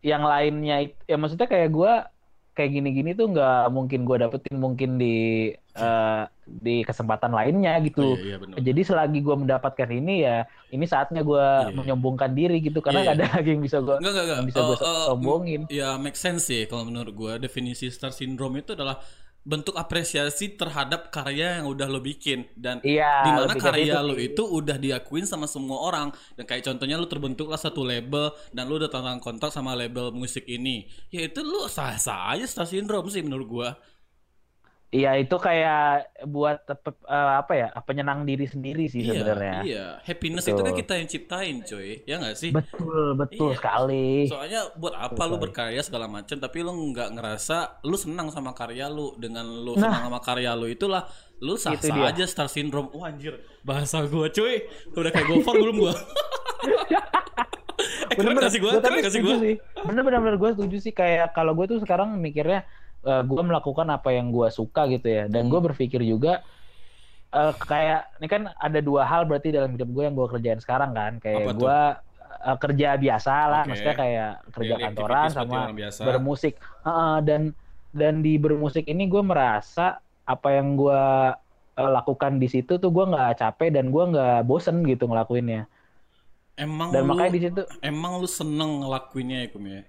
yang 0.00 0.24
lainnya 0.24 0.76
ya 1.04 1.16
maksudnya 1.16 1.44
kayak 1.44 1.68
gua 1.68 2.08
kayak 2.50 2.72
gini-gini 2.72 3.12
tuh 3.12 3.28
nggak 3.28 3.68
mungkin 3.68 4.08
gua 4.08 4.16
dapetin 4.18 4.56
mungkin 4.56 4.96
di 4.96 5.52
eh, 5.72 6.22
di 6.44 6.82
kesempatan 6.82 7.30
lainnya 7.30 7.78
gitu. 7.80 8.02
Oh, 8.02 8.18
iya, 8.18 8.34
iya, 8.34 8.36
benar. 8.42 8.56
Jadi 8.58 8.80
selagi 8.82 9.18
gue 9.22 9.36
mendapatkan 9.38 9.86
ini 9.86 10.26
ya, 10.26 10.42
ini 10.68 10.82
saatnya 10.82 11.22
gue 11.22 11.38
Iya. 11.40 11.74
menyombongkan 11.74 12.34
diri 12.34 12.58
gitu. 12.58 12.82
Karena 12.82 13.06
Iya, 13.06 13.06
nggak 13.06 13.16
ada 13.22 13.26
lagi 13.38 13.48
yang 13.54 13.62
bisa 13.62 13.78
gue 13.78 13.96
bisa 14.44 14.60
gue 14.60 14.76
Eh, 14.76 14.82
eh, 14.82 15.04
sombongin. 15.06 15.60
Ya 15.70 15.94
make 15.94 16.18
sense 16.18 16.50
sih 16.50 16.66
kalau 16.66 16.82
menurut 16.84 17.14
gua. 17.14 17.32
Definisi 17.38 17.86
star 17.88 18.10
syndrome 18.10 18.60
itu 18.60 18.74
adalah 18.74 18.98
bentuk 19.40 19.72
apresiasi 19.72 20.52
terhadap 20.52 21.08
karya 21.08 21.62
yang 21.62 21.70
udah 21.70 21.88
lo 21.88 22.02
bikin. 22.04 22.44
Dan 22.52 22.84
Iya, 22.84 23.24
di 23.24 23.30
mana 23.32 23.54
karya 23.56 23.96
situ 23.96 24.04
lo 24.04 24.14
itu 24.20 24.42
udah 24.44 24.76
diakuin 24.76 25.24
sama 25.24 25.48
semua 25.48 25.80
orang. 25.80 26.12
Dan 26.36 26.44
kayak 26.44 26.66
contohnya 26.66 27.00
lo 27.00 27.08
terbentuklah 27.08 27.56
satu 27.56 27.80
label 27.80 28.36
dan 28.52 28.68
lo 28.68 28.76
udah 28.76 28.92
tanda 28.92 29.16
kontrak 29.16 29.48
sama 29.48 29.72
label 29.72 30.12
musik 30.12 30.44
ini. 30.44 30.90
Ya 31.08 31.24
itu 31.24 31.40
lo 31.40 31.70
sah 31.72 31.96
sah 31.96 32.36
aja 32.36 32.44
star 32.44 32.68
syndrome 32.68 33.08
sih 33.08 33.22
menurut 33.24 33.46
gua 33.48 33.70
Iya 34.90 35.14
itu 35.16 35.38
kayak 35.38 35.78
buat 36.26 36.66
eh, 36.66 36.82
apa 37.38 37.52
ya 37.54 37.70
penyenang 37.80 38.26
diri 38.26 38.42
sendiri 38.42 38.84
sih 38.84 39.00
iya 39.00 39.22
sebenarnya. 39.22 39.56
iya 39.62 39.86
happiness 40.02 40.42
Betul. 40.42 40.50
itu 40.50 40.62
kan 40.62 40.74
kita 40.74 40.92
yang 40.98 41.06
ciptain 41.06 41.56
coy 41.62 41.88
ya 42.02 42.18
nggak 42.18 42.34
sih 42.34 42.50
Betul 42.50 43.14
betul 43.14 43.48
Iya. 43.48 43.56
sekali. 43.56 44.08
Soalnya 44.26 44.60
buat 44.74 44.90
apa 44.92 45.22
lu 45.24 45.38
berkarya 45.38 45.78
segala 45.80 46.10
macam 46.10 46.34
tapi 46.36 46.58
lu 46.60 46.74
nggak 46.90 47.06
ngerasa 47.14 47.56
lu 47.82 47.94
senang 47.94 48.34
sama 48.34 48.50
karya 48.50 48.90
lu 48.90 49.14
dengan 49.14 49.46
lu 49.46 49.78
Nah. 49.78 49.86
senang 49.86 50.02
sama 50.06 50.18
karya 50.20 50.52
lu 50.52 50.66
itulah 50.66 51.06
lu 51.38 51.54
sah 51.54 51.70
Itu 51.70 51.86
sah 51.86 51.94
dia. 51.94 52.10
aja 52.10 52.24
star 52.26 52.48
syndrome. 52.48 52.90
Wah 52.90 53.08
anjir, 53.08 53.38
bahasa 53.62 54.02
gua 54.04 54.26
cuy. 54.28 54.66
Udah 54.90 55.08
kayak 55.08 55.24
gofar 55.24 55.54
belum 55.54 55.76
gua? 55.78 55.94
eh, 58.10 58.14
keren 58.14 58.36
gak 58.36 58.50
sih 58.50 58.58
gua? 58.58 58.72
Gua 58.72 58.80
Keren 58.80 58.90
tapi 58.90 58.98
gak 59.00 59.08
sih 59.08 59.20
setuju 59.20 59.30
gua? 59.30 59.38
sih. 59.40 59.54
Bener 59.80 60.02
bener 60.02 60.18
bener 60.20 60.36
gue 60.36 60.50
setuju 60.52 60.76
sih 60.80 60.92
kayak 60.92 61.30
kalau 61.30 61.54
gue 61.54 61.66
tuh 61.66 61.78
sekarang 61.78 62.18
mikirnya 62.18 62.66
eh, 63.06 63.22
gue 63.24 63.42
melakukan 63.48 63.88
apa 63.90 64.08
yang 64.16 64.28
gue 64.34 64.48
suka 64.52 64.80
gitu 64.92 65.06
ya 65.08 65.22
dan 65.30 65.46
Hmm. 65.46 65.50
gue 65.52 65.60
berpikir 65.72 66.00
juga 66.04 66.42
eh, 67.34 67.52
kayak 67.70 68.00
ini 68.20 68.26
kan 68.28 68.42
ada 68.58 68.78
dua 68.82 69.02
hal 69.06 69.22
berarti 69.28 69.48
dalam 69.54 69.70
hidup 69.74 69.88
gue 69.94 70.02
yang 70.06 70.14
gue 70.18 70.28
kerjain 70.28 70.60
sekarang 70.62 70.90
kan 70.92 71.12
kayak 71.22 71.54
gue 71.56 71.78
eh, 72.46 72.56
kerja 72.62 72.88
biasa 72.98 73.32
lah 73.50 73.62
Oke. 73.62 73.68
maksudnya 73.70 73.96
kayak 74.02 74.30
kerja 74.54 74.74
Daily 74.76 74.84
kantoran 74.84 75.28
sama 75.32 75.58
biasa. 75.74 76.00
bermusik 76.06 76.54
Heeh, 76.86 77.14
dan 77.28 77.42
dan 77.90 78.14
di 78.22 78.38
bermusik 78.38 78.84
ini 78.86 79.10
gue 79.10 79.22
merasa 79.22 79.98
apa 80.26 80.48
yang 80.54 80.78
gue 80.78 81.02
lakukan 81.80 82.36
di 82.36 82.46
situ 82.50 82.76
tuh 82.76 82.90
gue 82.92 83.04
nggak 83.08 83.40
capek 83.40 83.68
dan 83.72 83.88
gue 83.88 84.04
nggak 84.12 84.44
bosen 84.44 84.84
gitu 84.84 85.08
ngelakuinnya 85.08 85.64
Emang 86.64 86.92
dan 86.92 87.02
lu 87.08 87.08
makanya 87.08 87.32
di 87.36 87.40
situ 87.48 87.60
emang 87.90 88.12
lu 88.20 88.28
seneng 88.28 88.84
ngelakuinnya 88.84 89.36
ya 89.42 89.48
Kum 89.52 89.64
ya? 89.64 89.80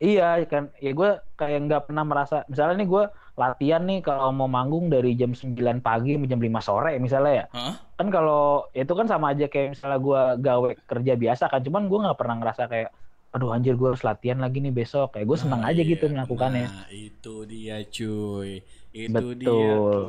Iya 0.00 0.40
kan, 0.48 0.72
ya 0.80 0.96
gue 0.96 1.10
kayak 1.36 1.58
nggak 1.68 1.82
pernah 1.92 2.08
merasa, 2.08 2.40
misalnya 2.48 2.80
nih 2.80 2.88
gue 2.88 3.04
latihan 3.36 3.84
nih 3.84 4.00
kalau 4.00 4.32
mau 4.32 4.48
manggung 4.48 4.88
dari 4.88 5.12
jam 5.12 5.36
9 5.36 5.84
pagi 5.84 6.16
sampai 6.16 6.28
jam 6.32 6.40
5 6.40 6.60
sore 6.64 6.96
misalnya 6.96 7.32
ya. 7.44 7.46
Hah? 7.52 7.74
Kan 8.00 8.08
kalau 8.08 8.64
itu 8.72 8.88
kan 8.96 9.04
sama 9.04 9.36
aja 9.36 9.44
kayak 9.44 9.76
misalnya 9.76 10.00
gue 10.00 10.20
gawe 10.40 10.70
kerja 10.88 11.12
biasa 11.20 11.44
kan, 11.52 11.60
cuman 11.60 11.84
gue 11.92 11.98
nggak 12.00 12.16
pernah 12.16 12.36
ngerasa 12.40 12.62
kayak, 12.72 12.88
aduh 13.36 13.52
anjir 13.52 13.76
gue 13.76 13.92
harus 13.92 14.00
latihan 14.00 14.40
lagi 14.40 14.64
nih 14.64 14.72
besok. 14.72 15.12
Kayak 15.12 15.26
gue 15.28 15.38
senang 15.44 15.60
Nah, 15.60 15.68
aja 15.68 15.82
iya. 15.84 15.90
gitu 15.92 16.04
melakukannya. 16.08 16.64
Nah, 16.64 16.88
itu 16.88 17.34
dia 17.44 17.76
cuy. 17.84 18.50
Itu 18.96 19.12
Betul. 19.12 19.36
dia 19.36 19.74
tuh. 19.76 20.08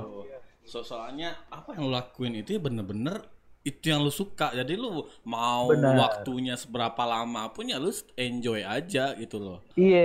So, 0.64 0.88
soalnya 0.88 1.36
apa 1.52 1.76
yang 1.76 1.92
lu 1.92 1.92
lakuin 1.92 2.32
itu 2.40 2.56
ya 2.56 2.62
bener-bener 2.64 3.28
itu 3.70 3.84
yang 3.92 4.02
lu 4.06 4.10
suka. 4.10 4.54
Jadi 4.60 4.74
lu 4.74 5.06
mau 5.26 5.66
Benar. 5.70 5.96
waktunya 6.02 6.54
seberapa 6.58 7.04
lama 7.06 7.42
pun 7.54 7.66
ya 7.70 7.78
lu 7.78 7.92
enjoy 8.18 8.60
aja 8.66 9.14
gitu 9.22 9.38
loh. 9.38 9.60
Iya, 9.80 10.00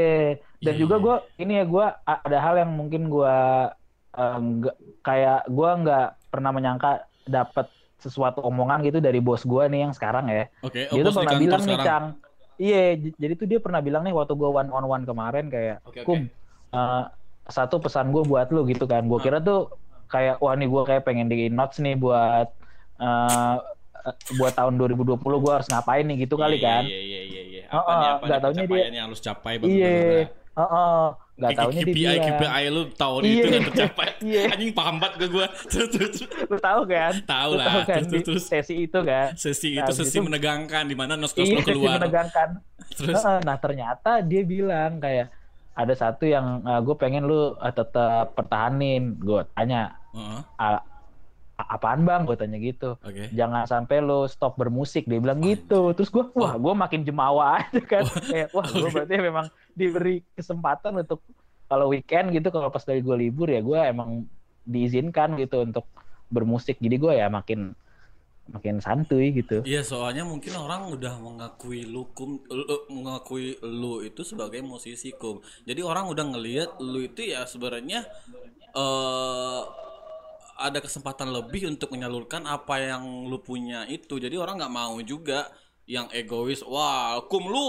dan 0.65 0.75
Iya, 0.75 0.81
juga 0.83 0.95
iya. 0.95 1.05
gue 1.05 1.15
ini 1.43 1.53
ya 1.59 1.65
gue 1.73 1.85
ada 2.27 2.37
hal 2.45 2.55
yang 2.63 2.71
mungkin 2.79 3.03
gue 3.15 3.31
nggak 4.17 4.75
kayak 5.07 5.37
gue 5.57 5.69
nggak 5.83 6.03
pernah 6.33 6.51
menyangka 6.57 6.89
dapat 7.27 7.67
sesuatu 8.05 8.39
omongan 8.49 8.79
gitu 8.87 8.99
dari 9.07 9.19
bos 9.27 9.43
gue 9.45 9.63
nih 9.73 9.81
yang 9.89 9.93
sekarang 9.97 10.25
ya. 10.31 10.43
Oke, 10.63 10.89
dia 10.93 11.01
oh, 11.01 11.05
tuh 11.07 11.13
bos 11.13 11.17
di 11.21 11.27
pernah 11.27 11.37
bilang 11.43 11.63
nih 11.69 11.77
sekarang. 11.77 11.85
Cang 11.85 12.05
iya 12.57 12.77
j- 13.03 13.17
jadi 13.23 13.33
tuh 13.41 13.47
dia 13.51 13.59
pernah 13.65 13.81
bilang 13.87 14.03
nih 14.05 14.15
waktu 14.17 14.33
gue 14.41 14.49
one 14.49 14.71
on 14.73 14.85
one 14.89 15.05
kemarin 15.09 15.45
kayak 15.55 15.77
oke. 15.85 16.03
kum 16.05 16.21
eh, 16.75 17.03
satu 17.57 17.77
pesan 17.85 18.07
gue 18.15 18.23
buat 18.31 18.47
lu 18.55 18.59
gitu 18.71 18.85
kan 18.93 19.03
gue 19.11 19.19
kira 19.25 19.39
tuh 19.45 19.57
kayak 20.13 20.35
wah 20.43 20.55
nih 20.59 20.69
gue 20.73 20.83
kayak 20.89 21.03
pengen 21.07 21.27
di 21.33 21.37
notes 21.53 21.77
nih 21.85 21.95
buat 21.99 22.47
eh, 22.99 23.57
eh, 24.03 24.15
buat 24.35 24.53
tahun 24.53 24.75
2020 24.77 25.17
gue 25.19 25.53
harus 25.53 25.67
ngapain 25.67 26.03
nih 26.03 26.17
gitu 26.21 26.35
kali 26.35 26.57
Iya, 26.57 26.65
kan 26.65 26.83
Iya, 26.85 27.01
iya, 27.01 27.21
iya, 27.23 27.43
iya. 27.45 27.63
Oh, 27.69 27.79
Apa 27.79 27.91
nih, 27.93 28.07
oh, 28.07 28.13
apa 28.13 28.25
nih 28.25 28.41
taunya 28.41 28.63
dia- 28.65 28.91
yang 28.91 29.07
harus 29.07 29.21
capai 29.21 29.53
iya 29.53 29.61
bener-bener. 29.61 30.27
Heeh. 30.57 31.05
nggak 31.37 31.51
taunya 31.53 31.83
dia 31.83 31.87
KPI, 31.87 32.01
bilang 32.01 32.17
KPI 32.33 32.65
lu 32.67 32.83
tahun 32.91 33.21
Iya. 33.21 33.29
itu 33.29 33.47
gak 33.47 33.63
tercapai. 33.69 34.07
Iya. 34.27 34.41
Anjing 34.49 34.73
paham 34.73 34.97
banget 34.97 35.19
terus, 35.69 35.89
terus. 35.91 36.15
lu 36.43 36.57
tahu 36.59 36.81
kan 36.87 37.13
Tahu 37.23 37.51
lah. 37.53 37.67
tahu 37.67 37.81
kan 37.85 38.01
Terus, 38.03 38.23
terus, 38.25 38.45
sesi 38.47 38.75
itu 38.81 38.99
kan 39.03 39.29
Sesi 39.37 39.69
Nah, 39.71 39.77
itu 39.77 39.93
habis 39.93 39.97
sesi 40.03 40.17
itu- 40.17 40.25
menegangkan 40.25 40.85
di 40.85 40.97
mana 40.97 41.13
nos-nos 41.15 41.45
iya 41.45 41.53
lu 41.53 41.61
sesi 41.61 41.69
keluar. 41.69 41.99
menegangkan 41.99 42.49
Terus 42.89 43.21
nah 43.21 43.57
ternyata 43.59 44.23
dia 44.23 44.43
bilang 44.43 44.97
kayak 44.97 45.29
ada 45.75 45.93
satu 45.93 46.25
yang 46.25 46.47
gue 46.81 46.97
pengen 46.97 47.21
lu 47.23 47.53
uh, 47.53 47.69
tetap 47.71 48.33
pertahanin. 48.33 49.19
Gue 49.19 49.45
tanya 49.53 49.93
"A- 50.57 50.81
a- 50.81 50.85
apaan 51.57 52.05
bang? 52.05 52.29
Gue 52.29 52.37
tanya 52.37 52.61
gitu. 52.61 53.01
Oke. 53.01 53.33
Jangan 53.33 53.65
sampai 53.65 54.05
lu 54.05 54.29
stop 54.29 54.61
bermusik. 54.61 55.09
Dia 55.09 55.19
bilang 55.19 55.41
gitu. 55.41 55.97
Terus 55.97 56.13
gue 56.13 56.25
wah 56.37 56.55
gue 56.61 56.75
makin 56.77 57.03
jemawa 57.03 57.65
aja 57.65 57.81
kan. 57.81 58.05
Kayak 58.05 58.53
wah 58.53 58.67
gue 58.69 58.89
berarti 58.95 59.15
memang 59.17 59.47
diberi 59.73 60.21
kesempatan 60.37 61.01
untuk 61.01 61.25
kalau 61.67 61.91
weekend 61.91 62.31
gitu 62.31 62.53
kalau 62.55 62.71
pas 62.71 62.85
dari 62.85 63.03
gue 63.03 63.17
libur 63.19 63.51
ya 63.51 63.59
gue 63.65 63.81
emang 63.81 64.29
diizinkan 64.69 65.35
gitu 65.41 65.65
untuk 65.65 65.89
bermusik. 66.29 66.77
Jadi 66.79 66.97
gue 67.01 67.13
ya 67.17 67.33
makin 67.33 67.73
makin 68.47 68.79
santuy 68.79 69.35
gitu. 69.35 69.67
Iya 69.67 69.83
soalnya 69.83 70.23
mungkin 70.23 70.55
orang 70.55 70.95
udah 70.95 71.19
mengakui 71.19 71.83
lu 71.83 72.07
kum 72.15 72.39
lu- 72.47 72.87
mengakui 72.95 73.59
lu 73.65 74.07
itu 74.07 74.23
sebagai 74.23 74.63
musisi 74.63 75.11
kum. 75.17 75.43
Jadi 75.67 75.83
orang 75.83 76.07
udah 76.07 76.25
ngelihat 76.31 76.79
lu 76.79 77.03
itu 77.03 77.27
ya 77.27 77.43
sebenarnya 77.43 78.07
eh 78.77 79.63
ada 80.57 80.81
kesempatan 80.81 81.29
lebih 81.31 81.69
untuk 81.69 81.93
menyalurkan 81.93 82.49
apa 82.49 82.81
yang 82.81 83.29
lu 83.29 83.39
punya 83.45 83.85
itu. 83.87 84.17
Jadi 84.17 84.35
orang 84.41 84.57
nggak 84.57 84.75
mau 84.75 84.97
juga 85.05 85.53
yang 85.87 86.11
egois. 86.11 86.67
Wah, 86.67 87.23
kum 87.31 87.47
lu 87.47 87.67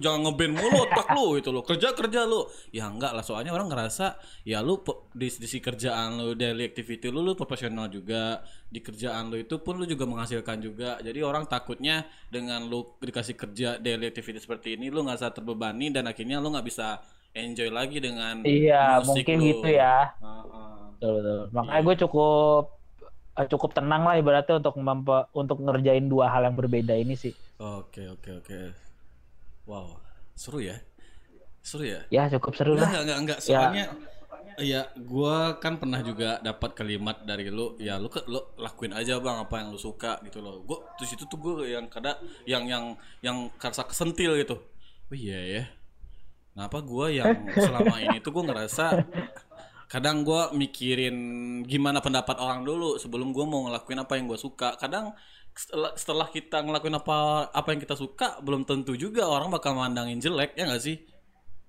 jangan 0.00 0.24
ngeband 0.24 0.56
mulu 0.56 0.88
otak 0.88 1.08
lu 1.12 1.36
itu 1.36 1.52
lu. 1.52 1.60
Kerja 1.60 1.92
kerja 1.92 2.24
lu. 2.24 2.48
Ya 2.72 2.88
enggak 2.88 3.12
lah 3.12 3.20
soalnya 3.20 3.52
orang 3.52 3.68
ngerasa 3.68 4.16
ya 4.48 4.64
lu 4.64 4.80
di, 5.12 5.28
di 5.28 5.46
si 5.46 5.60
kerjaan 5.60 6.16
lu 6.16 6.32
daily 6.32 6.64
activity 6.64 7.12
lu 7.12 7.20
lu 7.20 7.36
profesional 7.36 7.92
juga. 7.92 8.40
Di 8.72 8.80
kerjaan 8.80 9.28
lu 9.28 9.36
itu 9.36 9.60
pun 9.60 9.76
lu 9.76 9.84
juga 9.84 10.08
menghasilkan 10.08 10.64
juga. 10.64 10.96
Jadi 11.04 11.20
orang 11.20 11.44
takutnya 11.44 12.08
dengan 12.32 12.64
lu 12.64 12.96
dikasih 13.04 13.36
kerja 13.36 13.76
daily 13.76 14.08
activity 14.08 14.40
seperti 14.40 14.80
ini 14.80 14.88
lu 14.88 15.04
nggak 15.04 15.20
usah 15.20 15.32
terbebani 15.36 15.92
dan 15.92 16.08
akhirnya 16.08 16.40
lu 16.40 16.48
nggak 16.48 16.64
bisa 16.64 17.04
enjoy 17.44 17.68
lagi 17.78 17.98
dengan 18.06 18.34
Iya 18.42 19.02
musik 19.02 19.06
mungkin 19.08 19.36
lu. 19.38 19.46
gitu 19.48 19.68
ya. 19.80 19.94
Heeh. 20.22 20.78
Betul, 20.98 21.10
betul. 21.22 21.40
Makanya 21.54 21.80
gue 21.86 21.94
cukup 22.06 22.62
eh, 23.38 23.46
cukup 23.52 23.70
tenang 23.78 24.02
lah 24.06 24.14
ibaratnya 24.20 24.54
untuk 24.60 24.74
mempe- 24.82 25.28
untuk 25.40 25.58
ngerjain 25.62 26.06
dua 26.12 26.26
hal 26.32 26.42
yang 26.50 26.56
berbeda 26.58 26.94
ini 26.98 27.14
sih. 27.14 27.34
Oke 27.58 28.02
oke 28.14 28.30
oke. 28.38 28.58
Wow, 29.68 30.00
seru 30.34 30.58
ya. 30.64 30.76
Seru 31.62 31.84
ya. 31.84 32.00
Ya 32.08 32.22
cukup 32.32 32.52
seru 32.56 32.74
Enggak 32.74 32.88
lah. 32.88 32.90
enggak 32.90 33.00
enggak, 33.04 33.18
enggak. 33.18 33.38
soalnya 33.42 33.84
ya 34.58 34.80
gua 34.98 35.58
kan 35.62 35.78
pernah 35.78 36.00
juga 36.02 36.42
dapat 36.42 36.70
kalimat 36.74 37.22
dari 37.22 37.46
lu, 37.46 37.78
ya 37.78 37.94
lu 38.02 38.10
ke 38.10 38.26
lu 38.26 38.42
lakuin 38.58 38.90
aja 38.90 39.22
Bang 39.22 39.38
apa 39.44 39.54
yang 39.62 39.68
lu 39.74 39.78
suka 39.78 40.18
gitu 40.26 40.38
loh. 40.42 40.62
Gua 40.66 40.78
terus 40.98 41.14
itu 41.14 41.24
tuh 41.30 41.38
gua 41.38 41.62
yang 41.66 41.86
kadang 41.86 42.16
yang 42.48 42.64
yang 42.66 42.84
yang 43.22 43.36
kerasa 43.60 43.86
kesentil 43.86 44.34
gitu. 44.40 44.56
Oh 45.10 45.16
iya 45.16 45.38
ya. 45.40 45.62
Kenapa 46.58 46.82
gua 46.82 47.06
yang 47.06 47.46
selama 47.54 48.02
ini 48.02 48.18
tuh 48.18 48.34
gua 48.34 48.50
ngerasa 48.50 49.06
kadang 49.86 50.26
gua 50.26 50.50
mikirin 50.50 51.14
gimana 51.62 52.02
pendapat 52.02 52.34
orang 52.42 52.66
dulu 52.66 52.98
sebelum 52.98 53.30
gua 53.30 53.46
mau 53.46 53.70
ngelakuin 53.70 54.02
apa 54.02 54.18
yang 54.18 54.26
gua 54.26 54.42
suka. 54.42 54.74
Kadang 54.74 55.14
setelah, 55.94 56.26
kita 56.26 56.58
ngelakuin 56.58 56.98
apa 56.98 57.46
apa 57.54 57.68
yang 57.70 57.78
kita 57.78 57.94
suka 57.94 58.42
belum 58.42 58.66
tentu 58.66 58.98
juga 58.98 59.30
orang 59.30 59.54
bakal 59.54 59.78
mandangin 59.78 60.18
jelek 60.18 60.58
ya 60.58 60.66
nggak 60.66 60.82
sih? 60.82 60.98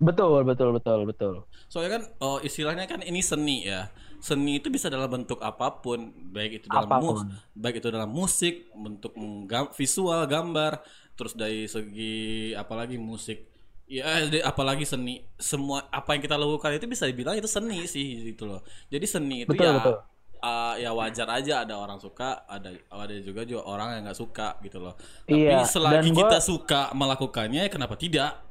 Betul 0.01 0.41
betul 0.41 0.73
betul 0.73 1.05
betul. 1.05 1.33
Soalnya 1.69 2.01
kan 2.01 2.03
oh, 2.25 2.41
istilahnya 2.41 2.89
kan 2.89 3.05
ini 3.05 3.21
seni 3.21 3.69
ya. 3.69 3.93
Seni 4.19 4.57
itu 4.57 4.73
bisa 4.73 4.89
dalam 4.89 5.07
bentuk 5.07 5.37
apa 5.39 5.79
pun, 5.79 6.11
baik 6.33 6.61
itu 6.61 6.67
dalam 6.67 6.89
Apa 6.89 6.97
pun. 6.97 7.23
mus- 7.23 7.29
baik 7.55 7.75
itu 7.79 7.87
dalam 7.93 8.09
musik, 8.09 8.67
bentuk 8.73 9.13
gam- 9.47 9.71
visual, 9.71 10.25
gambar, 10.27 10.81
terus 11.13 11.33
dari 11.37 11.69
segi 11.71 12.51
apalagi 12.57 12.99
musik. 12.99 13.48
Ya, 13.89 14.05
apalagi 14.45 14.85
seni. 14.85 15.25
Semua 15.35 15.81
apa 15.89 16.13
yang 16.13 16.21
kita 16.21 16.37
lakukan 16.37 16.77
itu 16.77 16.85
bisa 16.85 17.09
dibilang 17.09 17.33
itu 17.33 17.49
seni 17.49 17.89
sih 17.89 18.29
gitu 18.29 18.45
loh. 18.45 18.61
Jadi 18.87 19.05
seni 19.09 19.37
itu 19.43 19.49
Betul, 19.49 19.65
ya 19.65 19.71
betul. 19.81 19.95
uh, 20.39 20.75
ya 20.77 20.93
wajar 20.93 21.27
aja 21.33 21.65
ada 21.65 21.73
orang 21.73 21.97
suka, 21.97 22.45
ada 22.45 22.69
ada 22.87 23.15
juga 23.17 23.41
juga 23.43 23.65
orang 23.65 23.97
yang 23.97 24.01
nggak 24.05 24.19
suka 24.21 24.61
gitu 24.61 24.77
loh. 24.77 24.93
Tapi 25.25 25.41
Iya, 25.41 25.65
selagi 25.65 25.93
dan 25.97 26.05
gua- 26.13 26.19
kita 26.29 26.37
suka 26.39 26.81
melakukannya, 26.93 27.65
kenapa 27.67 27.97
tidak? 27.97 28.45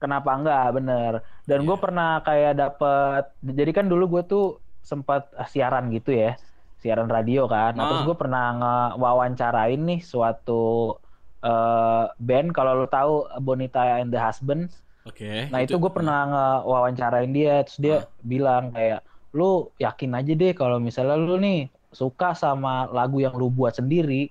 Kenapa 0.00 0.32
enggak 0.32 0.64
bener? 0.72 1.12
Dan 1.44 1.60
Iya. 1.60 1.66
gue 1.68 1.76
pernah 1.76 2.10
kayak 2.24 2.54
dapet. 2.56 3.24
Jadi 3.44 3.70
kan 3.76 3.84
dulu 3.84 4.16
gue 4.16 4.22
tuh 4.24 4.44
sempat 4.80 5.28
eh, 5.36 5.44
siaran 5.44 5.92
gitu 5.92 6.16
ya, 6.16 6.40
siaran 6.80 7.04
radio 7.04 7.44
kan. 7.44 7.76
Nah, 7.76 7.84
terus 7.84 8.00
Ah. 8.00 8.06
gue 8.08 8.16
pernah 8.16 8.44
ngewawancarain 8.56 9.76
nih 9.76 10.00
suatu 10.00 10.96
eh, 11.40 12.04
band 12.16 12.48
kalau 12.52 12.72
lo 12.74 12.86
tahu 12.86 13.24
Bonita 13.40 13.98
and 13.98 14.12
the 14.12 14.20
Husband. 14.20 14.68
Oke. 15.04 15.48
Nah 15.48 15.64
itu 15.64 15.80
gue 15.80 15.88
pernah 15.88 16.28
ngewawancarain 16.28 17.32
dia, 17.32 17.64
terus 17.64 17.78
dia 17.80 17.96
Ah. 17.96 18.02
bilang 18.20 18.70
kayak 18.70 19.00
lu 19.32 19.70
yakin 19.78 20.12
aja 20.12 20.32
deh 20.34 20.52
kalau 20.52 20.76
misalnya 20.76 21.16
lu 21.16 21.40
nih 21.40 21.66
suka 21.90 22.34
sama 22.34 22.86
lagu 22.90 23.18
yang 23.18 23.32
lu 23.34 23.48
buat 23.48 23.74
sendiri, 23.74 24.28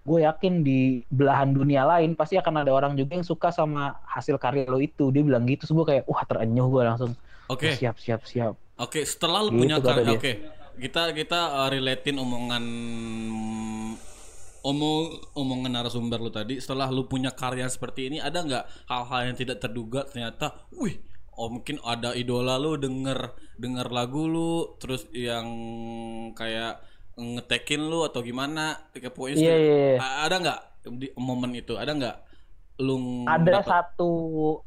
gue 0.00 0.18
yakin 0.20 0.60
di 0.60 1.00
belahan 1.08 1.50
dunia 1.50 1.88
lain 1.88 2.12
pasti 2.14 2.36
akan 2.36 2.62
ada 2.62 2.70
orang 2.70 2.94
juga 2.94 3.16
yang 3.16 3.24
suka 3.24 3.48
sama 3.50 3.96
hasil 4.04 4.36
karya 4.36 4.68
lo 4.68 4.78
itu. 4.78 5.08
Dia 5.10 5.24
bilang 5.24 5.48
gitu, 5.48 5.64
terus 5.64 5.72
gue 5.74 5.86
kayak 5.88 6.04
wah 6.04 6.22
terenyuh 6.22 6.68
gue 6.68 6.82
langsung. 6.84 7.12
Oke. 7.48 7.72
Siap 7.74 7.96
siap 7.98 8.22
siap. 8.28 8.54
Oke, 8.76 9.02
setelah 9.02 9.40
lu 9.42 9.56
Gitu 9.56 9.60
punya 9.64 9.76
karya, 9.80 10.14
oke. 10.14 10.32
Kita 10.80 11.12
kita 11.12 11.40
uh, 11.60 11.68
relatein 11.68 12.16
omongan 12.16 12.64
omong 14.62 15.32
omongan 15.36 15.72
narasumber 15.80 16.20
lu 16.20 16.30
tadi. 16.32 16.60
Setelah 16.60 16.88
lu 16.92 17.08
punya 17.08 17.32
karya 17.32 17.66
seperti 17.68 18.12
ini, 18.12 18.18
ada 18.20 18.44
nggak 18.44 18.64
hal-hal 18.88 19.20
yang 19.32 19.36
tidak 19.36 19.58
terduga 19.62 20.04
ternyata, 20.06 20.52
wih, 20.76 21.00
oh 21.36 21.48
mungkin 21.48 21.80
ada 21.84 22.12
idola 22.12 22.60
lu 22.60 22.76
denger 22.76 23.34
denger 23.60 23.88
lagu 23.92 24.24
lu, 24.28 24.76
terus 24.80 25.08
yang 25.12 25.46
kayak 26.36 26.80
ngetekin 27.20 27.84
lu 27.88 28.04
atau 28.06 28.24
gimana, 28.24 28.88
pokoknya 28.92 29.36
Iya 29.36 29.54
iya. 29.56 29.76
iya. 29.94 29.98
A- 30.00 30.24
ada 30.24 30.36
nggak 30.40 30.60
di 30.96 31.06
momen 31.20 31.52
itu? 31.52 31.76
Ada 31.76 31.92
nggak 31.92 32.16
lu 32.80 33.28
Ada 33.28 33.60
dapet- 33.60 33.68
satu 33.68 34.10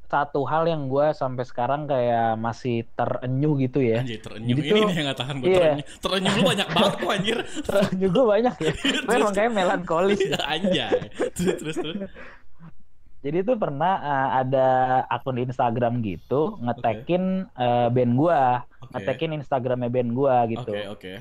satu 0.05 0.45
hal 0.45 0.69
yang 0.69 0.85
gue 0.85 1.11
sampai 1.17 1.43
sekarang 1.43 1.89
kayak 1.89 2.37
masih 2.37 2.85
terenyuh 2.93 3.57
gitu 3.57 3.81
ya. 3.81 4.05
Anjir 4.05 4.21
terenyuh 4.21 4.53
Jadi 4.53 4.61
ini 4.61 4.69
tuh- 4.69 4.85
nih 4.85 4.93
yang 4.93 5.05
nggak 5.09 5.19
tahan 5.19 5.35
gue 5.41 5.47
iya. 5.49 5.57
terenyuh. 5.57 5.85
Terenyuh 5.99 6.33
lu 6.33 6.43
banyak 6.45 6.67
banget 6.69 6.93
kok 6.93 7.09
anjir. 7.09 7.37
Terenyuh 7.67 8.09
gue 8.13 8.25
banyak 8.29 8.55
ya. 8.61 8.73
Gue 9.09 9.15
emang 9.17 9.33
kayak 9.33 9.51
melankolis. 9.51 10.21
Anjay. 10.53 10.99
Terus 11.33 11.55
terus 11.59 11.75
terus. 11.81 12.11
Jadi 13.23 13.37
tuh 13.47 13.55
pernah 13.55 13.93
uh, 14.03 14.29
ada 14.43 14.67
akun 15.07 15.39
di 15.39 15.47
Instagram 15.47 16.03
gitu 16.03 16.59
ngetekin 16.59 17.47
uh, 17.55 17.87
band 17.87 18.19
gua, 18.19 18.67
Oke. 18.83 18.99
ngetekin 18.99 19.31
Instagramnya 19.39 19.87
band 19.87 20.11
gua 20.11 20.43
gitu. 20.51 20.75
Oke 20.75 20.91
oke. 20.91 21.13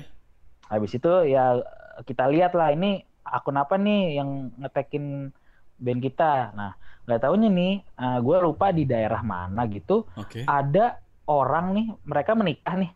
Habis 0.67 0.99
itu 0.99 1.11
ya 1.31 1.63
kita 2.03 2.27
lihat 2.27 2.59
lah 2.59 2.75
ini 2.75 2.99
akun 3.23 3.55
apa 3.55 3.79
nih 3.79 4.19
yang 4.19 4.51
ngetekin 4.59 5.31
band 5.83 5.99
kita. 5.99 6.55
Nah 6.55 6.71
nggak 7.03 7.19
tahunya 7.19 7.49
nih, 7.51 7.73
uh, 7.99 8.19
gua 8.23 8.39
lupa 8.39 8.71
di 8.71 8.87
daerah 8.87 9.19
mana 9.19 9.67
gitu 9.67 10.07
Oke. 10.15 10.47
ada 10.47 11.03
orang 11.27 11.75
nih 11.75 11.87
mereka 12.01 12.31
menikah 12.31 12.75
nih. 12.79 12.91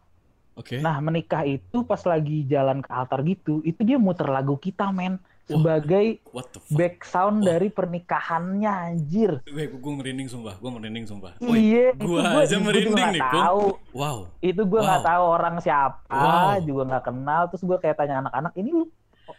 Oke. 0.56 0.80
Nah 0.80 0.98
menikah 0.98 1.44
itu 1.44 1.84
pas 1.84 2.00
lagi 2.02 2.48
jalan 2.48 2.80
ke 2.80 2.90
altar 2.90 3.20
gitu, 3.22 3.60
itu 3.62 3.84
dia 3.84 4.00
muter 4.00 4.26
lagu 4.26 4.56
kita 4.56 4.90
men 4.90 5.20
sebagai 5.48 6.20
What 6.36 6.52
the 6.52 6.60
fuck? 6.60 6.76
back 6.76 6.96
sound 7.04 7.44
dari 7.44 7.68
pernikahannya 7.68 8.68
anjir. 8.68 9.40
Gue 9.44 9.72
gue 9.72 9.94
merinding 9.96 10.28
sumpah. 10.28 10.60
Gue 10.60 10.72
merinding 10.72 11.08
sumpah. 11.08 11.40
Iya, 11.40 11.96
gua- 11.96 12.44
aja 12.44 12.60
merinding 12.60 13.16
nih, 13.16 13.24
tahu. 13.24 13.80
Wow. 13.96 14.28
Itu 14.40 14.68
gue 14.68 14.82
nggak 14.82 15.04
Wow. 15.04 15.08
tahu 15.08 15.24
orang 15.24 15.56
siapa, 15.60 16.12
Wow. 16.12 16.60
juga 16.64 16.82
nggak 16.92 17.06
kenal. 17.06 17.42
Terus 17.48 17.64
gue 17.64 17.78
kayak 17.80 17.96
tanya 17.96 18.28
anak-anak, 18.28 18.52
ini 18.56 18.70
lu 18.72 18.92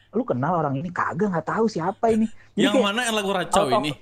lu 0.09 0.23
kenal 0.25 0.57
orang 0.57 0.75
ini 0.75 0.89
kagak 0.89 1.29
nggak 1.29 1.47
tahu 1.47 1.69
siapa 1.69 2.09
ini. 2.09 2.27
Jadi 2.57 2.65
Yang 2.65 2.75
kayak, 2.75 2.87
mana 2.87 3.01
yang 3.05 3.17
lagu 3.17 3.31
racau 3.31 3.63
out 3.63 3.73
of- 3.73 3.83
ini? 3.85 3.93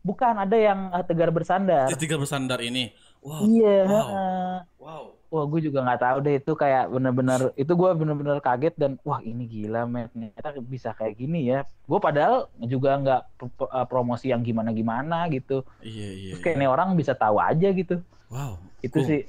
bukan 0.00 0.34
ada 0.38 0.56
yang 0.56 0.80
eh, 0.92 1.02
tegar 1.02 1.30
bersandar. 1.30 1.90
Tiga 1.92 2.14
bersandar 2.14 2.62
ini. 2.62 2.94
Wow. 3.24 3.42
Iya. 3.42 3.78
Wow. 3.82 3.90
heeh. 3.90 4.54
Wow. 4.78 5.04
Wah, 5.26 5.42
gue 5.42 5.58
juga 5.58 5.82
nggak 5.82 6.00
tahu 6.00 6.16
deh 6.22 6.34
itu 6.38 6.52
kayak 6.54 6.86
bener-bener 6.86 7.50
itu 7.58 7.72
gue 7.74 7.90
bener-bener 7.98 8.38
kaget 8.38 8.78
dan 8.78 8.94
wah 9.02 9.18
ini 9.18 9.42
gila 9.42 9.82
men 9.82 10.06
ternyata 10.14 10.54
bisa 10.62 10.94
kayak 10.94 11.18
gini 11.18 11.50
ya. 11.50 11.66
Gue 11.82 11.98
padahal 11.98 12.46
juga 12.62 12.94
nggak 12.94 13.20
eh, 13.66 13.86
promosi 13.90 14.30
yang 14.30 14.46
gimana-gimana 14.46 15.26
gitu. 15.34 15.66
Iya 15.82 16.08
iya. 16.14 16.30
Terus 16.38 16.42
kayak 16.46 16.56
ini 16.62 16.66
orang 16.70 16.94
bisa 16.94 17.18
tahu 17.18 17.42
aja 17.42 17.68
gitu. 17.74 17.98
Wow. 18.30 18.62
Itu 18.78 19.02
Kum. 19.02 19.08
sih 19.10 19.20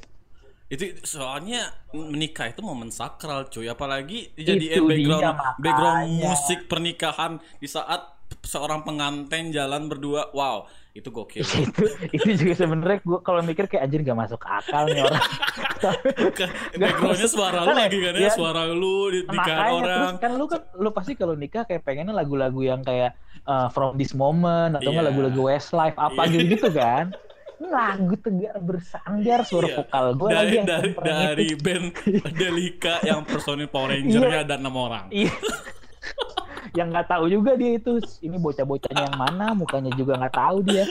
Itu 0.67 0.83
soalnya 1.01 1.71
menikah 1.91 2.51
itu 2.51 2.59
momen 2.59 2.89
sakral 2.89 3.47
cuy. 3.47 3.67
Apalagi 3.67 4.35
Itu 4.35 4.55
background 4.83 5.23
dia, 5.23 5.55
background 5.57 5.99
musik 6.17 6.67
pernikahan 6.67 7.39
di 7.57 7.65
saat 7.65 8.03
seorang 8.43 8.83
pengantin 8.83 9.49
jalan 9.49 9.87
berdua. 9.87 10.27
Wow, 10.31 10.67
itu 10.91 11.07
gokil. 11.07 11.47
itu 11.63 11.83
itu 12.11 12.29
juga 12.35 12.53
sebenarnya 12.57 12.99
gue 12.99 13.19
kalau 13.21 13.39
mikir 13.39 13.65
kayak 13.65 13.87
anjir 13.87 14.01
gak 14.01 14.17
masuk 14.17 14.41
akal 14.43 14.83
nih 14.87 14.99
orang 14.99 15.23
Backgroundnya 16.81 17.29
suara 17.29 17.59
lu 17.61 17.67
Kan 17.67 17.75
ya, 17.77 17.83
lagi 17.85 17.97
kan 18.01 18.13
ya, 18.13 18.21
ya, 18.25 18.31
suara 18.33 18.61
lu 18.67 18.97
di 19.07 19.19
nikahan 19.21 19.37
makanya 19.37 19.71
orang. 19.71 19.85
terus 19.87 20.19
kan 20.19 20.31
lu 20.33 20.45
kan 20.47 20.61
lu 20.75 20.89
pasti 20.89 21.13
kalau 21.13 21.33
nikah 21.33 21.63
kayak 21.63 21.85
pengennya 21.85 22.11
lagu-lagu 22.11 22.59
yang 22.59 22.81
kayak 22.81 23.13
uh, 23.45 23.69
from 23.69 23.95
this 23.95 24.11
moment 24.11 24.75
atau 24.75 24.89
Iya. 24.89 25.05
lagu-lagu 25.05 25.39
Westlife 25.47 25.95
apa 25.95 26.21
Iya. 26.25 26.31
gitu 26.33 26.43
gitu 26.57 26.67
kan 26.73 27.13
Ini 27.57 27.67
lagu 27.73 28.13
tegar 28.21 28.55
bersandar 28.61 29.39
suara 29.41 29.67
Iya. 29.67 29.77
vokal 29.81 30.05
gue 30.13 30.29
dari 30.29 30.37
lagi 30.37 30.57
dari, 30.61 30.89
dari 30.93 31.47
itu. 31.49 31.63
band 31.65 31.85
Delica 32.37 32.95
yang 33.01 33.25
personil 33.25 33.65
Power 33.65 33.89
Ranger-nya 33.89 34.45
ada 34.45 34.55
enam 34.61 34.75
orang. 34.77 35.09
Iya. 35.09 35.33
yang 36.77 36.93
nggak 36.93 37.09
tahu 37.09 37.25
juga 37.25 37.57
dia 37.57 37.81
itu 37.81 37.97
ini 38.21 38.37
bocah-bocahnya 38.37 39.09
yang 39.09 39.17
mana 39.17 39.57
mukanya 39.57 39.89
juga 39.97 40.13
nggak 40.21 40.35
tahu 40.37 40.61
dia 40.61 40.85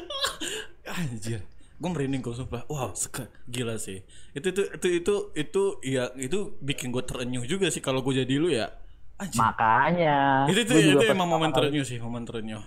Anjir. 0.86 1.42
Gue 1.76 1.90
merinding 1.92 2.24
kok 2.24 2.34
sumpah. 2.34 2.64
Wow, 2.66 2.96
seka, 2.96 3.28
gila 3.46 3.76
sih. 3.76 4.00
Itu 4.32 4.48
itu 4.48 4.62
itu 4.74 4.88
itu 4.96 5.14
itu 5.36 5.62
ya 5.84 6.08
itu 6.16 6.56
bikin 6.58 6.88
gue 6.88 7.04
terenyuh 7.04 7.44
juga 7.44 7.68
sih 7.68 7.84
kalau 7.84 8.00
gue 8.00 8.24
jadi 8.24 8.34
lu 8.40 8.48
ya. 8.50 8.72
Anjir. 9.16 9.40
makanya 9.40 10.44
itu 10.44 10.60
itu, 10.60 10.72
itu 10.76 10.92
juga 10.92 11.08
emang 11.08 11.24
momen 11.24 11.48
terenyuh 11.48 11.88
sih, 11.88 11.96
momen 11.96 12.28
terenyuh. 12.28 12.60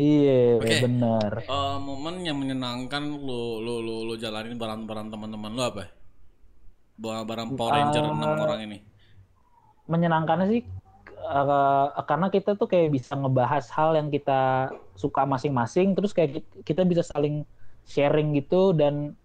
Iya 0.00 0.32
Oke. 0.60 0.74
bener 0.82 1.32
Eh, 1.48 1.76
momen 1.88 2.14
yang 2.28 2.36
menyenangkan 2.42 3.02
lu 3.26 3.40
lu 3.64 3.74
lu, 3.86 3.94
lu 4.08 4.14
jalanin 4.24 4.54
bareng-bareng 4.62 5.08
teman-teman 5.12 5.52
lu 5.56 5.62
apa? 5.70 5.84
Bareng 7.28 7.50
Power 7.56 7.72
Ranger 7.76 8.04
Eh, 8.04 8.12
enam 8.14 8.32
orang 8.44 8.60
ini. 8.66 8.78
menyenangkan 9.88 10.38
sih 10.50 10.60
eh, 11.08 11.86
karena 12.08 12.26
kita 12.34 12.50
tuh 12.60 12.68
kayak 12.70 12.88
bisa 12.96 13.12
ngebahas 13.16 13.64
hal 13.76 13.96
yang 13.98 14.08
kita 14.12 14.68
suka 14.94 15.22
masing-masing 15.24 15.96
terus 15.96 16.12
kayak 16.16 16.30
ki- 16.44 16.62
kita 16.68 16.82
bisa 16.84 17.02
saling 17.06 17.44
sharing 17.88 18.36
gitu 18.36 18.76
dan 18.76 19.16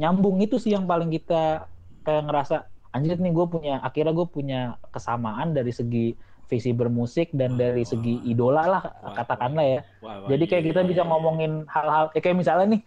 nyambung 0.00 0.40
itu 0.44 0.56
sih 0.60 0.72
yang 0.76 0.84
paling 0.90 1.08
kita 1.12 1.68
kayak 2.04 2.22
ngerasa 2.28 2.54
anjir 2.92 3.16
nih 3.20 3.32
gue 3.32 3.46
punya 3.48 3.72
akhirnya 3.86 4.12
gue 4.16 4.28
punya 4.28 4.58
kesamaan 4.94 5.54
dari 5.56 5.72
segi 5.72 6.16
visi 6.50 6.74
bermusik 6.74 7.30
dan 7.30 7.54
dari 7.54 7.86
segi 7.86 8.18
idola 8.26 8.66
lah 8.66 8.82
Wah, 8.82 9.14
katakanlah 9.14 9.62
ya 9.62 9.80
Wah, 10.02 10.26
wah, 10.26 10.28
jadi 10.28 10.44
kayak 10.50 10.62
iya, 10.66 10.70
kita 10.74 10.80
iya, 10.82 10.88
bisa 10.90 11.02
iya. 11.06 11.08
ngomongin 11.08 11.52
hal-hal 11.70 12.10
ya 12.10 12.20
kayak 12.20 12.36
misalnya 12.42 12.66
nih 12.74 12.82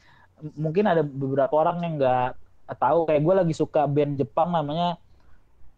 mungkin 0.59 0.83
ada 0.91 1.01
beberapa 1.01 1.55
orang 1.55 1.77
yang 1.79 1.93
nggak 1.95 2.29
tahu 2.75 3.07
kayak 3.07 3.21
gue 3.23 3.33
lagi 3.33 3.53
suka 3.55 3.87
band 3.87 4.19
Jepang 4.19 4.51
namanya 4.51 4.99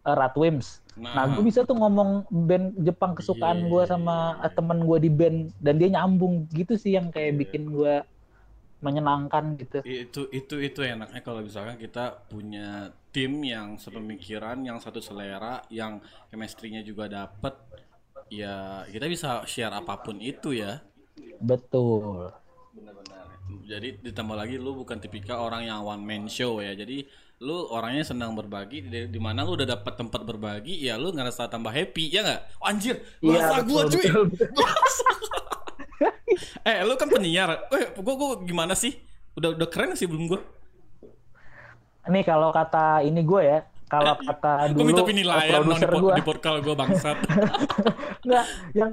uh, 0.06 0.16
Ratwims. 0.16 0.80
Nah, 0.96 1.28
gue 1.28 1.44
bisa 1.44 1.60
tuh 1.68 1.76
ngomong 1.76 2.24
band 2.30 2.72
Jepang 2.80 3.12
kesukaan 3.12 3.68
gue 3.68 3.82
sama 3.84 4.40
uh, 4.40 4.48
temen 4.48 4.80
gue 4.86 4.98
di 5.02 5.10
band 5.12 5.52
dan 5.60 5.76
dia 5.76 5.92
nyambung 5.92 6.48
gitu 6.56 6.78
sih 6.78 6.96
yang 6.96 7.12
kayak 7.12 7.36
Iya. 7.36 7.38
bikin 7.44 7.62
gue 7.68 7.94
menyenangkan 8.76 9.56
gitu. 9.56 9.80
itu 9.88 10.28
itu 10.28 10.54
itu 10.60 10.80
enaknya 10.84 11.24
kalau 11.24 11.40
misalkan 11.40 11.80
kita 11.80 12.28
punya 12.28 12.92
tim 13.08 13.40
yang 13.40 13.80
sepemikiran, 13.80 14.60
yang 14.60 14.76
satu 14.76 15.00
selera, 15.00 15.64
yang 15.72 16.04
chemistry-nya 16.28 16.84
juga 16.84 17.08
dapet, 17.08 17.56
ya 18.28 18.84
kita 18.92 19.08
bisa 19.08 19.40
share 19.48 19.72
apa 19.72 20.04
pun 20.04 20.20
itu 20.20 20.52
ya. 20.52 20.84
Betul. 21.40 22.28
Benar-benar. 22.76 23.24
Jadi 23.64 24.04
ditambah 24.04 24.36
lagi 24.36 24.60
lu 24.60 24.76
bukan 24.84 25.00
tipikal 25.00 25.48
orang 25.48 25.64
yang 25.64 25.80
one 25.80 26.04
man 26.04 26.28
show 26.28 26.60
ya. 26.60 26.76
Jadi 26.76 27.08
lu 27.40 27.68
orangnya 27.68 28.04
senang 28.04 28.32
berbagi 28.32 28.84
di, 28.84 29.12
di 29.12 29.20
mana 29.20 29.44
lu 29.44 29.60
udah 29.60 29.68
dapat 29.76 29.92
tempat 29.92 30.24
berbagi 30.24 30.88
ya 30.88 30.96
lu 30.96 31.12
ngerasa 31.12 31.48
tambah 31.48 31.72
happy 31.72 32.12
ya 32.12 32.20
nggak? 32.24 32.40
Oh, 32.60 32.68
anjir, 32.68 32.96
bahasa 33.20 33.60
gua 33.64 33.88
betul, 33.88 33.96
cuy. 33.96 34.04
betul, 34.04 34.24
betul. 34.28 34.48
eh 36.68 36.84
lu 36.84 36.94
kan 36.98 37.08
penyiar. 37.08 37.70
Eh 37.72 37.96
gua 38.00 38.14
gua 38.14 38.30
gimana 38.44 38.76
sih? 38.76 38.96
Udah 39.36 39.52
udah 39.56 39.68
keren 39.68 39.96
sih 39.96 40.08
belum 40.08 40.28
gua? 40.28 40.40
Nih 42.06 42.22
kalau 42.22 42.54
kata 42.54 43.02
ini 43.02 43.26
gue 43.26 43.42
ya, 43.42 43.58
kalau 43.90 44.14
kata 44.14 44.70
Gua 44.70 44.78
dulu 44.78 44.86
minta 44.94 45.02
penilaian 45.02 45.58
di, 45.58 45.74
produser 45.74 45.90
gue, 45.90 46.12
di 46.14 46.22
portal 46.22 46.54
gua 46.62 46.74
bangsat. 46.78 47.18
Enggak, 48.24 48.46
yang 48.78 48.90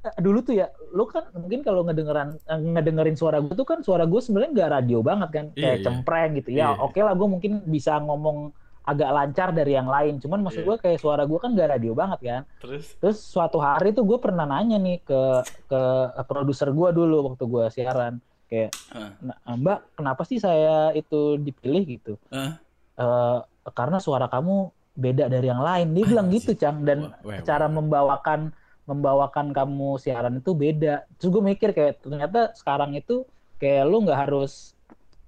eh, 0.00 0.14
dulu 0.24 0.38
tuh 0.40 0.54
ya, 0.56 0.72
lu 0.96 1.04
kan 1.04 1.28
mungkin 1.36 1.60
kalau 1.60 1.84
ngedengeran 1.84 2.40
eh, 2.40 2.60
ngedengerin 2.64 3.16
suara 3.20 3.44
gue 3.44 3.52
tuh 3.52 3.68
kan 3.68 3.84
suara 3.84 4.08
gue 4.08 4.16
sebenarnya 4.16 4.50
nggak 4.56 4.70
radio 4.80 4.98
banget 5.04 5.28
kan, 5.28 5.46
Iya, 5.52 5.60
kayak 5.60 5.76
iya. 5.76 5.84
cempreng 5.84 6.30
gitu. 6.40 6.48
Iya. 6.56 6.64
Ya 6.64 6.68
oke 6.80 7.00
lah 7.04 7.12
gue 7.12 7.28
mungkin 7.28 7.52
bisa 7.68 8.00
ngomong 8.00 8.56
agak 8.84 9.10
lancar 9.10 9.48
dari 9.50 9.72
yang 9.72 9.88
lain, 9.88 10.20
cuman 10.20 10.44
maksud 10.44 10.60
Iya. 10.60 10.68
gue 10.68 10.76
kayak 10.78 10.98
suara 11.00 11.24
gue 11.24 11.38
kan 11.40 11.50
nggak 11.50 11.70
radio 11.72 11.92
banget 11.92 12.20
kan. 12.20 12.42
Terus 12.60 12.84
Terus 13.00 13.18
suatu 13.18 13.56
hari 13.56 13.90
tuh 13.90 14.04
gue 14.04 14.20
pernah 14.20 14.44
nanya 14.44 14.76
nih 14.76 15.00
ke 15.00 15.20
ke 15.66 15.80
produser 16.22 16.68
gue 16.68 16.88
dulu 16.92 17.32
waktu 17.32 17.44
gue 17.44 17.64
siaran, 17.72 18.20
kayak. 18.44 18.76
"Nah, 19.20 19.36
Mbak 19.50 19.96
kenapa 19.96 20.22
sih 20.22 20.36
saya 20.36 20.92
itu 20.92 21.40
dipilih 21.40 21.82
gitu? 21.88 22.14
ah, 22.28 22.60
"Eh, 22.94 23.38
karena 23.72 23.96
suara 23.96 24.28
kamu 24.28 24.68
beda 24.94 25.26
dari 25.26 25.48
yang 25.48 25.58
lain. 25.58 25.90
Dia 25.90 26.04
bilang 26.06 26.28
gitu, 26.30 26.54
Cang. 26.54 26.84
Dan 26.84 27.10
Wah, 27.10 27.18
wah, 27.24 27.40
cara 27.42 27.66
membawakan 27.66 28.52
membawakan 28.84 29.50
kamu 29.50 29.96
siaran 29.96 30.38
itu 30.38 30.52
beda. 30.52 31.08
Terus 31.16 31.32
gue 31.32 31.42
mikir 31.42 31.72
kayak 31.72 32.04
ternyata 32.04 32.52
sekarang 32.52 32.92
itu 32.92 33.24
kayak 33.56 33.88
lu 33.88 34.04
nggak 34.04 34.28
harus 34.28 34.76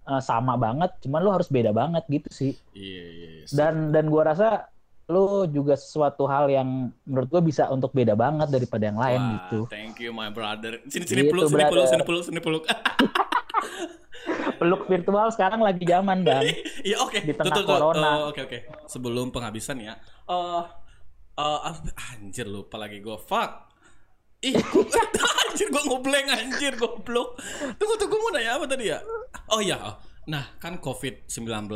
uh, 0.06 0.18
sama 0.18 0.54
banget, 0.56 0.94
cuman 1.00 1.20
lu 1.20 1.30
harus 1.30 1.46
beda 1.46 1.70
banget 1.70 2.02
gitu 2.08 2.28
sih. 2.28 2.52
Iya, 2.72 3.04
iya, 3.04 3.28
iya. 3.36 3.44
Dan 3.48 3.90
dan 3.90 4.06
gua 4.06 4.30
rasa 4.30 4.70
lu 5.06 5.24
juga 5.46 5.74
sesuatu 5.74 6.24
hal 6.24 6.48
yang 6.48 6.66
menurut 7.02 7.28
gua 7.28 7.38
bisa 7.40 7.68
untuk 7.68 7.90
beda 7.90 8.14
banget 8.14 8.48
daripada 8.48 8.84
yang 8.84 8.96
lain 8.96 9.20
Wah, 9.20 9.30
gitu. 9.36 9.58
Thank 9.66 9.98
you 9.98 10.10
my 10.10 10.28
brother. 10.28 10.82
Sini 10.84 11.04
sini 11.04 11.20
Gitu, 11.22 11.30
peluk, 11.30 11.46
sini 11.48 11.64
peluk, 11.64 11.86
sini 11.86 12.02
peluk, 12.02 12.22
sini 12.24 12.40
peluk. 12.40 12.64
Peluk 14.56 14.88
virtual 14.88 15.28
sekarang 15.30 15.60
lagi 15.60 15.84
zaman, 15.84 16.24
Bang. 16.24 16.42
Iya 16.88 16.96
oke. 16.98 17.18
Di 17.20 17.30
tengah 17.30 17.52
Tuh, 17.52 17.60
tuh, 17.60 17.62
tuh. 17.62 17.68
corona. 17.68 18.10
Oh, 18.18 18.32
Oke 18.32 18.40
oke. 18.42 18.58
Sebelum 18.86 19.28
penghabisan 19.28 19.78
ya. 19.78 19.94
Eh 20.24 20.62
eh, 21.36 21.60
apa- 21.62 21.92
anjir 22.10 22.48
lupa 22.48 22.74
lagi 22.74 22.98
gue. 22.98 23.16
Fuck. 23.20 23.50
Ih, 24.40 24.56
gua- 24.56 24.88
anjir 25.46 25.68
gue 25.68 25.82
ngeblank 25.84 26.26
anjir 26.32 26.72
goblok. 26.74 27.36
Tunggu 27.76 27.94
tunggu 27.96 28.16
mau 28.16 28.30
nanya 28.32 28.56
apa 28.56 28.64
tadi 28.64 28.88
ya? 28.88 28.98
Oh 29.50 29.60
iya. 29.62 29.78
oh. 29.78 29.94
Nah, 30.26 30.42
kan 30.58 30.82
COVID-19. 30.82 31.70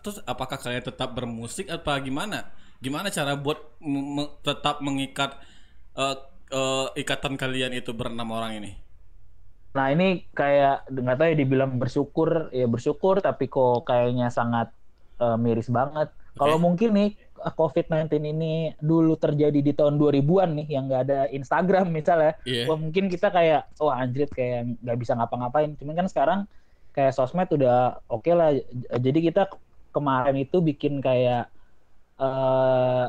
Terus 0.00 0.18
apakah 0.26 0.58
kalian 0.58 0.82
tetap 0.82 1.12
bermusik 1.14 1.70
apa 1.70 2.00
gimana? 2.00 2.50
Gimana 2.80 3.12
cara 3.12 3.36
buat 3.36 3.60
me- 3.78 4.32
tetap 4.40 4.80
mengikat 4.80 5.36
eh, 5.94 6.16
eh, 6.50 6.86
ikatan 6.96 7.36
kalian 7.36 7.76
itu 7.76 7.92
berenam 7.92 8.32
orang 8.32 8.58
ini? 8.64 8.72
Nah 9.70 9.86
ini 9.94 10.26
kayak 10.34 10.90
nggak 10.90 11.14
tahu 11.14 11.28
ya 11.30 11.36
dibilang 11.38 11.72
bersyukur 11.78 12.50
ya 12.50 12.66
bersyukur 12.66 13.22
tapi 13.22 13.46
kok 13.46 13.86
kayaknya 13.86 14.32
sangat 14.32 14.72
eh, 15.20 15.36
miris 15.36 15.68
banget. 15.68 16.08
Kalau 16.34 16.56
mungkin 16.56 16.96
nih 16.96 17.10
eh, 17.20 17.52
COVID-19 17.54 18.08
ini 18.24 18.52
dulu 18.80 19.20
terjadi 19.20 19.60
di 19.60 19.72
tahun 19.76 20.00
2000-an 20.00 20.50
nih 20.64 20.66
yang 20.72 20.88
nggak 20.88 21.02
ada 21.06 21.20
Instagram 21.30 21.92
misalnya, 21.92 22.34
Iya. 22.48 22.64
wah 22.66 22.80
mungkin 22.80 23.12
kita 23.12 23.28
kayak 23.28 23.68
wah 23.76 24.00
anjir 24.00 24.26
kayak 24.32 24.80
nggak 24.80 24.96
bisa 24.98 25.12
ngapa-ngapain. 25.14 25.76
Cuman 25.76 25.94
kan 25.94 26.08
sekarang 26.08 26.40
kayak 27.00 27.16
sosmed 27.16 27.48
udah 27.48 27.96
oke 28.06 28.28
lah. 28.28 28.52
Jadi 28.92 29.18
kita 29.24 29.48
kemarin 29.90 30.36
itu 30.36 30.60
bikin 30.60 31.00
kayak 31.00 31.48
eh 32.16 33.06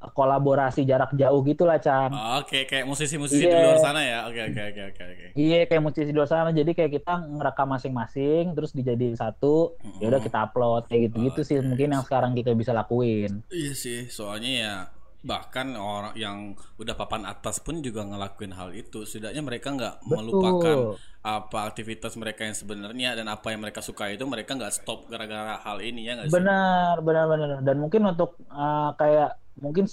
kolaborasi 0.00 0.88
jarak 0.88 1.12
jauh 1.12 1.44
gitulah 1.44 1.76
Cang. 1.76 2.08
Oke, 2.40 2.64
kayak 2.64 2.88
musisi-musisi 2.88 3.44
Iya. 3.44 3.52
di 3.52 3.60
luar 3.60 3.78
sana 3.78 4.00
ya. 4.00 4.24
Oke, 4.24 4.40
oke, 4.42 4.62
oke, 4.72 4.82
oke, 4.92 5.02
oke. 5.04 5.26
Iya 5.36 5.68
kayak 5.68 5.82
musisi 5.84 6.08
di 6.08 6.16
luar 6.16 6.24
sana 6.24 6.48
jadi 6.50 6.72
kayak 6.72 6.92
kita 6.94 7.20
ngerekam 7.20 7.68
masing-masing 7.68 8.56
terus 8.56 8.72
dijadiin 8.72 9.12
satu 9.14 9.76
ya 10.00 10.08
udah 10.08 10.20
kita 10.20 10.38
upload 10.40 10.88
kayak 10.88 11.12
gitu-gitu 11.12 11.40
sih 11.44 11.56
mungkin 11.60 11.92
yang 11.92 12.04
sekarang 12.04 12.32
kita 12.32 12.56
bisa 12.56 12.72
lakuin. 12.72 13.44
Iya 13.52 13.72
sih, 13.76 14.08
soalnya 14.08 14.50
ya 14.50 14.74
bahkan 15.20 15.76
orang 15.76 16.16
yang 16.16 16.56
udah 16.80 16.94
papan 16.96 17.28
atas 17.28 17.60
pun 17.60 17.84
juga 17.84 18.04
ngelakuin 18.08 18.56
hal 18.56 18.72
itu. 18.72 19.04
Setidaknya 19.04 19.42
mereka 19.44 19.68
nggak 19.76 19.94
melupakan 20.08 20.96
apa 21.20 21.68
aktivitas 21.68 22.16
mereka 22.16 22.48
yang 22.48 22.56
sebenarnya 22.56 23.12
dan 23.12 23.28
apa 23.28 23.52
yang 23.52 23.60
mereka 23.60 23.84
suka 23.84 24.08
itu 24.08 24.24
mereka 24.24 24.56
nggak 24.56 24.72
stop 24.72 25.04
gara-gara 25.12 25.60
hal 25.60 25.84
ini 25.84 26.08
ya 26.08 26.16
nggak? 26.16 26.32
Benar 26.32 27.04
benar 27.04 27.24
benar 27.28 27.48
dan 27.60 27.76
mungkin 27.76 28.08
untuk 28.08 28.40
uh, 28.48 28.96
kayak 28.96 29.36
mungkin 29.60 29.84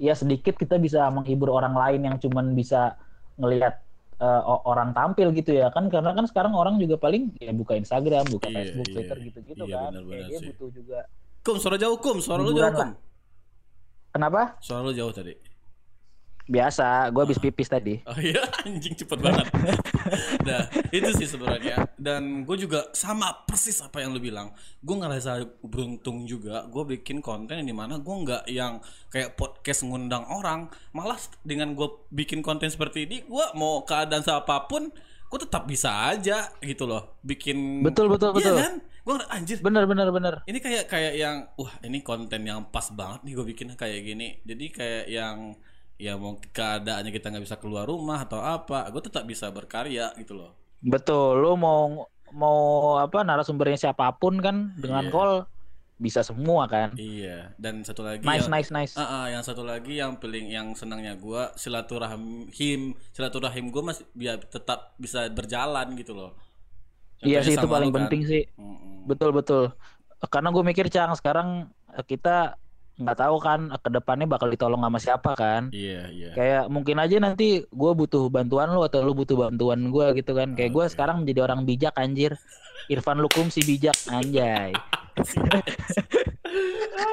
ya 0.00 0.16
sedikit 0.16 0.56
kita 0.56 0.80
bisa 0.80 1.04
menghibur 1.12 1.52
orang 1.52 1.76
lain 1.76 2.08
yang 2.08 2.16
cuman 2.16 2.56
bisa 2.56 2.96
ngelihat 3.36 3.76
uh, 4.16 4.64
orang 4.64 4.96
tampil 4.96 5.28
gitu 5.36 5.52
ya 5.52 5.68
kan 5.68 5.92
karena 5.92 6.16
kan 6.16 6.24
sekarang 6.24 6.56
orang 6.56 6.80
juga 6.80 6.96
paling 6.96 7.36
ya 7.36 7.52
buka 7.52 7.76
Instagram, 7.76 8.24
buka 8.32 8.48
Iya, 8.48 8.56
Facebook, 8.64 8.86
iya. 8.88 8.94
Twitter 8.96 9.16
gitu-gitu 9.28 9.64
Iya, 9.68 9.76
kan. 9.76 9.90
benar-benar 9.92 10.16
Kayak 10.16 10.28
dia 10.28 10.38
sih. 10.40 10.48
butuh 10.56 10.68
juga. 10.72 10.98
Kum, 11.40 11.56
suara 11.56 11.76
jauh 11.80 11.96
kum, 12.00 12.16
suara 12.20 12.40
lu 12.40 12.52
jauh 12.52 12.72
kum. 12.72 12.90
Kenapa? 14.10 14.58
Suara 14.58 14.82
lu 14.82 14.92
jauh 14.94 15.14
tadi. 15.14 15.34
Biasa, 16.50 17.14
gue 17.14 17.22
habis 17.22 17.38
pipis 17.38 17.70
tadi. 17.70 18.02
Oh 18.10 18.18
iya 18.26 18.42
anjing 18.66 18.98
cepet 18.98 19.22
banget. 19.22 19.46
nah 20.48 20.66
itu 20.90 21.10
sih 21.14 21.30
sebenarnya 21.30 21.86
dan 21.94 22.42
gue 22.42 22.56
juga 22.58 22.90
sama 22.90 23.46
persis 23.46 23.78
apa 23.78 24.02
yang 24.02 24.10
lu 24.10 24.18
bilang. 24.18 24.50
Gue 24.82 24.98
ngerasa 24.98 25.46
beruntung 25.62 26.26
juga. 26.26 26.66
Gue 26.66 26.98
bikin 26.98 27.22
konten 27.22 27.62
yang 27.62 27.70
di 27.70 27.76
mana 27.76 28.02
gue 28.02 28.14
nggak 28.26 28.50
yang 28.50 28.82
kayak 29.14 29.38
podcast 29.38 29.86
ngundang 29.86 30.26
orang. 30.26 30.66
Malah 30.90 31.22
dengan 31.46 31.70
gue 31.78 31.86
bikin 32.10 32.42
konten 32.42 32.66
seperti 32.66 33.06
ini, 33.06 33.22
gue 33.22 33.46
mau 33.54 33.86
keadaan 33.86 34.26
apa 34.26 34.66
pun, 34.66 34.90
gue 35.30 35.38
tetap 35.40 35.62
bisa 35.64 36.10
aja 36.10 36.50
gitu 36.58 36.84
loh. 36.84 37.16
Bikin 37.22 37.80
Betul, 37.80 38.10
betul, 38.10 38.34
Iya 38.34 38.50
betul. 38.50 38.56
kan? 38.58 38.74
Gue 39.00 39.14
anjir 39.26 39.56
Bener 39.62 39.86
bener 39.86 40.10
bener. 40.10 40.34
ini 40.44 40.58
kayak 40.58 40.84
kayak 40.84 41.14
yang 41.14 41.36
wah 41.54 41.72
ini 41.80 41.98
konten 42.00 42.42
yang 42.42 42.68
pas 42.68 42.90
banget 42.90 43.24
nih 43.24 43.32
gue 43.32 43.46
bikin 43.48 43.68
kayak 43.72 44.00
gini 44.02 44.42
jadi 44.42 44.64
kayak 44.68 45.04
yang 45.08 45.36
ya 45.96 46.16
mau 46.16 46.36
keadaannya 46.36 47.08
kita 47.08 47.28
nggak 47.28 47.44
bisa 47.44 47.56
keluar 47.56 47.84
rumah 47.84 48.24
atau 48.24 48.38
apa 48.38 48.88
gue 48.88 49.00
tetap 49.00 49.24
bisa 49.24 49.48
berkarya 49.48 50.12
gitu 50.16 50.34
loh 50.34 50.52
Betul, 50.80 51.40
lu 51.40 51.56
mau 51.56 52.08
mau 52.30 52.58
apa 52.96 53.20
narasumbernya 53.20 53.76
siapa 53.80 54.08
pun 54.14 54.38
kan 54.38 54.72
dengan 54.76 55.06
Iya. 55.06 55.12
call 55.12 55.32
bisa 56.00 56.24
semua 56.24 56.64
kan. 56.64 56.96
iya 56.96 57.52
dan 57.60 57.84
satu 57.84 58.00
lagi 58.00 58.24
Nice 58.24 58.48
yang, 58.48 58.56
nice 58.56 58.70
nice. 58.72 58.92
Ah, 58.96 59.04
ah, 59.04 59.24
yang 59.28 59.44
satu 59.44 59.60
lagi 59.60 60.00
yang 60.00 60.16
paling 60.16 60.48
yang 60.48 60.72
senangnya 60.72 61.12
gue 61.14 61.42
silaturahim 61.54 62.48
silaturahim 63.12 63.68
gue 63.68 63.82
masih 63.84 64.08
biar 64.16 64.40
tetap 64.40 64.96
bisa 64.96 65.28
berjalan 65.28 65.92
gitu 65.94 66.16
loh 66.16 66.32
Iya 67.20 67.44
Contohnya 67.44 67.44
sih 67.44 67.54
itu 67.60 67.68
paling 67.68 67.90
kan. 67.92 67.96
penting 68.00 68.20
sih. 68.24 68.42
Mm-mm. 68.56 69.04
Betul 69.04 69.36
betul. 69.36 69.76
Karena 70.24 70.48
gue 70.48 70.64
mikir 70.64 70.88
Cang 70.88 71.12
sekarang 71.12 71.68
kita 72.08 72.56
nggak 72.96 73.16
tahu 73.16 73.36
kan 73.40 73.60
ke 73.76 73.88
depannya 73.92 74.24
bakal 74.24 74.48
ditolong 74.48 74.80
sama 74.80 74.96
siapa 74.96 75.36
kan. 75.36 75.68
iya 75.68 76.08
iya 76.08 76.32
Kayak 76.32 76.72
mungkin 76.72 76.96
aja 76.96 77.20
nanti 77.20 77.64
gue 77.64 77.92
butuh 77.92 78.28
bantuan 78.28 78.72
lu 78.72 78.80
atau 78.80 79.04
lu 79.04 79.12
butuh 79.12 79.36
bantuan 79.36 79.92
gue 79.92 80.06
gitu 80.16 80.32
kan. 80.32 80.56
Kayak 80.56 80.72
gue 80.72 80.84
Oke. 80.88 80.92
sekarang 80.96 81.20
menjadi 81.20 81.40
orang 81.44 81.68
bijak 81.68 81.92
anjir. 81.96 82.40
Irfan 82.88 83.20
Lukum 83.20 83.52
si 83.52 83.60
bijak 83.62 84.00
anjay. 84.08 84.72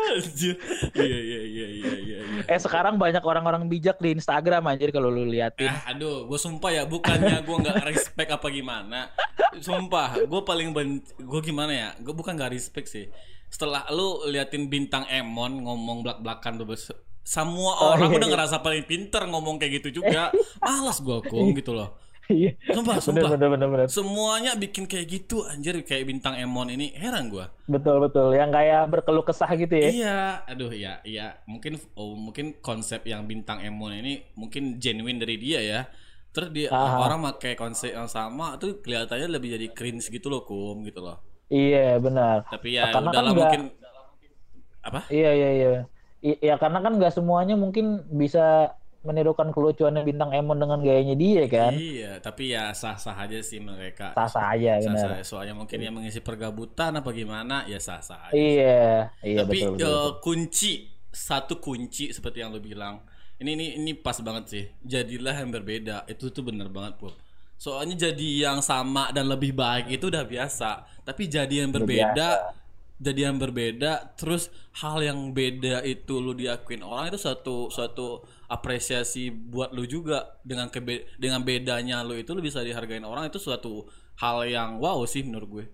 Anjir. 0.07 0.55
iya 0.97 1.19
iya 1.19 1.41
iya 1.43 1.67
iya 1.67 1.93
iya 1.93 2.19
iya. 2.25 2.41
Eh 2.49 2.59
sekarang 2.59 2.97
banyak 2.97 3.21
orang-orang 3.21 3.69
bijak 3.69 4.01
di 4.01 4.15
Instagram 4.17 4.65
anjir 4.65 4.89
kalau 4.89 5.13
lu 5.13 5.27
liatin. 5.27 5.69
Ah, 5.69 5.93
aduh, 5.93 6.25
gue 6.25 6.39
sumpah 6.39 6.71
ya, 6.73 6.83
bukannya 6.89 7.43
gue 7.45 7.55
nggak 7.61 7.77
respect 7.85 8.29
apa 8.33 8.47
gimana. 8.49 9.11
Sumpah, 9.61 10.25
gue 10.25 10.41
paling 10.41 10.73
ben, 10.73 11.01
gue 11.17 11.41
gimana 11.43 11.71
ya? 11.73 11.89
Gue 12.01 12.13
bukan 12.17 12.33
nggak 12.33 12.51
respect 12.53 12.89
sih. 12.89 13.05
Setelah 13.47 13.85
lu 13.93 14.25
liatin 14.27 14.67
bintang 14.67 15.05
Emon 15.07 15.63
ngomong 15.63 16.03
belak-belakan 16.03 16.59
tuh, 16.59 16.67
semua 17.27 17.75
Oh, 17.83 17.91
orang 17.91 18.15
iya, 18.15 18.17
udah 18.23 18.27
iya. 18.31 18.35
ngerasa 18.39 18.55
paling 18.63 18.83
pinter 18.87 19.27
ngomong 19.27 19.59
kayak 19.59 19.83
gitu 19.83 19.99
juga. 19.99 20.31
Malas 20.63 21.03
gue 21.03 21.19
kong 21.27 21.51
gitu 21.59 21.75
loh. 21.75 21.99
Iya. 22.27 22.51
Sumpah, 22.75 22.99
bener 22.99 23.03
sumpah. 23.03 23.29
bener 23.39 23.49
bener 23.55 23.67
bener. 23.71 23.87
Semuanya 23.87 24.51
bikin 24.53 24.83
kayak 24.83 25.07
gitu, 25.07 25.47
anjir 25.47 25.79
kayak 25.81 26.03
bintang 26.03 26.35
Emon 26.35 26.67
ini 26.67 26.91
heran 26.91 27.31
gue. 27.31 27.47
Betul 27.65 28.03
betul. 28.03 28.35
Yang 28.35 28.51
kayak 28.51 28.81
berkeluh 28.91 29.23
kesah 29.23 29.47
gitu 29.55 29.71
ya. 29.71 29.87
Iya, 29.87 30.17
aduh 30.43 30.71
ya, 30.71 30.99
iya. 31.01 31.39
Mungkin 31.47 31.79
oh, 31.95 32.19
mungkin 32.19 32.59
konsep 32.59 33.07
yang 33.07 33.23
bintang 33.23 33.63
Emon 33.63 33.95
ini 33.95 34.27
mungkin 34.35 34.75
genuine 34.75 35.17
dari 35.17 35.39
dia 35.39 35.59
ya. 35.63 35.81
Terus 36.29 36.51
dia 36.51 36.67
Aha. 36.69 36.99
orang 36.99 37.23
pakai 37.33 37.55
konsep 37.55 37.95
yang 37.95 38.05
sama 38.05 38.59
tuh 38.59 38.83
kelihatannya 38.83 39.31
lebih 39.31 39.55
jadi 39.55 39.67
cringe 39.71 40.11
gitu 40.11 40.27
loh, 40.27 40.43
kum 40.43 40.83
gitu 40.83 40.99
loh. 40.99 41.23
Iya 41.47 41.95
benar. 41.97 42.43
Tapi 42.45 42.75
ya 42.75 42.91
Karena 42.91 42.93
kan 42.93 43.03
udahlah 43.09 43.31
nggak- 43.31 43.39
mungkin 43.39 43.61
apa? 44.83 44.99
Iya 45.07 45.31
iya 45.31 45.49
iya. 45.55 45.69
I- 46.19 46.39
Ya 46.43 46.55
karena 46.57 46.83
kan 46.83 46.97
nggak 46.97 47.13
semuanya 47.13 47.55
mungkin 47.55 48.03
bisa 48.11 48.75
menirukan 49.07 49.47
kelucuannya 49.55 50.03
bintang 50.03 50.35
Emon 50.35 50.59
dengan 50.59 50.79
gayanya 50.83 51.15
dia 51.15 51.43
kan. 51.47 51.71
Iya, 51.71 52.19
tapi 52.19 52.51
ya 52.51 52.75
sah-sah 52.75 53.15
aja 53.15 53.39
sih 53.39 53.63
mereka. 53.63 54.11
Sah-sah 54.11 54.45
aja 54.53 54.83
Sah-sah. 54.83 55.17
benar. 55.17 55.23
Soalnya 55.23 55.55
mungkin 55.55 55.79
yang 55.79 55.95
mengisi 55.95 56.19
pergabutan 56.19 56.91
apa 56.99 57.09
gimana, 57.15 57.63
ya 57.71 57.79
sah-sah 57.79 58.29
aja. 58.29 58.35
Iya, 58.35 58.83
iya 59.23 59.41
Tapi 59.41 59.57
betul 59.63 59.71
betul. 59.79 59.87
eh, 59.87 60.09
kunci 60.19 60.73
satu 61.09 61.63
kunci 61.63 62.11
seperti 62.11 62.43
yang 62.43 62.51
lo 62.51 62.59
bilang. 62.59 63.01
Ini 63.37 63.49
ini 63.53 63.65
ini 63.77 63.91
pas 63.93 64.17
banget 64.19 64.43
sih. 64.49 64.63
Jadilah 64.83 65.35
yang 65.37 65.49
berbeda. 65.53 66.03
Itu 66.09 66.33
tuh 66.33 66.41
bener 66.43 66.67
banget, 66.73 66.97
Pur. 66.97 67.13
Soalnya 67.57 68.09
jadi 68.09 68.49
yang 68.49 68.59
sama 68.61 69.09
dan 69.13 69.25
lebih 69.29 69.53
baik 69.53 69.89
itu 69.89 70.09
udah 70.09 70.25
biasa. 70.25 70.85
Tapi 71.05 71.23
jadi 71.25 71.65
yang 71.65 71.73
berbeda, 71.73 72.53
jadi 72.97 73.29
yang 73.29 73.37
berbeda, 73.37 74.17
terus 74.19 74.49
hal 74.81 74.97
yang 75.05 75.19
beda 75.37 75.85
itu 75.85 76.17
lu 76.17 76.33
diakuin 76.33 76.81
orang 76.81 77.13
itu 77.13 77.19
suatu 77.21 77.69
suatu 77.69 78.25
apresiasi 78.49 79.29
buat 79.29 79.69
lu 79.77 79.83
juga 79.85 80.17
dengan 80.41 80.67
kebe 80.73 81.05
dengan 81.21 81.41
bedanya 81.45 82.01
lu 82.07 82.17
itu 82.17 82.33
lu 82.33 82.41
bisa 82.41 82.59
dihargain 82.65 83.05
orang 83.05 83.29
itu 83.29 83.37
suatu 83.37 83.85
hal 84.21 84.37
yang 84.49 84.69
wow 84.81 84.99
sih 85.05 85.21
menurut 85.21 85.49
gue. 85.55 85.65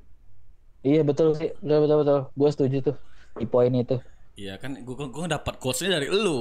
Iya 0.88 1.00
betul 1.10 1.28
sih, 1.40 1.50
betul 1.64 1.80
betul 1.84 1.98
betul. 2.04 2.20
Gue 2.40 2.50
setuju 2.54 2.78
tuh 2.88 2.96
di 3.40 3.46
poin 3.54 3.72
itu. 3.82 3.96
Iya 4.42 4.54
kan, 4.62 4.72
gue 4.86 4.96
gue 5.16 5.26
dapat 5.36 5.54
quotesnya 5.62 5.90
dari 5.98 6.08
lu. 6.26 6.40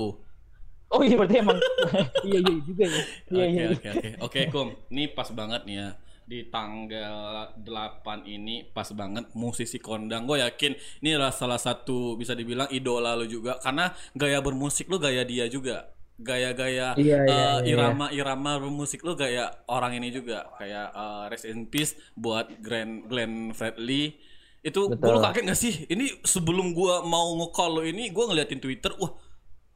Oh 0.92 1.00
iya 1.00 1.16
berarti 1.16 1.36
emang 1.40 1.58
iya 2.28 2.38
iya 2.44 2.56
juga 2.68 2.84
ya. 2.84 3.02
Iya 3.32 3.44
Oke 3.48 3.56
iya. 3.56 3.66
oke 3.74 3.88
oke 3.96 4.10
oke 4.26 4.40
Kum, 4.52 4.68
ini 4.92 5.02
pas 5.16 5.28
banget 5.32 5.60
nih 5.68 5.76
ya. 5.80 5.88
Di 6.24 6.46
tanggal 6.48 7.52
8 7.56 8.24
ini 8.26 8.66
pas 8.70 8.88
banget 8.92 9.28
musisi 9.34 9.78
kondang. 9.78 10.24
Gue 10.24 10.40
yakin 10.40 10.72
ini 11.00 11.14
adalah 11.14 11.34
salah 11.34 11.58
satu 11.58 12.14
bisa 12.14 12.32
dibilang 12.32 12.70
idola 12.70 13.14
lo 13.14 13.26
juga 13.26 13.58
karena 13.58 13.90
gaya 14.12 14.38
bermusik 14.38 14.86
lo 14.86 14.96
gaya 14.96 15.22
dia 15.22 15.46
juga. 15.46 15.90
Gaya-gaya 16.22 16.94
Iya, 16.94 17.18
iya, 17.26 17.26
eh, 17.26 17.58
iya. 17.66 17.74
irama-irama 17.74 18.62
bermusik 18.62 19.02
lo 19.02 19.18
gaya 19.18 19.50
orang 19.66 19.98
ini 19.98 20.12
juga. 20.12 20.46
Kayak 20.54 20.88
eh, 20.94 21.24
rest 21.28 21.46
in 21.46 21.66
peace 21.66 21.92
buat 22.14 22.46
Glenn 22.62 23.08
Glenn 23.10 23.50
Fredly. 23.50 24.14
Itu 24.62 24.86
gue 24.86 25.18
kaget 25.18 25.42
gak 25.42 25.58
sih? 25.58 25.74
Ini 25.90 26.22
sebelum 26.22 26.70
gua 26.70 27.02
mau 27.02 27.34
nge-call 27.34 27.70
lo 27.74 27.82
ini 27.82 28.14
gue 28.14 28.24
ngeliatin 28.24 28.62
Twitter, 28.62 28.94
wah 28.94 29.10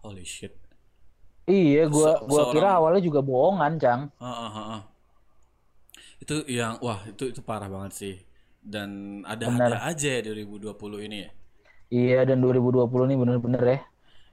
holy 0.07 0.23
shit. 0.23 0.55
Iya, 1.47 1.87
gua 1.91 2.19
Se- 2.19 2.27
gua 2.27 2.43
kira 2.55 2.79
awalnya 2.79 3.03
juga 3.03 3.19
bohongan, 3.23 3.73
Cang. 3.79 4.01
Ah, 4.19 4.27
ah, 4.27 4.51
ah, 4.51 4.67
ah. 4.79 4.81
Itu 6.21 6.45
yang 6.49 6.81
wah 6.81 7.05
itu 7.05 7.31
itu 7.31 7.41
parah 7.45 7.69
banget 7.69 7.93
sih. 7.93 8.15
Dan 8.67 9.23
ada-ada 9.23 9.87
aja 9.87 10.09
ya 10.19 10.21
2020 10.27 10.75
ini 11.07 11.17
ya. 11.23 11.31
Iya, 11.87 12.21
dan 12.27 12.43
2020 12.43 13.07
ini 13.07 13.15
bener-bener 13.15 13.63
ya. 13.63 13.79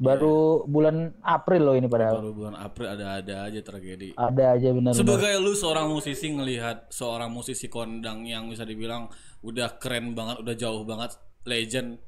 Baru 0.02 0.66
bulan 0.66 1.14
April 1.22 1.62
loh 1.70 1.76
ini 1.78 1.86
padahal. 1.86 2.18
Baru 2.18 2.34
bulan 2.34 2.58
April 2.58 2.88
ada-ada 2.98 3.46
aja 3.46 3.60
tragedi. 3.62 4.18
Ada 4.18 4.58
aja 4.58 4.74
bener-bener. 4.74 4.98
Sebagai 4.98 5.34
lu 5.38 5.54
seorang 5.54 5.86
musisi 5.86 6.34
ngelihat 6.34 6.90
seorang 6.90 7.30
musisi 7.30 7.70
kondang 7.70 8.26
yang 8.26 8.50
bisa 8.50 8.66
dibilang 8.66 9.08
udah 9.46 9.78
keren 9.78 10.18
banget, 10.18 10.42
udah 10.42 10.56
jauh 10.58 10.82
banget, 10.82 11.14
legend, 11.46 12.02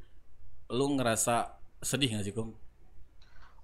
lu 0.73 0.97
ngerasa 0.97 1.61
sedih 1.85 2.17
gak 2.17 2.25
sih, 2.25 2.33
Kum? 2.33 2.57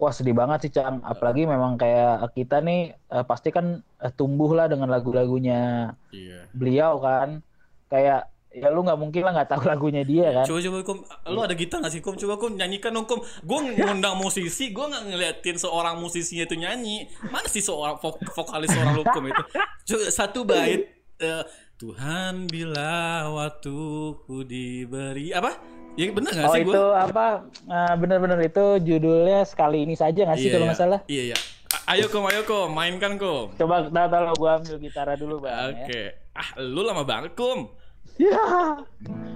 Wah 0.02 0.10
sedih 0.10 0.34
banget 0.34 0.66
sih 0.66 0.72
Cang, 0.74 0.98
apalagi 1.06 1.46
memang 1.46 1.78
kayak 1.78 2.34
kita 2.34 2.58
nih 2.58 2.82
eh, 2.92 3.24
pasti 3.24 3.54
kan 3.54 3.66
eh, 3.78 4.10
tumbuh 4.12 4.50
lah 4.50 4.66
dengan 4.66 4.90
lagu-lagunya 4.90 5.94
Iya. 6.10 6.50
beliau 6.52 6.98
kan, 6.98 7.46
kayak 7.86 8.26
ya 8.52 8.68
lu 8.68 8.82
nggak 8.82 8.98
mungkin 8.98 9.22
lah 9.22 9.32
nggak 9.32 9.48
tahu 9.48 9.62
lagunya 9.64 10.02
dia 10.02 10.34
kan. 10.34 10.44
Coba 10.44 10.60
coba 10.60 10.78
Kum, 10.82 10.98
lu 11.30 11.40
ada 11.40 11.54
gitar 11.54 11.80
gak 11.80 11.88
sih 11.88 12.02
Kum? 12.02 12.18
Coba 12.18 12.36
Kum 12.36 12.58
nyanyikan 12.58 12.92
dong 12.92 13.06
Kum. 13.06 13.22
Gue 13.46 13.60
ngundang 13.64 14.18
musisi, 14.18 14.74
gue 14.74 14.82
nggak 14.82 15.04
ngeliatin 15.08 15.56
seorang 15.56 15.96
musisinya 15.96 16.44
itu 16.44 16.58
nyanyi. 16.58 17.06
Mana 17.30 17.46
sih 17.46 17.62
seorang 17.62 17.96
vok- 17.96 18.26
vokalis 18.28 18.74
seorang 18.74 18.98
lu 18.98 19.06
Kum 19.06 19.24
itu? 19.24 19.44
Coba 19.86 20.04
satu 20.10 20.44
bait. 20.44 20.82
eh, 21.16 21.44
Tuhan 21.78 22.50
bila 22.50 23.30
waktuku 23.32 24.44
diberi 24.44 25.32
apa? 25.32 25.56
Ya 25.94 26.08
bener 26.10 26.32
gak 26.32 26.48
Oh 26.48 26.56
sih 26.56 26.64
itu 26.64 26.72
gue? 26.72 26.96
apa? 26.96 27.28
eh, 27.68 27.94
bener-bener 27.96 28.40
itu 28.42 28.66
judulnya 28.80 29.44
sekali 29.44 29.84
ini 29.84 29.94
saja 29.94 30.24
nggak 30.24 30.40
sih 30.40 30.50
kalau 30.50 30.66
nggak 30.66 30.80
salah? 30.80 31.00
Iya 31.06 31.24
iya. 31.30 31.38
A- 31.72 31.96
Ayo 31.96 32.08
Kum, 32.08 32.28
ayo 32.28 32.44
Kum, 32.44 32.68
mainkan 32.70 33.16
Kum. 33.16 33.52
Coba 33.56 33.88
tahu 33.88 34.08
tahu 34.08 34.34
gua 34.38 34.52
ambil 34.58 34.76
gitar 34.78 35.08
dulu 35.16 35.40
bang. 35.42 35.72
Oke. 35.72 36.02
Ya. 36.12 36.20
Ah, 36.32 36.50
lu 36.58 36.82
lama 36.82 37.04
banget 37.04 37.32
Kum. 37.34 37.68
Ya. 38.16 38.40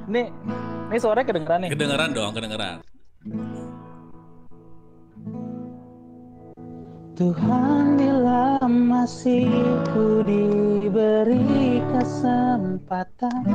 Nih, 0.05 0.31
nih 0.89 0.99
suaranya 0.99 1.27
kedengeran 1.27 1.59
nih. 1.63 1.69
Kedengeran 1.71 2.09
dong, 2.11 2.31
kedengeran. 2.31 2.83
Tuhan 7.15 7.95
bila 7.95 8.59
masih 8.67 9.47
ku 9.87 10.19
diberi 10.21 11.79
kesempatan 11.87 13.47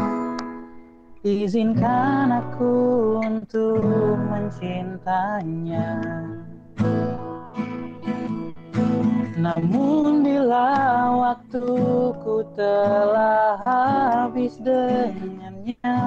Izinkan 1.21 2.33
aku 2.33 3.21
untuk 3.21 3.85
mencintanya 4.33 6.01
Namun 9.37 10.25
bila 10.25 10.73
waktuku 11.21 12.41
telah 12.57 13.61
habis 13.69 14.57
dengannya 14.65 16.01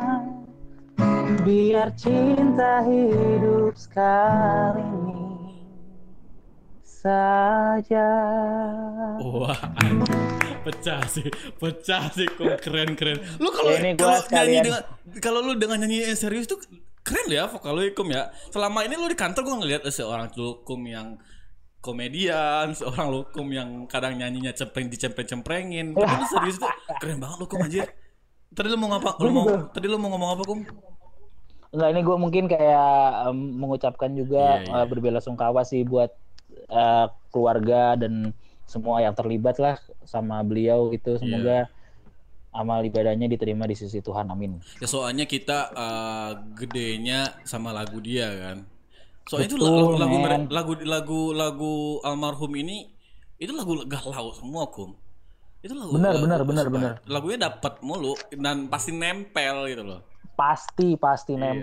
Biar 1.45 1.93
cinta 1.93 2.82
hidup 2.82 3.78
sekali 3.78 4.82
ini 4.82 5.32
saja. 7.04 8.08
Wah, 9.20 9.60
pecah 10.64 11.04
sih, 11.12 11.28
pecah 11.60 12.08
sih, 12.16 12.28
kok 12.32 12.64
keren 12.64 12.95
keren. 12.95 13.20
Lu 13.43 13.51
kalau 13.51 13.76
ini 13.76 13.99
gua 13.99 14.24
kalau 14.24 14.47
nyanyi 14.47 14.58
dengan 14.64 14.82
kalau 15.20 15.39
lu 15.43 15.54
dengan 15.60 15.78
nyanyi 15.84 16.08
yang 16.08 16.16
serius 16.16 16.47
tuh 16.47 16.64
keren 17.04 17.28
ya 17.28 17.51
vokal 17.51 17.76
lu 17.76 17.84
Kum 17.91 18.08
ya. 18.08 18.32
Selama 18.49 18.88
ini 18.88 18.95
lu 18.95 19.12
di 19.12 19.20
kantor 19.20 19.43
gua 19.43 19.56
ngeliat 19.60 19.84
seorang 19.91 20.32
Lukum 20.39 20.80
yang 20.88 21.20
komedian, 21.84 22.72
seorang 22.72 23.12
Lukum 23.12 23.51
yang 23.51 23.84
kadang 23.91 24.16
nyanyinya 24.16 24.56
cempreng 24.56 24.88
dicempreng-cemprengin. 24.88 25.91
Tapi 25.91 26.16
lu 26.16 26.26
serius 26.32 26.56
tuh 26.56 26.72
keren 27.04 27.20
banget 27.20 27.38
Lukum 27.43 27.60
anjir. 27.60 27.84
Tadi 28.54 28.68
lu 28.72 28.78
mau 28.80 28.95
ngapa? 28.95 29.20
Lu 29.20 29.30
mau 29.34 29.45
tadi 29.76 29.86
lu 29.91 29.99
mau 29.99 30.08
ngomong 30.14 30.30
apa, 30.39 30.43
Kum? 30.47 30.62
Enggak 31.74 31.89
ini 31.89 32.01
gue 32.06 32.18
mungkin 32.22 32.43
kayak 32.45 33.34
em, 33.34 33.38
mengucapkan 33.58 34.14
juga 34.14 34.62
Iya, 34.62 34.70
iya. 34.70 34.78
eh, 34.78 34.86
berbela-sungkawa 34.86 35.66
sih 35.66 35.82
buat 35.82 36.14
eh, 36.56 37.06
keluarga 37.30 37.95
dan 37.95 38.32
semua 38.64 38.99
yang 38.99 39.12
terlibat 39.12 39.58
lah 39.58 39.76
sama 40.04 40.41
beliau 40.41 40.88
Iya. 40.88 40.93
gitu. 40.93 41.12
Semoga 41.18 41.70
amal 42.51 42.80
ibadahnya 42.82 43.26
diterima 43.26 43.66
di 43.66 43.74
sisi 43.74 43.99
Tuhan. 43.99 44.28
Amin. 44.28 44.62
Ya 44.78 44.86
soalnya 44.86 45.26
kita 45.26 45.60
eh, 45.70 46.32
gedenya 46.56 47.20
sama 47.43 47.70
lagu 47.70 47.97
dia 47.97 48.30
kan. 48.30 48.58
Soalnya 49.24 49.47
itu 49.47 49.56
Betul, 49.56 49.68
lagu 49.68 49.86
lagu, 49.95 50.18
mere- 50.18 50.49
lagu 50.49 50.74
lagu 50.84 51.22
lagu 51.32 51.74
almarhum 52.01 52.54
ini 52.54 52.91
itu 53.36 53.51
lagu 53.51 53.80
galau 53.84 54.32
semua 54.32 54.68
kum. 54.68 54.93
Itu 55.60 55.74
lagu 55.74 55.95
Benar, 55.95 56.12
lagu- 56.20 56.43
benar, 56.43 56.68
benar. 56.68 56.93
Lagunya 57.06 57.47
dapat 57.47 57.80
mulu 57.80 58.14
dan 58.30 58.68
pasti 58.68 58.91
nempel 58.91 59.64
gitu 59.66 59.82
loh. 59.82 60.04
Pasti 60.36 60.95
pasti 60.95 61.34
Iya. 61.34 61.56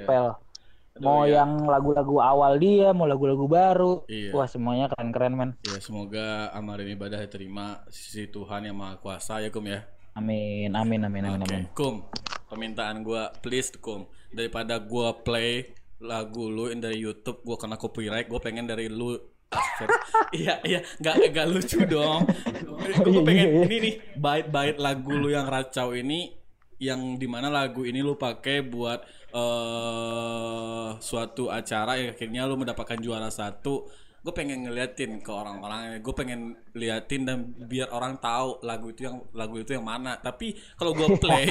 Aduh, 1.01 1.09
mau 1.09 1.24
ya. 1.24 1.40
yang 1.40 1.64
lagu-lagu 1.64 2.16
awal 2.20 2.61
dia, 2.61 2.92
mau 2.92 3.09
lagu-lagu 3.09 3.48
baru. 3.48 4.05
Iya. 4.05 4.36
Wah 4.36 4.44
semuanya 4.44 4.92
keren-keren 4.92 5.32
men. 5.32 5.51
Ya 5.64 5.80
semoga 5.80 6.53
amal 6.53 6.76
dan 6.76 6.92
ibadah 6.92 7.18
diterima 7.24 7.80
di 7.88 7.96
sisi 7.96 8.28
Tuhan 8.28 8.68
yang 8.68 8.76
maha 8.76 9.01
kuasa 9.01 9.40
ya 9.40 9.48
kum 9.48 9.64
ya. 9.64 9.88
Amin, 10.12 10.76
amin, 10.76 11.01
amin, 11.09 11.22
amin, 11.24 11.40
amin. 11.48 11.62
Kum, 11.72 12.05
permintaan 12.53 13.01
gua 13.01 13.32
please 13.40 13.72
Kum, 13.80 14.05
daripada 14.28 14.76
gua 14.76 15.16
play 15.24 15.72
lagu 16.05 16.53
lu 16.53 16.68
yang 16.68 16.84
dari 16.84 17.01
YouTube 17.01 17.40
gua 17.48 17.57
kena 17.57 17.80
copyright, 17.80 18.28
gua 18.28 18.40
pengen 18.44 18.68
dari 18.68 18.92
lu 18.92 19.16
iya 20.38 20.62
iya 20.62 20.78
nggak 21.03 21.34
nggak 21.34 21.46
lucu 21.51 21.82
dong 21.82 22.22
gue 23.03 23.22
pengen 23.26 23.66
ini 23.66 23.76
nih 23.82 23.94
bait-bait 24.14 24.78
lagu 24.78 25.11
lu 25.11 25.26
yang 25.26 25.51
racau 25.51 25.90
ini 25.90 26.38
yang 26.80 27.20
di 27.20 27.28
mana 27.28 27.53
lagu 27.53 27.84
ini 27.84 28.01
lu 28.01 28.16
pakai 28.16 28.64
buat 28.64 29.05
eh 29.33 30.89
suatu 31.01 31.49
acara 31.49 31.97
yang 31.97 32.09
akhirnya 32.14 32.43
lu 32.45 32.55
mendapatkan 32.61 32.99
juara 33.01 33.31
satu 33.31 33.87
gue 34.20 34.33
pengen 34.37 34.68
ngeliatin 34.68 35.24
ke 35.24 35.31
orang-orang. 35.33 35.97
Gue 36.05 36.12
pengen 36.12 36.41
liatin 36.76 37.24
dan 37.24 37.39
biar 37.57 37.89
orang 37.89 38.20
tahu 38.20 38.61
lagu 38.62 38.93
itu 38.93 39.09
yang 39.09 39.16
lagu 39.33 39.57
itu 39.57 39.72
yang 39.72 39.87
mana. 39.87 40.20
Tapi 40.20 40.47
kalau 40.76 40.93
gue 40.93 41.09
play 41.22 41.49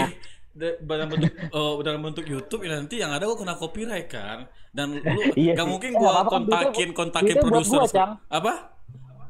da- 0.54 0.78
dalam 0.80 1.10
bentuk 1.10 1.32
eh, 1.34 1.74
dalam 1.82 2.02
bentuk 2.06 2.26
YouTube 2.30 2.62
ya 2.66 2.78
nanti 2.78 3.02
yang 3.02 3.10
ada 3.10 3.26
gue 3.26 3.38
kena 3.42 3.58
copyright 3.58 4.08
kan. 4.08 4.46
Dan 4.70 5.02
lu 5.02 5.34
Iya 5.40 5.58
gak 5.58 5.66
sih. 5.66 5.72
mungkin 5.72 5.92
Eh, 5.94 5.98
gue 5.98 6.10
nggak 6.10 6.28
apa-apa, 6.30 6.30
kontakin 6.30 6.90
kontakin 6.94 7.38
produser 7.42 7.82
apa? 8.30 8.54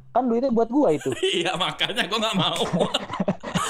Kan 0.09 0.23
duitnya 0.29 0.49
buat 0.49 0.69
gua 0.69 0.89
itu. 0.91 1.09
iya 1.37 1.53
makanya 1.55 2.03
gue 2.09 2.17
nggak 2.19 2.37
mau 2.37 2.63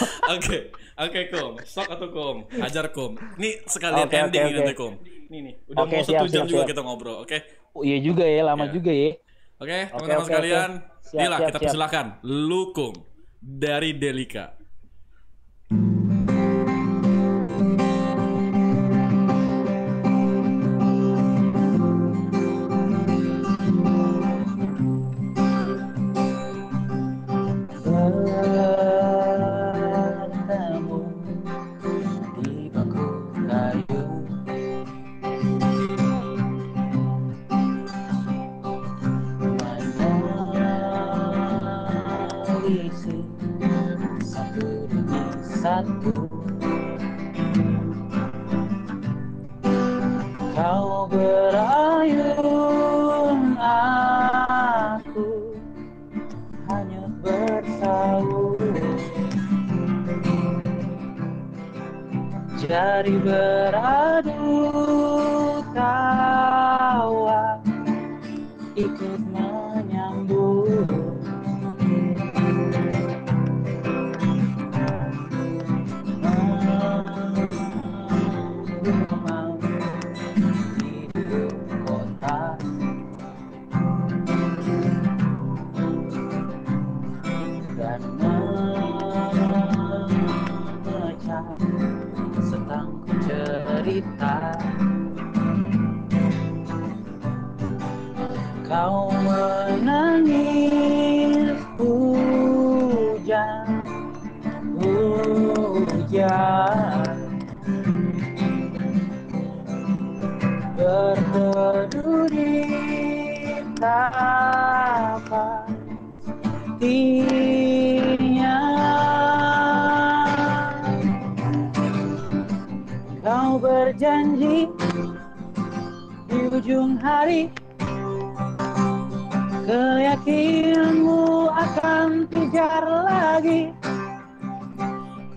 oke 0.36 0.58
oke 0.97 1.20
kom 1.32 1.54
sok 1.64 1.88
atau 1.89 2.08
kom 2.12 2.38
ajar 2.60 2.86
kom 2.91 3.12
ini 3.38 3.50
sekalian 3.66 4.08
oke, 4.08 4.16
ending 4.16 4.41
ini 4.43 4.52
oke. 4.52 4.58
nanti 4.60 4.74
kom 4.76 4.93
nih 5.30 5.39
nih 5.45 5.54
udah 5.70 5.84
Oke, 5.86 5.95
mau 5.95 6.04
satu 6.04 6.26
jam 6.26 6.26
siap, 6.26 6.45
juga 6.50 6.62
siap. 6.66 6.70
kita 6.74 6.82
ngobrol 6.84 7.18
oke 7.22 7.38
Oh, 7.70 7.86
iya 7.86 8.02
juga 8.02 8.26
ya, 8.26 8.41
lama 8.41 8.66
Iya. 8.66 8.74
juga 8.74 8.89
ya. 8.89 9.14
Oke, 9.62 9.78
Oke, 9.93 9.93
teman-teman 9.93 10.18
oke, 10.18 10.26
sekalian, 10.26 10.72
oke. 10.74 11.06
Siap, 11.06 11.22
Dila 11.22 11.38
siap, 11.38 11.45
kita 11.45 11.58
siap. 11.62 11.64
persilakan 11.70 12.06
Lukum 12.26 12.93
dari 13.39 13.89
Delika. 13.93 14.59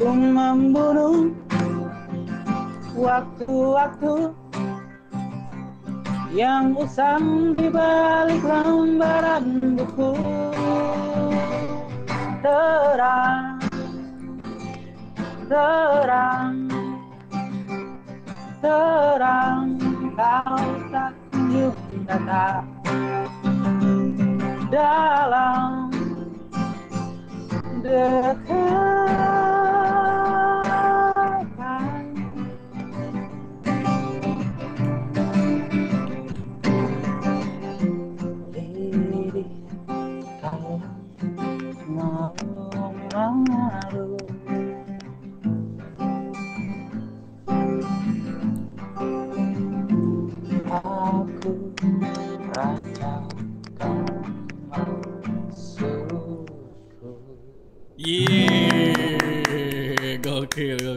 Membunuh 0.03 1.31
waktu-waktu 2.99 4.35
yang 6.35 6.75
usang 6.75 7.55
di 7.55 7.71
balik 7.71 8.43
lembaran 8.43 9.79
buku. 9.79 10.11
Terang 12.43 13.63
terang 15.47 16.67
terang 18.59 19.79
kau 20.19 20.67
tak 20.91 21.15
kunjung 21.31 21.79
datang. 22.11 22.67
Dalam 24.67 25.95
dekatan 27.87 29.42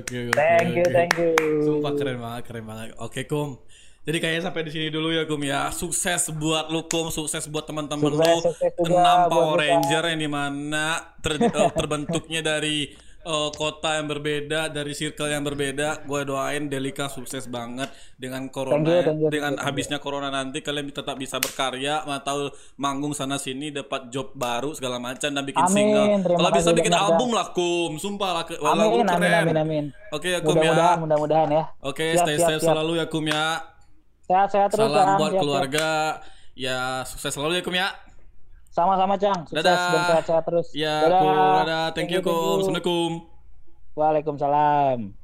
gokil. 0.06 0.30
Thank 0.38 0.78
you, 0.78 0.86
thank 0.94 1.14
you. 1.18 1.34
Sumpah 1.66 1.92
keren 1.98 2.22
banget, 2.22 2.42
keren 2.46 2.66
banget. 2.70 2.94
Oke, 3.02 3.26
Kum. 3.26 3.58
Jadi 4.06 4.22
kayaknya 4.22 4.42
sampai 4.46 4.62
di 4.70 4.72
sini 4.72 4.88
dulu 4.94 5.10
ya, 5.10 5.26
Kum 5.26 5.42
ya. 5.42 5.74
Sukses 5.74 6.30
buat 6.38 6.70
lu, 6.70 6.86
Kum. 6.86 7.10
Sukses 7.10 7.50
buat 7.50 7.66
teman-teman 7.66 8.14
lu. 8.14 8.22
sukses 8.22 8.70
Enam 8.86 9.26
Power. 9.34 9.58
Ranger 9.58 10.04
yang 10.14 10.22
di 10.22 10.30
mana 10.30 11.18
ter- 11.26 11.42
terbentuknya 11.82 12.46
dari 12.46 12.94
eh, 13.26 13.50
kota 13.52 13.98
yang 13.98 14.06
berbeda, 14.06 14.70
dari 14.70 14.94
circle 14.94 15.28
yang 15.28 15.42
berbeda. 15.42 16.06
Gue 16.06 16.22
doain 16.22 16.70
Delika 16.70 17.10
sukses 17.10 17.50
banget 17.50 17.90
dengan 18.16 18.46
corona, 18.48 18.78
Thank 18.78 18.88
you, 18.88 19.02
thank 19.02 19.20
you, 19.20 19.30
dengan 19.34 19.58
thank 19.58 19.66
you. 19.66 19.66
habisnya 19.66 19.98
corona 19.98 20.30
nanti 20.30 20.62
kalian 20.62 20.88
tetap 20.88 21.18
bisa 21.18 21.42
berkarya, 21.42 22.06
atau 22.06 22.54
manggung 22.78 23.12
sana 23.12 23.36
sini 23.36 23.74
dapat 23.74 24.08
job 24.08 24.32
baru 24.32 24.72
segala 24.72 25.02
macam 25.02 25.28
dan 25.28 25.42
bikin 25.42 25.66
Amin, 25.66 25.74
single. 25.74 26.08
Kalau 26.38 26.52
bisa 26.54 26.70
bikin 26.72 26.94
banyak, 26.94 27.06
album 27.10 27.30
lah, 27.34 27.48
Kum. 27.50 27.92
Sumpah 27.98 28.30
lah, 28.32 28.44
ke- 28.46 28.62
Amin, 28.62 29.02
amin, 29.02 29.06
keren. 29.10 29.42
amin, 29.42 29.58
amin. 29.58 29.86
Oke 30.14 30.30
ya, 30.30 30.40
Kum 30.40 30.56
ya. 30.56 30.96
Mudah-mudahan, 30.96 31.50
ya. 31.50 31.64
Oke, 31.82 32.14
Siap, 32.14 32.24
stay 32.24 32.38
siap, 32.38 32.48
safe 32.54 32.62
siap. 32.62 32.72
selalu 32.78 33.02
ya 33.02 33.06
Kum 33.10 33.26
ya. 33.26 33.46
Sehat-sehat 34.26 34.70
terus, 34.70 34.90
Salam 34.90 35.18
buat 35.18 35.32
Siap, 35.34 35.42
keluarga. 35.42 35.90
Ya, 36.56 37.04
sukses 37.04 37.34
selalu 37.34 37.60
ya 37.60 37.64
Kum 37.66 37.74
ya. 37.74 37.90
Sama-sama, 38.76 39.16
Cang. 39.16 39.48
Sukses 39.48 39.64
Dadah. 39.64 39.88
dan 39.88 40.04
sehat-sehat 40.12 40.44
terus. 40.52 40.68
Ya, 40.76 41.08
Kum. 41.08 41.32
Dadah. 41.64 41.96
Thank 41.96 42.12
you, 42.12 42.20
Kum. 42.20 42.60
Assalamualaikum. 42.60 43.24
Waalaikumsalam. 43.96 45.16